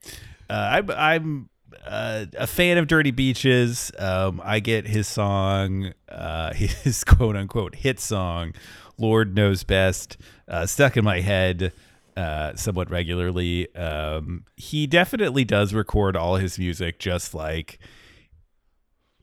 uh, 0.50 0.54
I'm 0.54 0.92
I'm 0.92 1.50
uh, 1.86 2.26
a 2.38 2.48
fan 2.48 2.78
of 2.78 2.88
Dirty 2.88 3.12
Beaches. 3.12 3.92
Um, 3.98 4.42
I 4.44 4.60
get 4.60 4.88
his 4.88 5.08
song, 5.08 5.94
uh, 6.10 6.54
his 6.56 7.04
quote 7.04 7.36
unquote 7.36 7.76
hit 7.76 8.00
song, 8.00 8.54
"Lord 8.98 9.36
Knows 9.36 9.64
Best," 9.64 10.18
uh, 10.48 10.66
stuck 10.66 10.98
in 10.98 11.04
my 11.04 11.22
head 11.22 11.72
uh, 12.16 12.56
somewhat 12.56 12.90
regularly. 12.90 13.74
Um, 13.76 14.46
he 14.56 14.88
definitely 14.88 15.44
does 15.44 15.74
record 15.74 16.16
all 16.16 16.36
his 16.36 16.60
music 16.60 17.00
just 17.00 17.34
like. 17.34 17.80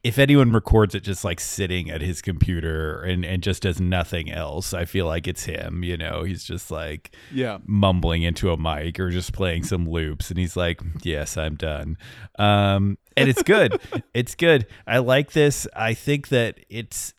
If 0.03 0.18
anyone 0.18 0.51
records 0.51 0.94
it 0.94 1.01
just 1.03 1.24
like 1.26 1.40
sitting 1.40 1.90
at 1.90 2.01
his 2.01 2.22
computer 2.22 3.03
and, 3.03 3.22
and 3.22 3.42
just 3.42 3.62
does 3.64 3.80
nothing 3.80 4.30
else, 4.30 4.72
I 4.72 4.86
feel 4.86 5.05
like 5.07 5.28
it's 5.28 5.44
him. 5.44 5.84
You 5.84 5.98
know, 5.98 6.22
he's 6.22 6.42
just 6.42 6.70
like, 6.70 7.14
Yeah. 7.30 7.59
mumbling 7.66 8.22
into 8.22 8.51
a 8.51 8.57
mic 8.57 8.98
or 8.98 9.11
just 9.11 9.34
playing 9.34 9.64
some 9.64 9.86
loops 9.86 10.30
and 10.30 10.38
he's 10.38 10.57
like 10.57 10.80
yes 11.03 11.36
i'm 11.36 11.55
done 11.55 11.98
um 12.38 12.96
and 13.16 13.28
it's 13.28 13.42
good 13.42 13.78
it's 14.14 14.34
good 14.34 14.66
i 14.86 14.98
like 14.98 15.32
this 15.32 15.66
i 15.76 15.92
think 15.94 16.28
that 16.28 16.59
it's 16.70 17.12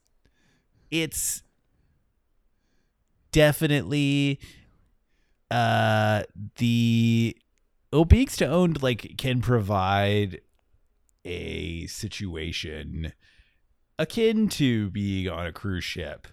it's 0.89 1.43
definitely 3.32 4.39
uh 5.49 6.23
the 6.57 7.38
Obeeks 7.93 8.38
to 8.38 8.47
owned 8.47 8.82
like 8.82 9.15
can 9.17 9.41
provide 9.41 10.41
a 11.26 11.88
situation 11.88 13.13
akin 13.99 14.49
to 14.49 14.89
being 14.89 15.30
on 15.30 15.45
a 15.45 15.51
cruise 15.51 15.84
ship 15.84 16.28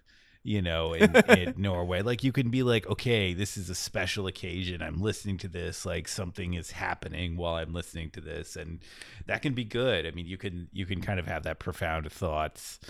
you 0.49 0.63
know, 0.63 0.95
in, 0.95 1.15
in 1.15 1.55
Norway. 1.59 2.01
Like 2.01 2.25
you 2.25 2.33
can 2.33 2.49
be 2.49 2.63
like, 2.63 2.87
okay, 2.87 3.35
this 3.35 3.59
is 3.59 3.69
a 3.69 3.75
special 3.75 4.27
occasion. 4.27 4.81
I'm 4.81 4.99
listening 4.99 5.37
to 5.39 5.49
this. 5.49 5.85
Like 5.85 6.09
something 6.09 6.55
is 6.55 6.71
happening 6.71 7.37
while 7.37 7.57
I'm 7.57 7.75
listening 7.75 8.11
to 8.13 8.23
this, 8.23 8.57
and 8.57 8.83
that 9.27 9.43
can 9.43 9.53
be 9.53 9.65
good. 9.65 10.07
I 10.07 10.11
mean, 10.11 10.27
you 10.27 10.39
can 10.39 10.69
you 10.73 10.87
can 10.87 11.03
kind 11.03 11.21
of 11.21 11.27
have 11.27 11.43
that 11.43 11.59
profound 11.59 12.11
thoughts, 12.11 12.81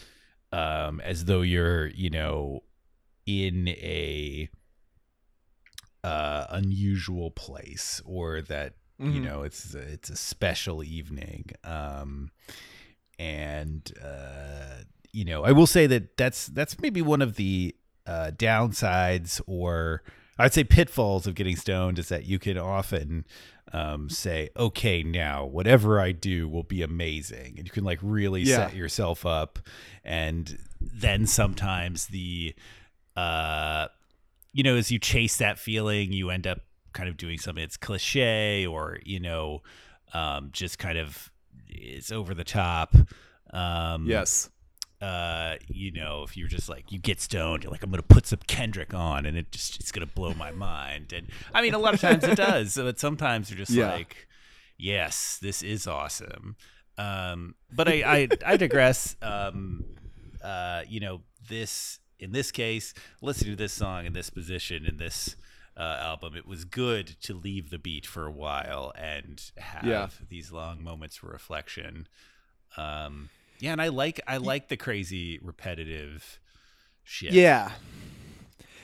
um, 0.52 1.00
as 1.00 1.24
though 1.24 1.42
you're 1.42 1.88
you 1.88 2.10
know 2.10 2.62
in 3.26 3.66
a 3.68 4.48
uh, 6.04 6.46
unusual 6.50 7.32
place, 7.32 8.00
or 8.04 8.40
that 8.42 8.74
you 8.98 9.20
Mhm. 9.20 9.24
know 9.24 9.42
it's 9.42 9.74
a, 9.74 9.78
it's 9.78 10.10
a 10.10 10.16
special 10.16 10.82
evening. 10.82 11.50
Um, 11.64 12.30
and 13.18 13.92
uh, 14.02 14.82
you 15.12 15.24
know, 15.24 15.44
I 15.44 15.52
will 15.52 15.66
say 15.66 15.86
that 15.86 16.16
that's 16.16 16.46
that's 16.46 16.78
maybe 16.80 17.02
one 17.02 17.22
of 17.22 17.36
the 17.36 17.74
uh, 18.06 18.30
downsides, 18.34 19.40
or 19.46 20.02
I'd 20.38 20.54
say 20.54 20.64
pitfalls 20.64 21.26
of 21.26 21.34
getting 21.34 21.56
stoned, 21.56 21.98
is 21.98 22.08
that 22.08 22.24
you 22.26 22.38
can 22.38 22.56
often 22.58 23.24
um, 23.72 24.08
say, 24.08 24.50
"Okay, 24.56 25.02
now 25.02 25.44
whatever 25.44 26.00
I 26.00 26.12
do 26.12 26.48
will 26.48 26.62
be 26.62 26.82
amazing," 26.82 27.54
and 27.58 27.66
you 27.66 27.70
can 27.70 27.84
like 27.84 27.98
really 28.02 28.42
Yeah. 28.42 28.56
set 28.68 28.74
yourself 28.74 29.26
up, 29.26 29.58
and 30.04 30.58
then 30.80 31.26
sometimes 31.26 32.06
the 32.08 32.54
uh, 33.16 33.88
you 34.52 34.62
know, 34.62 34.76
as 34.76 34.90
you 34.90 34.98
chase 34.98 35.36
that 35.38 35.58
feeling, 35.58 36.12
you 36.12 36.30
end 36.30 36.46
up 36.46 36.60
kind 36.98 37.08
of 37.08 37.16
doing 37.16 37.38
something 37.38 37.62
that's 37.62 37.76
cliche 37.76 38.66
or, 38.66 38.98
you 39.04 39.20
know, 39.20 39.62
um, 40.12 40.50
just 40.52 40.78
kind 40.78 40.98
of 40.98 41.30
it's 41.68 42.10
over 42.10 42.34
the 42.34 42.44
top. 42.44 42.94
Um, 43.52 44.06
Yes. 44.06 44.50
Uh, 45.00 45.54
you 45.68 45.92
know, 45.92 46.24
if 46.24 46.36
you're 46.36 46.48
just 46.48 46.68
like 46.68 46.90
you 46.90 46.98
get 46.98 47.20
stoned, 47.20 47.62
you're 47.62 47.70
like, 47.70 47.84
I'm 47.84 47.90
gonna 47.90 48.02
put 48.02 48.26
some 48.26 48.40
Kendrick 48.48 48.92
on, 48.94 49.26
and 49.26 49.36
it 49.36 49.52
just 49.52 49.78
it's 49.78 49.92
gonna 49.92 50.06
blow 50.06 50.34
my 50.34 50.50
mind. 50.50 51.12
And 51.12 51.28
I 51.54 51.62
mean, 51.62 51.72
a 51.72 51.78
lot 51.78 51.94
of 51.94 52.00
times 52.00 52.24
it 52.24 52.36
does, 52.36 52.74
but 52.74 52.98
sometimes 52.98 53.48
you're 53.48 53.58
just 53.58 53.70
Yeah. 53.70 53.92
like, 53.92 54.26
yes, 54.76 55.38
this 55.40 55.62
is 55.62 55.86
awesome. 55.86 56.56
Um, 56.96 57.54
but 57.72 57.86
I 57.88 58.02
I, 58.02 58.28
I 58.44 58.56
digress. 58.56 59.14
Um, 59.22 59.84
uh, 60.42 60.82
you 60.88 60.98
know, 60.98 61.20
this 61.48 62.00
in 62.18 62.32
this 62.32 62.50
case, 62.50 62.92
listening 63.22 63.52
to 63.52 63.56
this 63.56 63.72
song 63.72 64.04
in 64.04 64.12
this 64.14 64.30
position 64.30 64.84
in 64.84 64.96
this 64.96 65.36
uh, 65.78 65.82
album. 66.00 66.34
It 66.36 66.46
was 66.46 66.64
good 66.64 67.16
to 67.22 67.34
leave 67.34 67.70
the 67.70 67.78
beat 67.78 68.04
for 68.04 68.26
a 68.26 68.32
while 68.32 68.92
and 68.98 69.40
have 69.56 69.84
Yeah. 69.84 70.08
these 70.28 70.50
long 70.50 70.82
moments 70.82 71.18
of 71.22 71.28
reflection. 71.28 72.08
Um, 72.76 73.28
yeah, 73.60 73.72
and 73.72 73.80
I 73.82 73.88
like 73.88 74.20
I 74.26 74.36
like 74.38 74.68
the 74.68 74.76
crazy 74.76 75.38
repetitive 75.38 76.38
shit. 77.04 77.32
Yeah. 77.32 77.72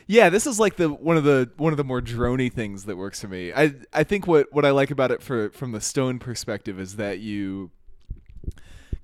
Yeah, 0.06 0.28
this 0.28 0.46
is 0.46 0.60
like 0.60 0.76
the 0.76 0.88
one 0.90 1.16
of 1.16 1.24
the 1.24 1.50
one 1.56 1.72
of 1.72 1.76
the 1.78 1.84
more 1.84 2.00
drony 2.02 2.52
things 2.52 2.84
that 2.84 2.96
works 2.96 3.20
for 3.22 3.28
me. 3.28 3.52
I 3.54 3.74
I 3.92 4.04
think 4.04 4.26
what 4.26 4.52
what 4.52 4.64
I 4.64 4.70
like 4.70 4.90
about 4.90 5.10
it 5.10 5.22
for 5.22 5.48
from 5.50 5.72
the 5.72 5.80
Stone 5.80 6.18
perspective 6.18 6.78
is 6.78 6.96
that 6.96 7.20
you 7.20 7.70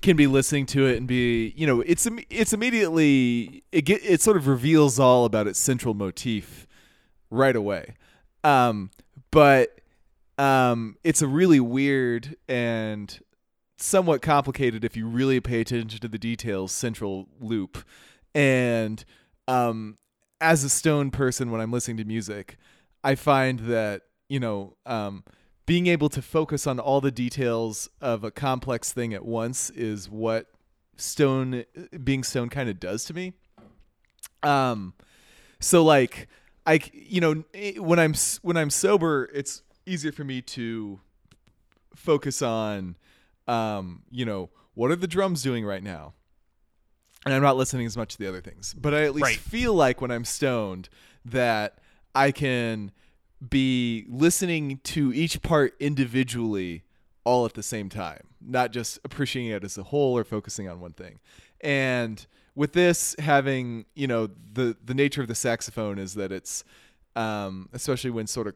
can 0.02 0.16
be 0.16 0.26
listening 0.26 0.66
to 0.66 0.86
it 0.86 0.96
and 0.96 1.06
be, 1.06 1.52
you 1.56 1.66
know, 1.66 1.80
it's 1.82 2.06
it's 2.28 2.52
immediately 2.52 3.62
it 3.72 3.82
get, 3.82 4.02
it 4.04 4.20
sort 4.20 4.36
of 4.36 4.46
reveals 4.46 4.98
all 4.98 5.24
about 5.24 5.46
its 5.46 5.58
central 5.58 5.94
motif 5.94 6.66
right 7.30 7.56
away. 7.56 7.94
Um 8.44 8.90
but 9.30 9.80
um 10.38 10.96
it's 11.04 11.20
a 11.20 11.26
really 11.26 11.60
weird 11.60 12.36
and 12.48 13.20
somewhat 13.76 14.22
complicated 14.22 14.84
if 14.84 14.96
you 14.96 15.06
really 15.06 15.40
pay 15.40 15.60
attention 15.60 16.00
to 16.00 16.08
the 16.08 16.18
details 16.18 16.72
central 16.72 17.28
loop 17.40 17.78
and 18.34 19.04
um 19.48 19.96
as 20.40 20.64
a 20.64 20.68
stone 20.68 21.10
person 21.10 21.50
when 21.50 21.60
i'm 21.60 21.72
listening 21.72 21.96
to 21.96 22.04
music 22.04 22.56
i 23.04 23.14
find 23.14 23.60
that 23.60 24.02
you 24.28 24.40
know 24.40 24.76
um 24.86 25.24
being 25.66 25.86
able 25.86 26.08
to 26.08 26.20
focus 26.22 26.66
on 26.66 26.78
all 26.78 27.00
the 27.00 27.10
details 27.10 27.88
of 28.00 28.24
a 28.24 28.30
complex 28.30 28.92
thing 28.92 29.14
at 29.14 29.24
once 29.24 29.70
is 29.70 30.08
what 30.10 30.46
stone 30.96 31.64
being 32.02 32.22
stone 32.22 32.48
kind 32.48 32.68
of 32.68 32.80
does 32.80 33.04
to 33.04 33.14
me 33.14 33.32
um 34.42 34.94
so 35.58 35.82
like 35.84 36.28
i 36.66 36.78
you 36.92 37.20
know 37.20 37.44
eh, 37.54 37.78
when 37.78 37.98
i'm 37.98 38.14
when 38.42 38.56
i'm 38.56 38.70
sober 38.70 39.30
it's 39.34 39.62
easier 39.86 40.12
for 40.12 40.24
me 40.24 40.40
to 40.42 41.00
focus 41.94 42.42
on 42.42 42.96
um 43.48 44.02
you 44.10 44.24
know 44.24 44.50
what 44.74 44.90
are 44.90 44.96
the 44.96 45.08
drums 45.08 45.42
doing 45.42 45.64
right 45.64 45.82
now? 45.82 46.14
And 47.26 47.34
i'm 47.34 47.42
not 47.42 47.56
listening 47.56 47.86
as 47.86 47.96
much 47.96 48.12
to 48.12 48.18
the 48.18 48.28
other 48.28 48.40
things. 48.40 48.74
But 48.74 48.94
i 48.94 49.02
at 49.04 49.14
least 49.14 49.24
Right. 49.24 49.36
feel 49.38 49.74
like 49.74 50.00
when 50.00 50.10
i'm 50.10 50.24
stoned 50.24 50.88
that 51.24 51.78
i 52.14 52.30
can 52.30 52.92
be 53.46 54.06
listening 54.08 54.78
to 54.84 55.12
each 55.12 55.42
part 55.42 55.74
individually 55.80 56.84
all 57.24 57.44
at 57.46 57.54
the 57.54 57.62
same 57.62 57.88
time 57.88 58.26
not 58.40 58.72
just 58.72 58.98
appreciating 59.04 59.50
it 59.50 59.64
as 59.64 59.76
a 59.76 59.82
whole 59.82 60.16
or 60.16 60.24
focusing 60.24 60.66
on 60.68 60.80
one 60.80 60.92
thing. 60.94 61.18
And 61.60 62.26
with 62.60 62.74
this 62.74 63.16
having 63.18 63.86
you 63.94 64.06
know 64.06 64.28
the 64.52 64.76
the 64.84 64.92
nature 64.92 65.22
of 65.22 65.28
the 65.28 65.34
saxophone 65.34 65.98
is 65.98 66.12
that 66.14 66.30
it's 66.30 66.62
um 67.16 67.70
especially 67.72 68.10
when 68.10 68.26
sort 68.26 68.46
of 68.48 68.54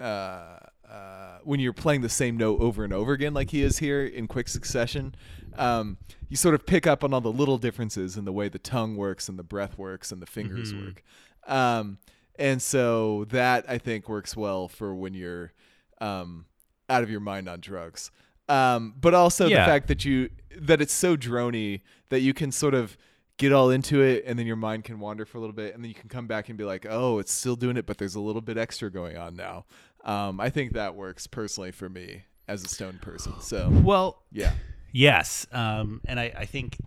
uh, 0.00 0.58
uh, 0.88 1.38
when 1.44 1.58
you're 1.58 1.72
playing 1.72 2.02
the 2.02 2.08
same 2.08 2.36
note 2.36 2.60
over 2.60 2.84
and 2.84 2.92
over 2.92 3.12
again, 3.12 3.34
like 3.34 3.50
he 3.50 3.62
is 3.62 3.78
here 3.78 4.04
in 4.04 4.28
quick 4.28 4.48
succession, 4.48 5.12
um, 5.56 5.96
you 6.28 6.36
sort 6.36 6.54
of 6.54 6.64
pick 6.64 6.86
up 6.86 7.02
on 7.02 7.12
all 7.12 7.20
the 7.20 7.32
little 7.32 7.58
differences 7.58 8.16
in 8.16 8.24
the 8.24 8.32
way 8.32 8.48
the 8.48 8.60
tongue 8.60 8.94
works 8.96 9.28
and 9.28 9.36
the 9.38 9.42
breath 9.42 9.76
works 9.76 10.12
and 10.12 10.22
the 10.22 10.26
fingers 10.26 10.72
work. 10.72 11.02
Um, 11.48 11.98
and 12.38 12.62
so 12.62 13.24
that 13.30 13.64
I 13.68 13.78
think 13.78 14.08
works 14.08 14.36
well 14.36 14.68
for 14.68 14.94
when 14.94 15.14
you're 15.14 15.52
um, 16.00 16.44
out 16.88 17.02
of 17.02 17.10
your 17.10 17.20
mind 17.20 17.48
on 17.48 17.58
drugs. 17.60 18.12
Um, 18.48 18.94
but 19.00 19.14
also 19.14 19.48
Yeah. 19.48 19.64
the 19.64 19.70
fact 19.70 19.88
that 19.88 20.04
you 20.04 20.30
that 20.60 20.80
it's 20.80 20.94
so 20.94 21.16
drony 21.16 21.80
that 22.10 22.20
you 22.20 22.32
can 22.34 22.52
sort 22.52 22.74
of 22.74 22.96
get 23.38 23.52
all 23.52 23.70
into 23.70 24.02
it 24.02 24.24
and 24.26 24.38
then 24.38 24.46
your 24.46 24.56
mind 24.56 24.84
can 24.84 24.98
wander 25.00 25.24
for 25.24 25.38
a 25.38 25.40
little 25.40 25.54
bit 25.54 25.74
and 25.74 25.82
then 25.82 25.88
you 25.88 25.94
can 25.94 26.08
come 26.08 26.26
back 26.26 26.48
and 26.48 26.58
be 26.58 26.64
like 26.64 26.86
oh 26.88 27.18
it's 27.18 27.32
still 27.32 27.56
doing 27.56 27.76
it 27.76 27.86
but 27.86 27.96
there's 27.98 28.14
a 28.14 28.20
little 28.20 28.42
bit 28.42 28.58
extra 28.58 28.90
going 28.90 29.16
on 29.16 29.34
now. 29.34 29.64
Um, 30.04 30.40
i 30.40 30.48
think 30.50 30.74
that 30.74 30.94
works 30.94 31.26
personally 31.26 31.72
for 31.72 31.88
me 31.88 32.24
as 32.46 32.64
a 32.64 32.68
stone 32.68 32.98
person 33.00 33.34
so 33.40 33.68
Well, 33.70 34.22
yeah. 34.32 34.52
Yes, 34.90 35.46
um, 35.52 36.00
and 36.06 36.18
I, 36.18 36.32
I 36.36 36.44
think 36.46 36.78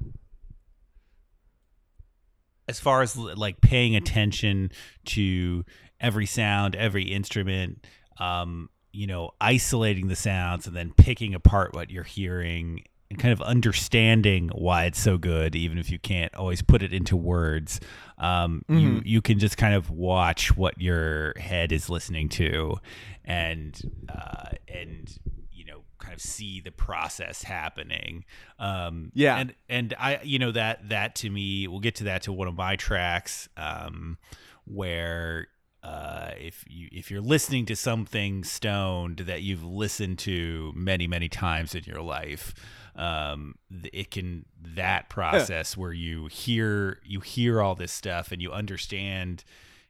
as 2.67 2.79
far 2.79 3.01
as 3.01 3.15
like 3.15 3.61
paying 3.61 3.95
attention 3.95 4.71
to 5.05 5.63
every 5.99 6.25
sound, 6.25 6.75
every 6.75 7.03
instrument, 7.03 7.85
um, 8.17 8.69
you 8.91 9.07
know, 9.07 9.31
isolating 9.39 10.07
the 10.07 10.15
sounds 10.15 10.67
and 10.67 10.75
then 10.75 10.93
picking 10.95 11.35
apart 11.35 11.75
what 11.75 11.91
you're 11.91 12.03
hearing 12.03 12.83
and 13.11 13.19
kind 13.19 13.33
of 13.33 13.41
understanding 13.41 14.49
why 14.53 14.85
it's 14.85 14.99
so 14.99 15.17
good, 15.17 15.55
even 15.55 15.77
if 15.77 15.91
you 15.91 15.99
can't 15.99 16.33
always 16.35 16.61
put 16.61 16.81
it 16.81 16.93
into 16.93 17.15
words. 17.17 17.79
Um, 18.17 18.63
You 18.69 19.01
you 19.03 19.21
can 19.21 19.37
just 19.39 19.57
kind 19.57 19.73
of 19.75 19.89
watch 19.89 20.55
what 20.55 20.79
your 20.81 21.37
head 21.37 21.71
is 21.71 21.89
listening 21.89 22.29
to, 22.29 22.77
and 23.25 23.79
uh, 24.09 24.49
and 24.67 25.17
you 25.51 25.65
know 25.65 25.83
kind 25.97 26.13
of 26.13 26.21
see 26.21 26.61
the 26.61 26.71
process 26.71 27.43
happening. 27.43 28.23
Um, 28.59 29.11
Yeah. 29.13 29.37
and 29.37 29.53
and 29.67 29.93
I 29.99 30.19
you 30.23 30.39
know 30.39 30.51
that 30.51 30.89
that 30.89 31.15
to 31.15 31.29
me 31.29 31.67
we'll 31.67 31.79
get 31.81 31.95
to 31.95 32.03
that 32.05 32.21
to 32.23 32.31
one 32.33 32.47
of 32.47 32.55
my 32.55 32.75
tracks 32.75 33.49
um, 33.57 34.17
where 34.65 35.47
uh, 35.83 36.31
if 36.39 36.63
you 36.67 36.87
if 36.91 37.09
you're 37.09 37.21
listening 37.21 37.65
to 37.65 37.75
something 37.75 38.43
stoned 38.43 39.17
that 39.19 39.41
you've 39.41 39.63
listened 39.63 40.19
to 40.19 40.71
many 40.75 41.07
many 41.07 41.27
times 41.27 41.73
in 41.73 41.83
your 41.85 42.01
life 42.01 42.53
um 42.95 43.55
it 43.93 44.11
can 44.11 44.45
that 44.61 45.09
process 45.09 45.77
where 45.77 45.93
you 45.93 46.27
hear 46.27 46.99
you 47.03 47.19
hear 47.21 47.61
all 47.61 47.75
this 47.75 47.91
stuff 47.91 48.31
and 48.31 48.41
you 48.41 48.51
understand 48.51 49.43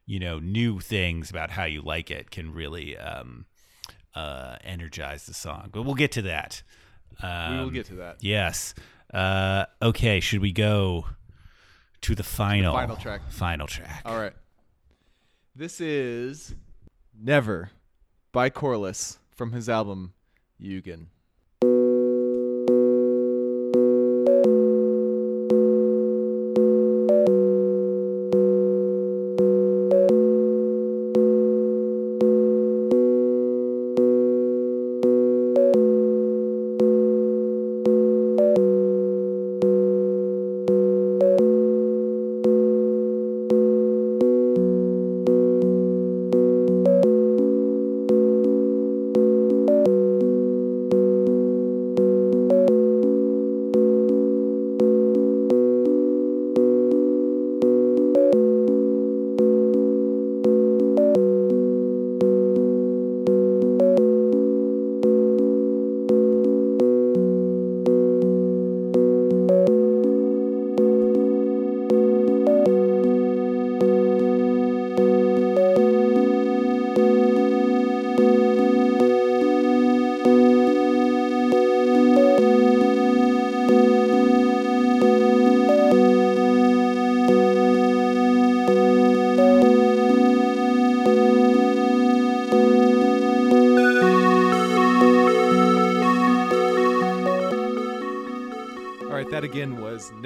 you 0.06 0.20
know 0.20 0.40
new 0.40 0.80
things 0.80 1.30
about 1.30 1.50
how 1.52 1.64
you 1.64 1.82
like 1.82 2.12
it 2.12 2.30
can 2.32 2.54
really 2.54 2.98
um 2.98 3.46
uh 4.14 4.56
energize 4.64 5.26
the 5.26 5.34
song 5.34 5.70
but 5.72 5.84
we'll 5.84 5.96
get 5.96 6.12
to 6.12 6.22
that 6.22 6.62
um, 7.24 7.58
we 7.58 7.64
will 7.64 7.70
get 7.72 7.86
to 7.88 7.96
that 7.96 8.18
Yes. 8.22 8.74
Uh, 9.14 9.66
okay. 9.82 10.22
Should 10.22 10.40
we 10.42 10.54
go 10.54 11.06
to 12.02 12.16
the 12.16 12.24
final 12.24 12.74
final 12.74 12.96
track. 12.96 13.22
Final 13.30 13.68
track. 13.68 14.02
all 14.06 14.18
right 14.18 14.34
this 15.56 15.82
is 15.82 16.56
never 17.20 17.72
by 18.32 18.50
corliss 18.50 19.20
from 19.30 19.52
his 19.52 19.68
album 19.68 20.14
eugen 20.58 21.10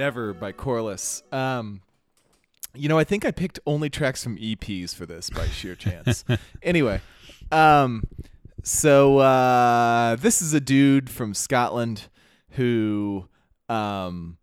Never 0.05 0.35
by 0.35 0.51
Corliss. 0.51 1.23
Um, 1.31 1.81
you 2.75 2.87
know, 2.87 2.99
I 2.99 3.03
think 3.03 3.25
I 3.25 3.31
picked 3.31 3.59
only 3.65 3.89
tracks 3.89 4.23
from 4.23 4.37
EPs 4.37 4.93
for 4.93 5.07
this 5.07 5.31
by 5.31 5.47
sheer 5.47 5.73
chance. 5.85 6.23
anyway, 6.61 7.01
um, 7.51 8.03
so 8.61 9.17
uh, 9.17 10.15
this 10.17 10.43
is 10.43 10.53
a 10.53 10.59
dude 10.59 11.09
from 11.09 11.33
Scotland 11.33 12.07
who 12.51 13.27
um, 13.67 14.37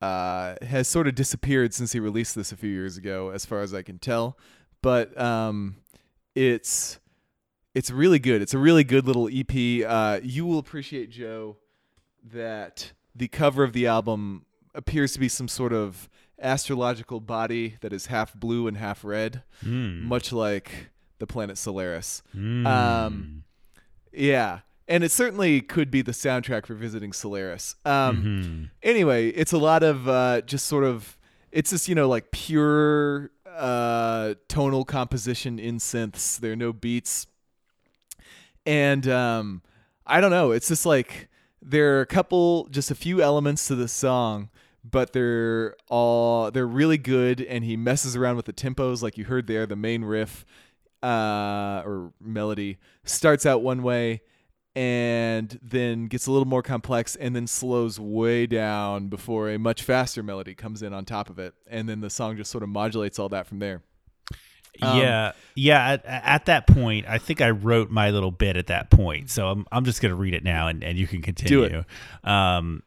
uh, 0.00 0.54
has 0.62 0.88
sort 0.88 1.06
of 1.06 1.14
disappeared 1.14 1.74
since 1.74 1.92
he 1.92 2.00
released 2.00 2.34
this 2.34 2.50
a 2.50 2.56
few 2.56 2.70
years 2.70 2.96
ago, 2.96 3.28
as 3.28 3.44
far 3.44 3.60
as 3.60 3.74
I 3.74 3.82
can 3.82 3.98
tell. 3.98 4.38
But 4.80 5.20
um, 5.20 5.76
it's 6.34 6.98
it's 7.74 7.90
really 7.90 8.18
good. 8.18 8.40
It's 8.40 8.54
a 8.54 8.58
really 8.58 8.84
good 8.84 9.06
little 9.06 9.28
EP. 9.30 9.84
Uh, 9.86 10.20
you 10.22 10.46
will 10.46 10.58
appreciate 10.58 11.10
Joe 11.10 11.58
that 12.32 12.92
the 13.14 13.28
cover 13.28 13.64
of 13.64 13.74
the 13.74 13.86
album 13.86 14.46
appears 14.74 15.12
to 15.12 15.18
be 15.20 15.28
some 15.28 15.48
sort 15.48 15.72
of 15.72 16.08
astrological 16.40 17.20
body 17.20 17.76
that 17.80 17.92
is 17.92 18.06
half 18.06 18.34
blue 18.34 18.66
and 18.66 18.76
half 18.76 19.04
red, 19.04 19.42
much 20.08 20.32
like 20.32 20.90
the 21.18 21.26
planet 21.26 21.56
Solaris. 21.58 22.22
Um, 22.66 23.44
yeah, 24.12 24.60
and 24.88 25.02
it 25.04 25.10
certainly 25.10 25.60
could 25.60 25.90
be 25.90 26.02
the 26.02 26.12
soundtrack 26.12 26.66
for 26.66 26.74
visiting 26.74 27.12
Solaris. 27.12 27.74
Um, 27.84 28.70
Anyway, 28.82 29.28
it's 29.28 29.52
a 29.52 29.58
lot 29.58 29.82
of 29.82 30.08
uh, 30.08 30.40
just 30.42 30.66
sort 30.66 30.84
of 30.84 31.16
it's 31.52 31.70
just 31.70 31.88
you 31.88 31.94
know 31.94 32.08
like 32.08 32.30
pure 32.32 33.30
uh, 33.48 34.34
tonal 34.48 34.84
composition 34.84 35.58
in 35.60 35.78
synths. 35.78 36.38
There 36.40 36.52
are 36.52 36.56
no 36.56 36.72
beats, 36.72 37.26
and 38.66 39.06
um, 39.08 39.62
I 40.06 40.20
don't 40.20 40.30
know. 40.30 40.50
It's 40.50 40.68
just 40.68 40.84
like 40.86 41.28
there 41.64 41.98
are 41.98 42.00
a 42.02 42.06
couple, 42.06 42.68
just 42.70 42.90
a 42.90 42.94
few 42.94 43.22
elements 43.22 43.66
to 43.68 43.74
the 43.74 43.88
song, 43.88 44.50
but 44.88 45.12
they're 45.12 45.74
all 45.88 46.50
they're 46.50 46.66
really 46.66 46.98
good. 46.98 47.40
And 47.40 47.64
he 47.64 47.76
messes 47.76 48.14
around 48.16 48.36
with 48.36 48.44
the 48.46 48.52
tempos, 48.52 49.02
like 49.02 49.16
you 49.16 49.24
heard 49.24 49.46
there. 49.46 49.66
The 49.66 49.76
main 49.76 50.04
riff 50.04 50.44
uh, 51.02 51.82
or 51.84 52.12
melody 52.20 52.78
starts 53.04 53.44
out 53.46 53.62
one 53.62 53.82
way 53.82 54.22
and 54.76 55.58
then 55.62 56.06
gets 56.06 56.26
a 56.26 56.32
little 56.32 56.46
more 56.46 56.62
complex 56.62 57.14
and 57.14 57.36
then 57.36 57.46
slows 57.46 58.00
way 58.00 58.46
down 58.46 59.08
before 59.08 59.50
a 59.50 59.58
much 59.58 59.82
faster 59.82 60.22
melody 60.22 60.54
comes 60.54 60.82
in 60.82 60.92
on 60.92 61.04
top 61.04 61.30
of 61.30 61.38
it 61.38 61.54
and 61.68 61.88
then 61.88 62.00
the 62.00 62.10
song 62.10 62.36
just 62.36 62.50
sort 62.50 62.64
of 62.64 62.68
modulates 62.68 63.18
all 63.18 63.28
that 63.28 63.46
from 63.46 63.60
there 63.60 63.82
Um, 64.82 64.98
yeah, 64.98 65.32
yeah. 65.54 65.92
At, 65.92 66.04
at 66.06 66.44
that 66.46 66.66
point, 66.66 67.06
I 67.08 67.18
think 67.18 67.40
I 67.40 67.50
wrote 67.50 67.90
my 67.90 68.10
little 68.10 68.30
bit 68.30 68.56
at 68.56 68.66
that 68.68 68.90
point, 68.90 69.30
so 69.30 69.48
I'm 69.48 69.66
I'm 69.70 69.84
just 69.84 70.00
gonna 70.02 70.14
read 70.16 70.34
it 70.34 70.42
now, 70.44 70.68
and, 70.68 70.82
and 70.82 70.98
you 70.98 71.06
can 71.06 71.22
continue. 71.22 71.68
Do 71.68 71.84
Um, 72.28 72.82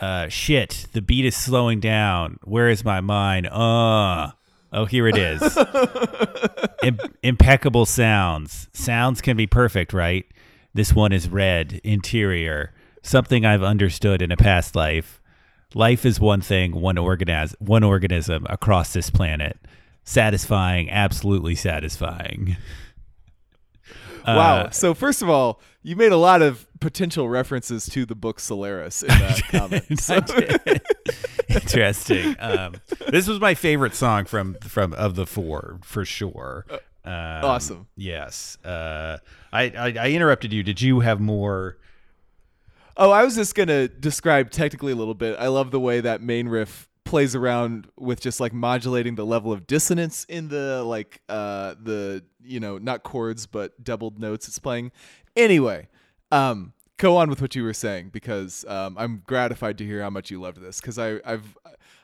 uh, 0.00 0.28
shit, 0.28 0.86
the 0.92 1.00
beat 1.00 1.24
is 1.24 1.36
slowing 1.36 1.80
down. 1.80 2.38
Where 2.44 2.68
is 2.68 2.84
my 2.84 3.00
mind? 3.00 3.46
Uh, 3.46 4.32
oh, 4.72 4.84
here 4.84 5.06
it 5.08 5.16
is. 5.16 5.42
Im- 6.82 6.98
impeccable 7.22 7.86
sounds. 7.86 8.68
Sounds 8.72 9.20
can 9.20 9.36
be 9.36 9.46
perfect, 9.46 9.92
right? 9.92 10.26
This 10.74 10.92
one 10.92 11.12
is 11.12 11.28
red 11.28 11.80
interior. 11.84 12.74
Something 13.02 13.46
I've 13.46 13.62
understood 13.62 14.20
in 14.20 14.30
a 14.30 14.36
past 14.36 14.76
life. 14.76 15.20
Life 15.74 16.04
is 16.04 16.20
one 16.20 16.40
thing, 16.40 16.72
one 16.72 16.96
organiz- 16.96 17.54
one 17.58 17.82
organism 17.82 18.46
across 18.50 18.92
this 18.92 19.08
planet. 19.10 19.58
Satisfying, 20.06 20.88
absolutely 20.88 21.56
satisfying. 21.56 22.56
wow 24.26 24.62
Uh, 24.62 24.70
so 24.70 24.92
first 24.94 25.22
of 25.22 25.28
all 25.28 25.60
you 25.82 25.94
made 25.94 26.10
a 26.10 26.16
lot 26.16 26.42
of 26.42 26.66
potential 26.80 27.28
references 27.28 27.86
to 27.86 28.04
the 28.04 28.14
book 28.14 28.40
solaris 28.40 29.02
in 29.02 29.08
that 29.08 29.42
comment 29.50 29.84
I 30.10 30.20
did. 30.20 30.82
Interesting. 31.48 32.34
Um, 32.40 32.74
this 33.08 33.28
was 33.28 33.38
my 33.38 33.54
favorite 33.54 33.94
song 33.94 34.24
from 34.24 34.56
from 34.62 34.92
of 34.94 35.14
the 35.14 35.26
four 35.26 35.78
for 35.82 36.04
sure. 36.04 36.66
Um, 37.04 37.44
awesome. 37.44 37.86
Yes. 37.96 38.58
Uh, 38.64 39.18
I, 39.52 39.62
I 39.70 39.94
I 40.00 40.10
interrupted 40.10 40.52
you. 40.52 40.64
Did 40.64 40.80
you 40.80 41.00
have 41.00 41.20
more? 41.20 41.78
Oh, 42.96 43.10
I 43.12 43.22
was 43.22 43.36
just 43.36 43.54
gonna 43.54 43.86
describe 43.86 44.50
technically 44.50 44.92
a 44.92 44.96
little 44.96 45.14
bit. 45.14 45.36
I 45.38 45.46
love 45.48 45.70
the 45.70 45.80
way 45.80 46.00
that 46.00 46.20
main 46.20 46.48
riff 46.48 46.88
plays 47.06 47.34
around 47.34 47.88
with 47.96 48.20
just 48.20 48.38
like 48.40 48.52
modulating 48.52 49.14
the 49.14 49.24
level 49.24 49.52
of 49.52 49.66
dissonance 49.66 50.24
in 50.28 50.48
the 50.48 50.82
like 50.84 51.22
uh 51.28 51.74
the 51.82 52.22
you 52.44 52.60
know 52.60 52.76
not 52.78 53.02
chords 53.02 53.46
but 53.46 53.82
doubled 53.82 54.18
notes 54.18 54.46
it's 54.48 54.58
playing. 54.58 54.92
Anyway, 55.34 55.88
um, 56.30 56.72
go 56.98 57.16
on 57.16 57.28
with 57.30 57.40
what 57.40 57.54
you 57.54 57.62
were 57.62 57.72
saying 57.74 58.08
because 58.10 58.64
um, 58.66 58.96
I'm 58.98 59.22
gratified 59.26 59.78
to 59.78 59.84
hear 59.86 60.02
how 60.02 60.10
much 60.10 60.30
you 60.30 60.40
loved 60.40 60.60
this 60.60 60.80
because 60.80 60.98
I 60.98 61.20
I've 61.24 61.56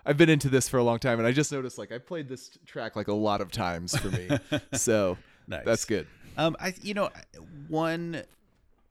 I've 0.06 0.16
been 0.16 0.28
into 0.30 0.48
this 0.48 0.68
for 0.68 0.78
a 0.78 0.82
long 0.82 0.98
time 0.98 1.18
and 1.18 1.26
I 1.26 1.32
just 1.32 1.52
noticed 1.52 1.78
like 1.78 1.92
I 1.92 1.98
played 1.98 2.28
this 2.28 2.50
track 2.66 2.96
like 2.96 3.08
a 3.08 3.12
lot 3.14 3.40
of 3.40 3.50
times 3.52 3.96
for 3.96 4.08
me, 4.08 4.28
so 4.74 5.16
Nice. 5.46 5.64
that's 5.64 5.84
good. 5.84 6.06
Um, 6.36 6.56
I 6.60 6.74
you 6.82 6.94
know 6.94 7.10
one 7.68 8.22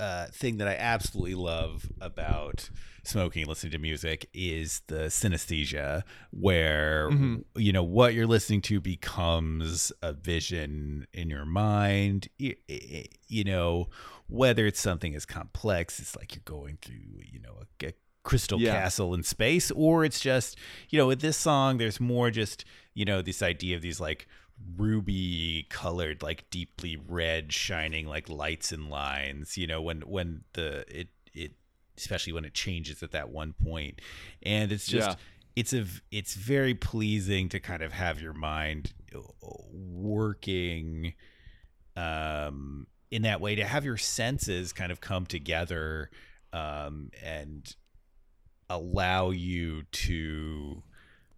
uh, 0.02 0.26
thing 0.34 0.58
that 0.58 0.68
I 0.68 0.76
absolutely 0.76 1.36
love 1.36 1.88
about 2.02 2.70
smoking, 3.04 3.45
listening 3.45 3.72
to 3.74 3.78
music, 3.78 4.28
is 4.34 4.82
the 4.88 5.10
synesthesia, 5.10 6.04
where 6.32 7.10
you 7.56 7.72
know 7.72 7.84
what 7.84 8.14
you're 8.14 8.28
listening 8.28 8.62
to 8.64 8.80
becomes 8.82 9.91
a 10.02 10.14
vision 10.14 11.06
in 11.14 11.30
your 11.30 11.45
mind. 11.45 12.28
Y- 12.39 12.56
y- 12.70 13.06
You 13.28 13.43
know 13.43 13.88
whether 14.28 14.66
it's 14.66 14.80
something 14.80 15.14
as 15.16 15.26
complex, 15.26 15.99
it's 15.99 16.16
like 16.16 16.34
you're 16.36 16.41
going 16.45 16.78
through 16.82 17.22
you 17.32 17.39
know 17.39 17.56
a, 17.62 17.88
a 17.88 17.93
crystal 18.24 18.60
Yeah. 18.60 18.74
castle 18.74 19.14
in 19.14 19.24
space, 19.24 19.72
or 19.72 20.04
it's 20.06 20.20
just 20.20 20.58
you 20.89 20.97
know 20.97 21.08
with 21.08 21.22
this 21.22 21.38
song, 21.38 21.78
there's 21.78 21.99
more 21.99 22.32
just 22.32 22.66
you 22.93 23.06
know 23.06 23.22
this 23.22 23.41
idea 23.41 23.76
of 23.76 23.82
these 23.82 23.99
like 23.99 24.28
ruby 24.78 25.66
colored 25.70 26.22
like 26.22 26.49
deeply 26.49 26.97
red 27.07 27.51
shining 27.53 28.07
like 28.07 28.30
lights 28.30 28.72
and 28.72 28.89
lines 28.89 29.57
you 29.57 29.68
know 29.68 29.82
when 29.82 30.01
when 30.01 30.43
the 30.53 30.86
it 30.88 31.07
it 31.34 31.51
especially 31.97 32.34
when 32.34 32.45
it 32.45 32.53
changes 32.53 33.03
at 33.03 33.12
that 33.12 33.30
one 33.30 33.53
point 33.53 33.99
and 34.43 34.72
it's 34.72 34.88
just 34.88 35.09
Yeah. 35.09 35.16
it's 35.55 35.74
a 35.74 35.86
it's 36.12 36.36
very 36.36 36.74
pleasing 36.74 37.49
to 37.49 37.59
kind 37.59 37.84
of 37.84 37.91
have 37.91 38.22
your 38.22 38.34
mind 38.34 38.93
uh, 39.16 39.20
working 39.72 41.14
um 41.97 42.88
in 43.12 43.24
that 43.24 43.41
way 43.41 43.55
to 43.55 43.66
have 43.66 43.84
your 43.84 43.97
senses 43.97 44.72
kind 44.74 44.91
of 44.91 45.01
come 45.01 45.26
together 45.26 46.09
um 46.53 47.12
and 47.24 47.76
allow 48.70 49.32
you 49.32 49.84
to 49.91 50.82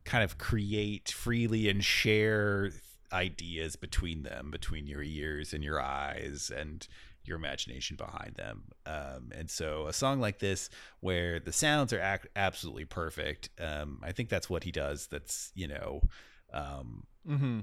kind 0.05 0.23
of 0.23 0.37
create 0.37 1.09
freely 1.09 1.67
and 1.67 1.83
share 1.83 2.71
ideas 3.13 3.75
between 3.77 4.23
them, 4.23 4.49
between 4.51 4.87
your 4.87 5.03
ears 5.03 5.53
and 5.53 5.63
your 5.63 5.79
eyes 5.81 6.51
and 6.53 6.87
your 7.23 7.37
imagination 7.37 7.95
behind 7.95 8.35
them. 8.35 8.63
Um, 8.85 9.31
and 9.33 9.49
so 9.49 9.87
a 9.87 9.93
song 9.93 10.19
like 10.19 10.39
this, 10.39 10.69
where 10.99 11.39
the 11.39 11.53
sounds 11.53 11.93
are 11.93 12.01
ac- 12.01 12.27
absolutely 12.35 12.85
perfect, 12.85 13.49
um, 13.61 14.01
I 14.03 14.11
think 14.11 14.27
that's 14.27 14.49
what 14.49 14.63
he 14.65 14.71
does. 14.71 15.07
That's, 15.07 15.51
you 15.55 15.67
know, 15.69 16.01
um, 16.53 17.05
Mm-hmm. 17.27 17.59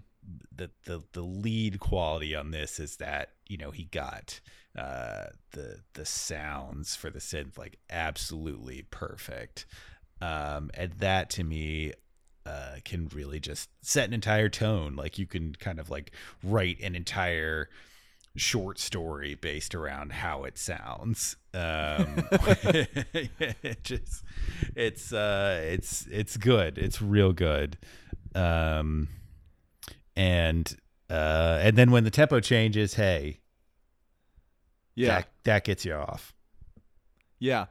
the, 0.56 0.70
the 0.86 1.02
the 1.12 1.20
lead 1.20 1.80
quality 1.80 2.34
on 2.34 2.50
this 2.50 2.80
is 2.80 2.96
that 2.96 3.32
you 3.46 3.58
know 3.58 3.70
he 3.72 3.84
got 3.84 4.40
uh 4.74 5.26
the 5.52 5.80
the 5.92 6.06
sounds 6.06 6.96
for 6.96 7.10
the 7.10 7.18
synth 7.18 7.58
like 7.58 7.78
absolutely 7.90 8.86
perfect 8.90 9.66
um 10.22 10.70
and 10.72 10.92
that 10.94 11.28
to 11.28 11.44
me 11.44 11.92
uh 12.46 12.76
can 12.84 13.08
really 13.14 13.38
just 13.40 13.68
set 13.82 14.06
an 14.08 14.14
entire 14.14 14.48
tone 14.48 14.96
like 14.96 15.18
you 15.18 15.26
can 15.26 15.54
kind 15.56 15.78
of 15.78 15.90
like 15.90 16.12
write 16.42 16.80
an 16.80 16.94
entire 16.94 17.68
short 18.36 18.78
story 18.78 19.34
based 19.34 19.74
around 19.74 20.12
how 20.12 20.44
it 20.44 20.56
sounds 20.56 21.36
um 21.52 22.24
it 23.12 23.82
just 23.82 24.22
it's 24.76 25.12
uh 25.12 25.60
it's 25.64 26.06
it's 26.06 26.36
good 26.36 26.78
it's 26.78 27.02
real 27.02 27.32
good 27.32 27.76
um 28.34 29.08
and 30.16 30.76
uh 31.10 31.58
and 31.60 31.76
then 31.76 31.90
when 31.90 32.04
the 32.04 32.10
tempo 32.10 32.38
changes 32.40 32.94
hey 32.94 33.40
Yeah. 34.94 35.08
that, 35.08 35.28
that 35.44 35.64
gets 35.64 35.84
you 35.84 35.94
off 35.94 36.32
Yeah. 37.38 37.66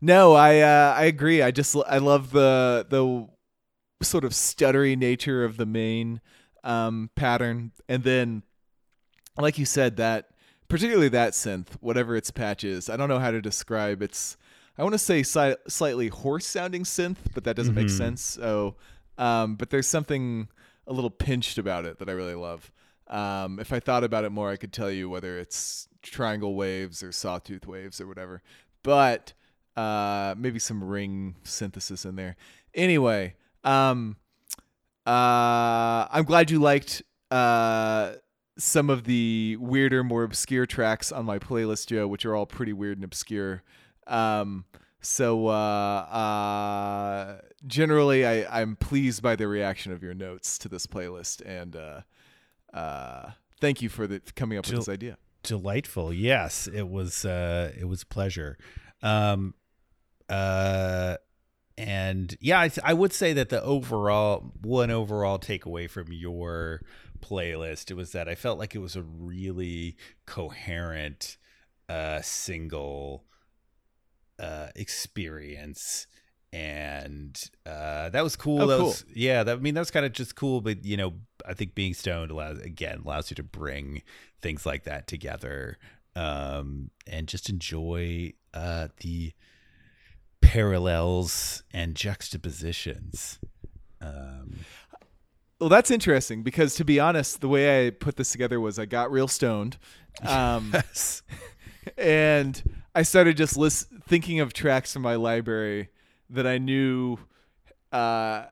No, 0.00 0.34
I 0.34 0.58
uh, 0.60 0.94
I 0.98 1.04
agree. 1.04 1.40
I 1.40 1.50
just 1.50 1.74
I 1.86 1.96
love 1.98 2.30
the 2.32 2.84
the 2.90 3.26
sort 4.04 4.24
of 4.24 4.32
stuttery 4.32 4.96
nature 4.96 5.44
of 5.44 5.56
the 5.56 5.66
main 5.66 6.20
um, 6.62 7.10
pattern, 7.14 7.72
and 7.88 8.04
then, 8.04 8.42
like 9.38 9.58
you 9.58 9.64
said, 9.66 9.96
that 9.96 10.28
particularly 10.68 11.08
that 11.10 11.32
synth, 11.32 11.68
whatever 11.80 12.16
its 12.16 12.30
patch 12.30 12.64
is, 12.64 12.88
I 12.88 12.96
don't 12.96 13.08
know 13.08 13.18
how 13.18 13.30
to 13.30 13.40
describe. 13.40 14.02
It's 14.02 14.36
I 14.78 14.82
want 14.82 14.94
to 14.94 14.98
say 14.98 15.22
si- 15.22 15.54
slightly 15.68 16.08
hoarse 16.08 16.46
sounding 16.46 16.82
synth, 16.82 17.18
but 17.34 17.44
that 17.44 17.54
doesn't 17.54 17.74
make 17.74 17.86
Mhm. 17.86 17.96
sense. 17.98 18.22
So, 18.22 18.74
um, 19.18 19.54
but 19.54 19.70
there's 19.70 19.86
something 19.86 20.48
a 20.86 20.92
little 20.92 21.10
pinched 21.10 21.58
about 21.58 21.84
it 21.84 21.98
that 22.00 22.08
I 22.08 22.12
really 22.12 22.34
love. 22.34 22.72
Um, 23.06 23.60
if 23.60 23.72
I 23.72 23.78
thought 23.78 24.02
about 24.02 24.24
it 24.24 24.30
more, 24.30 24.50
I 24.50 24.56
could 24.56 24.72
tell 24.72 24.90
you 24.90 25.08
whether 25.08 25.38
it's 25.38 25.88
triangle 26.02 26.54
waves 26.56 27.02
or 27.02 27.12
sawtooth 27.12 27.66
waves 27.66 28.00
or 28.00 28.06
whatever. 28.08 28.42
But 28.82 29.32
uh, 29.76 30.34
maybe 30.36 30.58
some 30.58 30.82
ring 30.82 31.36
synthesis 31.44 32.04
in 32.04 32.16
there. 32.16 32.36
Anyway, 32.74 33.34
um, 33.64 34.16
uh, 35.06 36.06
I'm 36.10 36.24
glad 36.24 36.50
you 36.50 36.58
liked 36.58 37.02
uh, 37.30 38.12
some 38.56 38.90
of 38.90 39.04
the 39.04 39.56
weirder, 39.60 40.04
more 40.04 40.22
obscure 40.22 40.66
tracks 40.66 41.12
on 41.12 41.24
my 41.24 41.38
playlist, 41.38 41.88
Joe, 41.88 42.06
which 42.06 42.24
are 42.24 42.34
all 42.34 42.46
pretty 42.46 42.72
weird 42.72 42.98
and 42.98 43.04
obscure. 43.04 43.62
Um, 44.06 44.64
so 45.00 45.48
uh, 45.48 45.50
uh, 45.52 47.40
generally, 47.66 48.26
I, 48.26 48.60
I'm 48.60 48.76
pleased 48.76 49.22
by 49.22 49.36
the 49.36 49.48
reaction 49.48 49.92
of 49.92 50.02
your 50.02 50.14
notes 50.14 50.58
to 50.58 50.68
this 50.68 50.86
playlist, 50.86 51.42
and 51.44 51.76
uh, 51.76 52.00
uh, 52.72 53.30
thank 53.60 53.82
you 53.82 53.88
for 53.88 54.06
the 54.06 54.20
coming 54.34 54.56
up 54.58 54.64
Jill- 54.64 54.78
with 54.78 54.86
this 54.86 54.92
idea. 54.92 55.18
delightful. 55.42 56.12
Yes, 56.12 56.66
it 56.66 56.88
was. 56.88 57.24
Uh, 57.24 57.72
it 57.78 57.84
was 57.84 58.02
a 58.02 58.06
pleasure. 58.06 58.56
Um, 59.02 59.54
uh, 60.30 61.16
and 61.76 62.36
yeah, 62.40 62.60
I, 62.60 62.70
I 62.82 62.94
would 62.94 63.12
say 63.12 63.32
that 63.32 63.48
the 63.48 63.62
overall 63.62 64.52
one 64.62 64.90
overall 64.90 65.38
takeaway 65.38 65.90
from 65.90 66.12
your 66.12 66.80
playlist 67.20 67.90
it 67.90 67.94
was 67.94 68.12
that 68.12 68.28
I 68.28 68.34
felt 68.34 68.58
like 68.58 68.74
it 68.74 68.78
was 68.78 68.96
a 68.96 69.02
really 69.02 69.96
coherent, 70.26 71.36
uh, 71.88 72.20
single, 72.22 73.24
uh, 74.38 74.68
experience. 74.76 76.06
And 76.52 77.36
uh, 77.66 78.10
that 78.10 78.22
was 78.22 78.36
cool. 78.36 78.62
Oh, 78.62 78.66
that 78.68 78.76
cool. 78.76 78.86
was, 78.86 79.04
yeah, 79.12 79.42
that, 79.42 79.56
I 79.56 79.60
mean, 79.60 79.74
that 79.74 79.80
was 79.80 79.90
kind 79.90 80.06
of 80.06 80.12
just 80.12 80.36
cool. 80.36 80.60
But 80.60 80.84
you 80.84 80.96
know, 80.96 81.14
I 81.44 81.54
think 81.54 81.74
being 81.74 81.94
stoned 81.94 82.30
allows 82.30 82.60
again 82.60 83.02
allows 83.04 83.30
you 83.30 83.34
to 83.34 83.42
bring 83.42 84.02
things 84.40 84.64
like 84.64 84.84
that 84.84 85.08
together 85.08 85.78
um, 86.14 86.90
and 87.06 87.26
just 87.26 87.48
enjoy 87.48 88.34
uh, 88.52 88.88
the 89.00 89.32
parallels 90.44 91.62
and 91.72 91.94
juxtapositions. 91.94 93.38
Um, 94.00 94.58
Well, 95.60 95.68
that's 95.68 95.90
interesting 95.90 96.42
because 96.42 96.74
to 96.76 96.84
be 96.84 97.00
honest, 97.00 97.40
the 97.40 97.48
way 97.48 97.86
I 97.86 97.90
put 97.90 98.16
this 98.16 98.32
together 98.32 98.60
was 98.60 98.78
I 98.78 98.84
got 98.86 99.10
real 99.10 99.28
stoned, 99.28 99.78
um, 100.22 100.70
yes. 100.74 101.22
and 101.96 102.62
I 102.94 103.02
started 103.02 103.36
just 103.36 103.56
list- 103.56 103.88
thinking 104.06 104.40
of 104.40 104.52
tracks 104.52 104.94
in 104.94 105.00
my 105.02 105.14
library 105.14 105.88
that 106.28 106.46
I 106.46 106.58
knew 106.58 107.18
uh, 107.92 108.44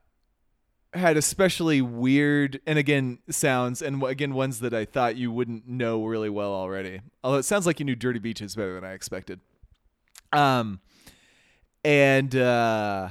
had 0.95 1.17
especially 1.17 1.83
weird 1.83 2.61
and 2.67 2.79
again 2.79 3.19
sounds, 3.29 3.83
and 3.83 4.03
again 4.05 4.33
ones 4.35 4.61
that 4.61 4.73
I 4.73 4.85
thought 4.85 5.17
you 5.17 5.31
wouldn't 5.33 5.69
know 5.69 6.05
really 6.07 6.31
well 6.31 6.53
already. 6.53 7.01
Although 7.23 7.39
it 7.39 7.45
sounds 7.45 7.67
like 7.67 7.79
you 7.81 7.85
knew 7.85 7.97
Dirty 7.97 8.21
Beaches 8.21 8.55
better 8.55 8.75
than 8.75 8.85
I 8.85 8.93
expected. 8.93 9.41
Um, 10.33 10.81
and 11.85 12.35
uh, 12.37 13.09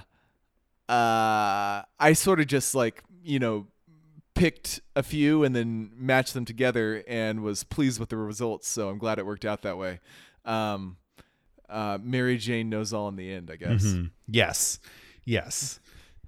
uh, 0.90 1.84
I 2.00 2.14
sort 2.14 2.40
of 2.40 2.48
just 2.48 2.76
like 2.76 3.04
you 3.24 3.40
know 3.40 3.68
picked 4.34 4.80
a 4.96 5.04
few 5.04 5.44
and 5.44 5.56
then 5.56 5.92
matched 5.96 6.34
them 6.34 6.46
together 6.46 7.04
and 7.08 7.42
was 7.44 7.64
pleased 7.64 8.00
with 8.00 8.10
the 8.10 8.18
results. 8.18 8.68
So 8.68 8.90
I'm 8.90 8.98
glad 8.98 9.20
it 9.20 9.26
worked 9.26 9.46
out 9.46 9.62
that 9.64 9.78
way. 9.78 10.00
Um, 10.46 10.98
uh, 11.70 11.98
Mary 12.02 12.38
Jane 12.38 12.70
knows 12.70 12.92
all 12.94 13.08
in 13.08 13.16
the 13.16 13.32
end, 13.32 13.52
I 13.52 13.56
guess. 13.58 13.84
Mhm. 13.84 14.12
Yes. 14.28 14.80
Yes. 15.26 15.80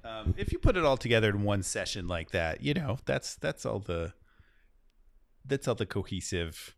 Um, 0.03 0.33
if 0.37 0.51
you 0.51 0.59
put 0.59 0.75
it 0.77 0.83
all 0.85 0.97
together 0.97 1.29
in 1.29 1.43
one 1.43 1.63
session 1.63 2.07
like 2.07 2.31
that, 2.31 2.61
you 2.61 2.73
know, 2.73 2.99
that's 3.05 3.35
that's 3.35 3.65
all 3.65 3.79
the 3.79 4.13
that's 5.45 5.67
all 5.67 5.75
the 5.75 5.85
cohesive 5.85 6.75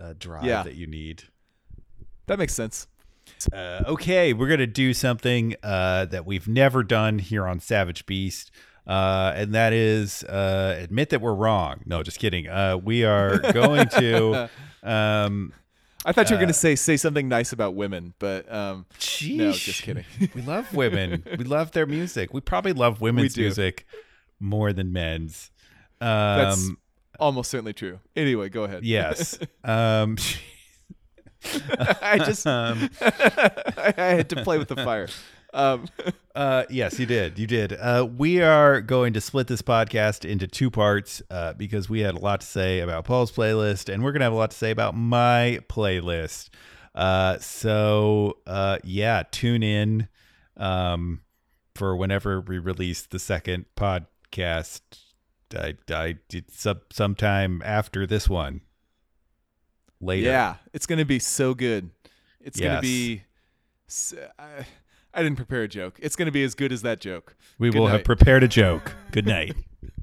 uh, 0.00 0.14
drive 0.18 0.44
Yeah. 0.44 0.62
that 0.62 0.74
you 0.76 0.86
need. 0.86 1.24
That 2.26 2.38
makes 2.38 2.54
sense. 2.54 2.86
Uh, 3.52 3.82
okay, 3.86 4.32
we're 4.32 4.48
gonna 4.48 4.66
do 4.66 4.92
something 4.94 5.54
uh, 5.62 6.04
that 6.06 6.26
we've 6.26 6.48
never 6.48 6.82
done 6.82 7.18
here 7.18 7.46
on 7.46 7.60
Savage 7.60 8.06
Beast, 8.06 8.50
uh, 8.86 9.32
and 9.34 9.54
that 9.54 9.72
is 9.72 10.22
uh, 10.24 10.76
admit 10.80 11.10
that 11.10 11.20
we're 11.20 11.34
wrong. 11.34 11.80
No, 11.86 12.02
just 12.02 12.18
kidding. 12.18 12.48
Uh, 12.48 12.76
we 12.76 13.04
are 13.04 13.38
going 13.52 13.88
to. 13.90 14.48
Um, 14.82 15.52
I 16.04 16.12
thought 16.12 16.30
you 16.30 16.34
were 16.34 16.38
Uh, 16.38 16.40
going 16.40 16.48
to 16.48 16.54
say 16.54 16.74
say 16.76 16.96
something 16.96 17.28
nice 17.28 17.52
about 17.52 17.74
women, 17.74 18.14
but 18.18 18.50
um, 18.52 18.86
no, 19.22 19.52
just 19.52 19.82
kidding. 19.82 20.04
we 20.34 20.40
love 20.42 20.72
women. 20.74 21.22
we 21.38 21.44
love 21.44 21.72
their 21.72 21.86
music. 21.86 22.32
We 22.32 22.40
probably 22.40 22.72
love 22.72 23.00
women's 23.02 23.36
music 23.36 23.86
more 24.38 24.72
than 24.72 24.92
men's. 24.92 25.50
Um, 26.00 26.08
That's 26.08 26.70
almost 27.18 27.50
certainly 27.50 27.74
true. 27.74 27.98
Anyway, 28.16 28.48
go 28.48 28.64
ahead. 28.64 28.82
yes. 28.84 29.38
I 32.02 32.18
just 32.18 32.46
um, 32.46 32.90
I 33.00 33.92
had 33.96 34.28
to 34.30 34.42
play 34.42 34.58
with 34.58 34.68
the 34.68 34.76
fire. 34.76 35.08
Um, 35.52 35.86
Uh, 36.34 36.64
yes, 36.70 36.98
you 37.00 37.06
did. 37.06 37.38
You 37.38 37.46
did. 37.46 37.72
Uh, 37.72 38.06
we 38.16 38.40
are 38.40 38.80
going 38.80 39.12
to 39.14 39.20
split 39.20 39.48
this 39.48 39.62
podcast 39.62 40.24
into 40.24 40.46
two 40.46 40.70
parts 40.70 41.22
uh, 41.28 41.54
because 41.54 41.90
we 41.90 42.00
had 42.00 42.14
a 42.14 42.18
lot 42.20 42.40
to 42.42 42.46
say 42.46 42.80
about 42.80 43.04
Paul's 43.04 43.32
playlist, 43.32 43.92
and 43.92 44.04
we're 44.04 44.12
going 44.12 44.20
to 44.20 44.24
have 44.26 44.32
a 44.32 44.36
lot 44.36 44.52
to 44.52 44.56
say 44.56 44.70
about 44.70 44.94
my 44.96 45.58
playlist. 45.68 46.50
Uh, 46.94 47.36
so, 47.38 48.38
uh, 48.46 48.78
yeah, 48.84 49.24
tune 49.30 49.62
in 49.64 50.08
um, 50.56 51.20
for 51.74 51.96
whenever 51.96 52.40
we 52.40 52.58
release 52.58 53.02
the 53.02 53.18
second 53.18 53.66
podcast. 53.76 54.80
I, 55.54 55.74
I 55.92 56.16
did 56.28 56.52
some, 56.52 56.80
sometime 56.92 57.60
after 57.64 58.06
this 58.06 58.28
one. 58.28 58.60
Later. 60.00 60.28
yeah, 60.28 60.56
it's 60.72 60.86
going 60.86 60.98
to 60.98 61.04
be 61.04 61.18
so 61.18 61.54
good. 61.54 61.90
It's 62.40 62.58
gonna 62.58 62.80
be. 62.80 63.22
I 65.12 65.22
didn't 65.22 65.36
prepare 65.36 65.62
a 65.62 65.68
joke. 65.68 65.98
It's 66.00 66.14
going 66.14 66.26
to 66.26 66.32
be 66.32 66.44
as 66.44 66.54
good 66.54 66.72
as 66.72 66.82
that 66.82 67.00
joke. 67.00 67.36
We 67.58 67.70
Good 67.70 67.78
will 67.80 67.86
have 67.88 68.04
prepared 68.04 68.44
a 68.44 68.48
joke. 68.48 68.94
Good 69.10 69.26
night. 69.26 69.56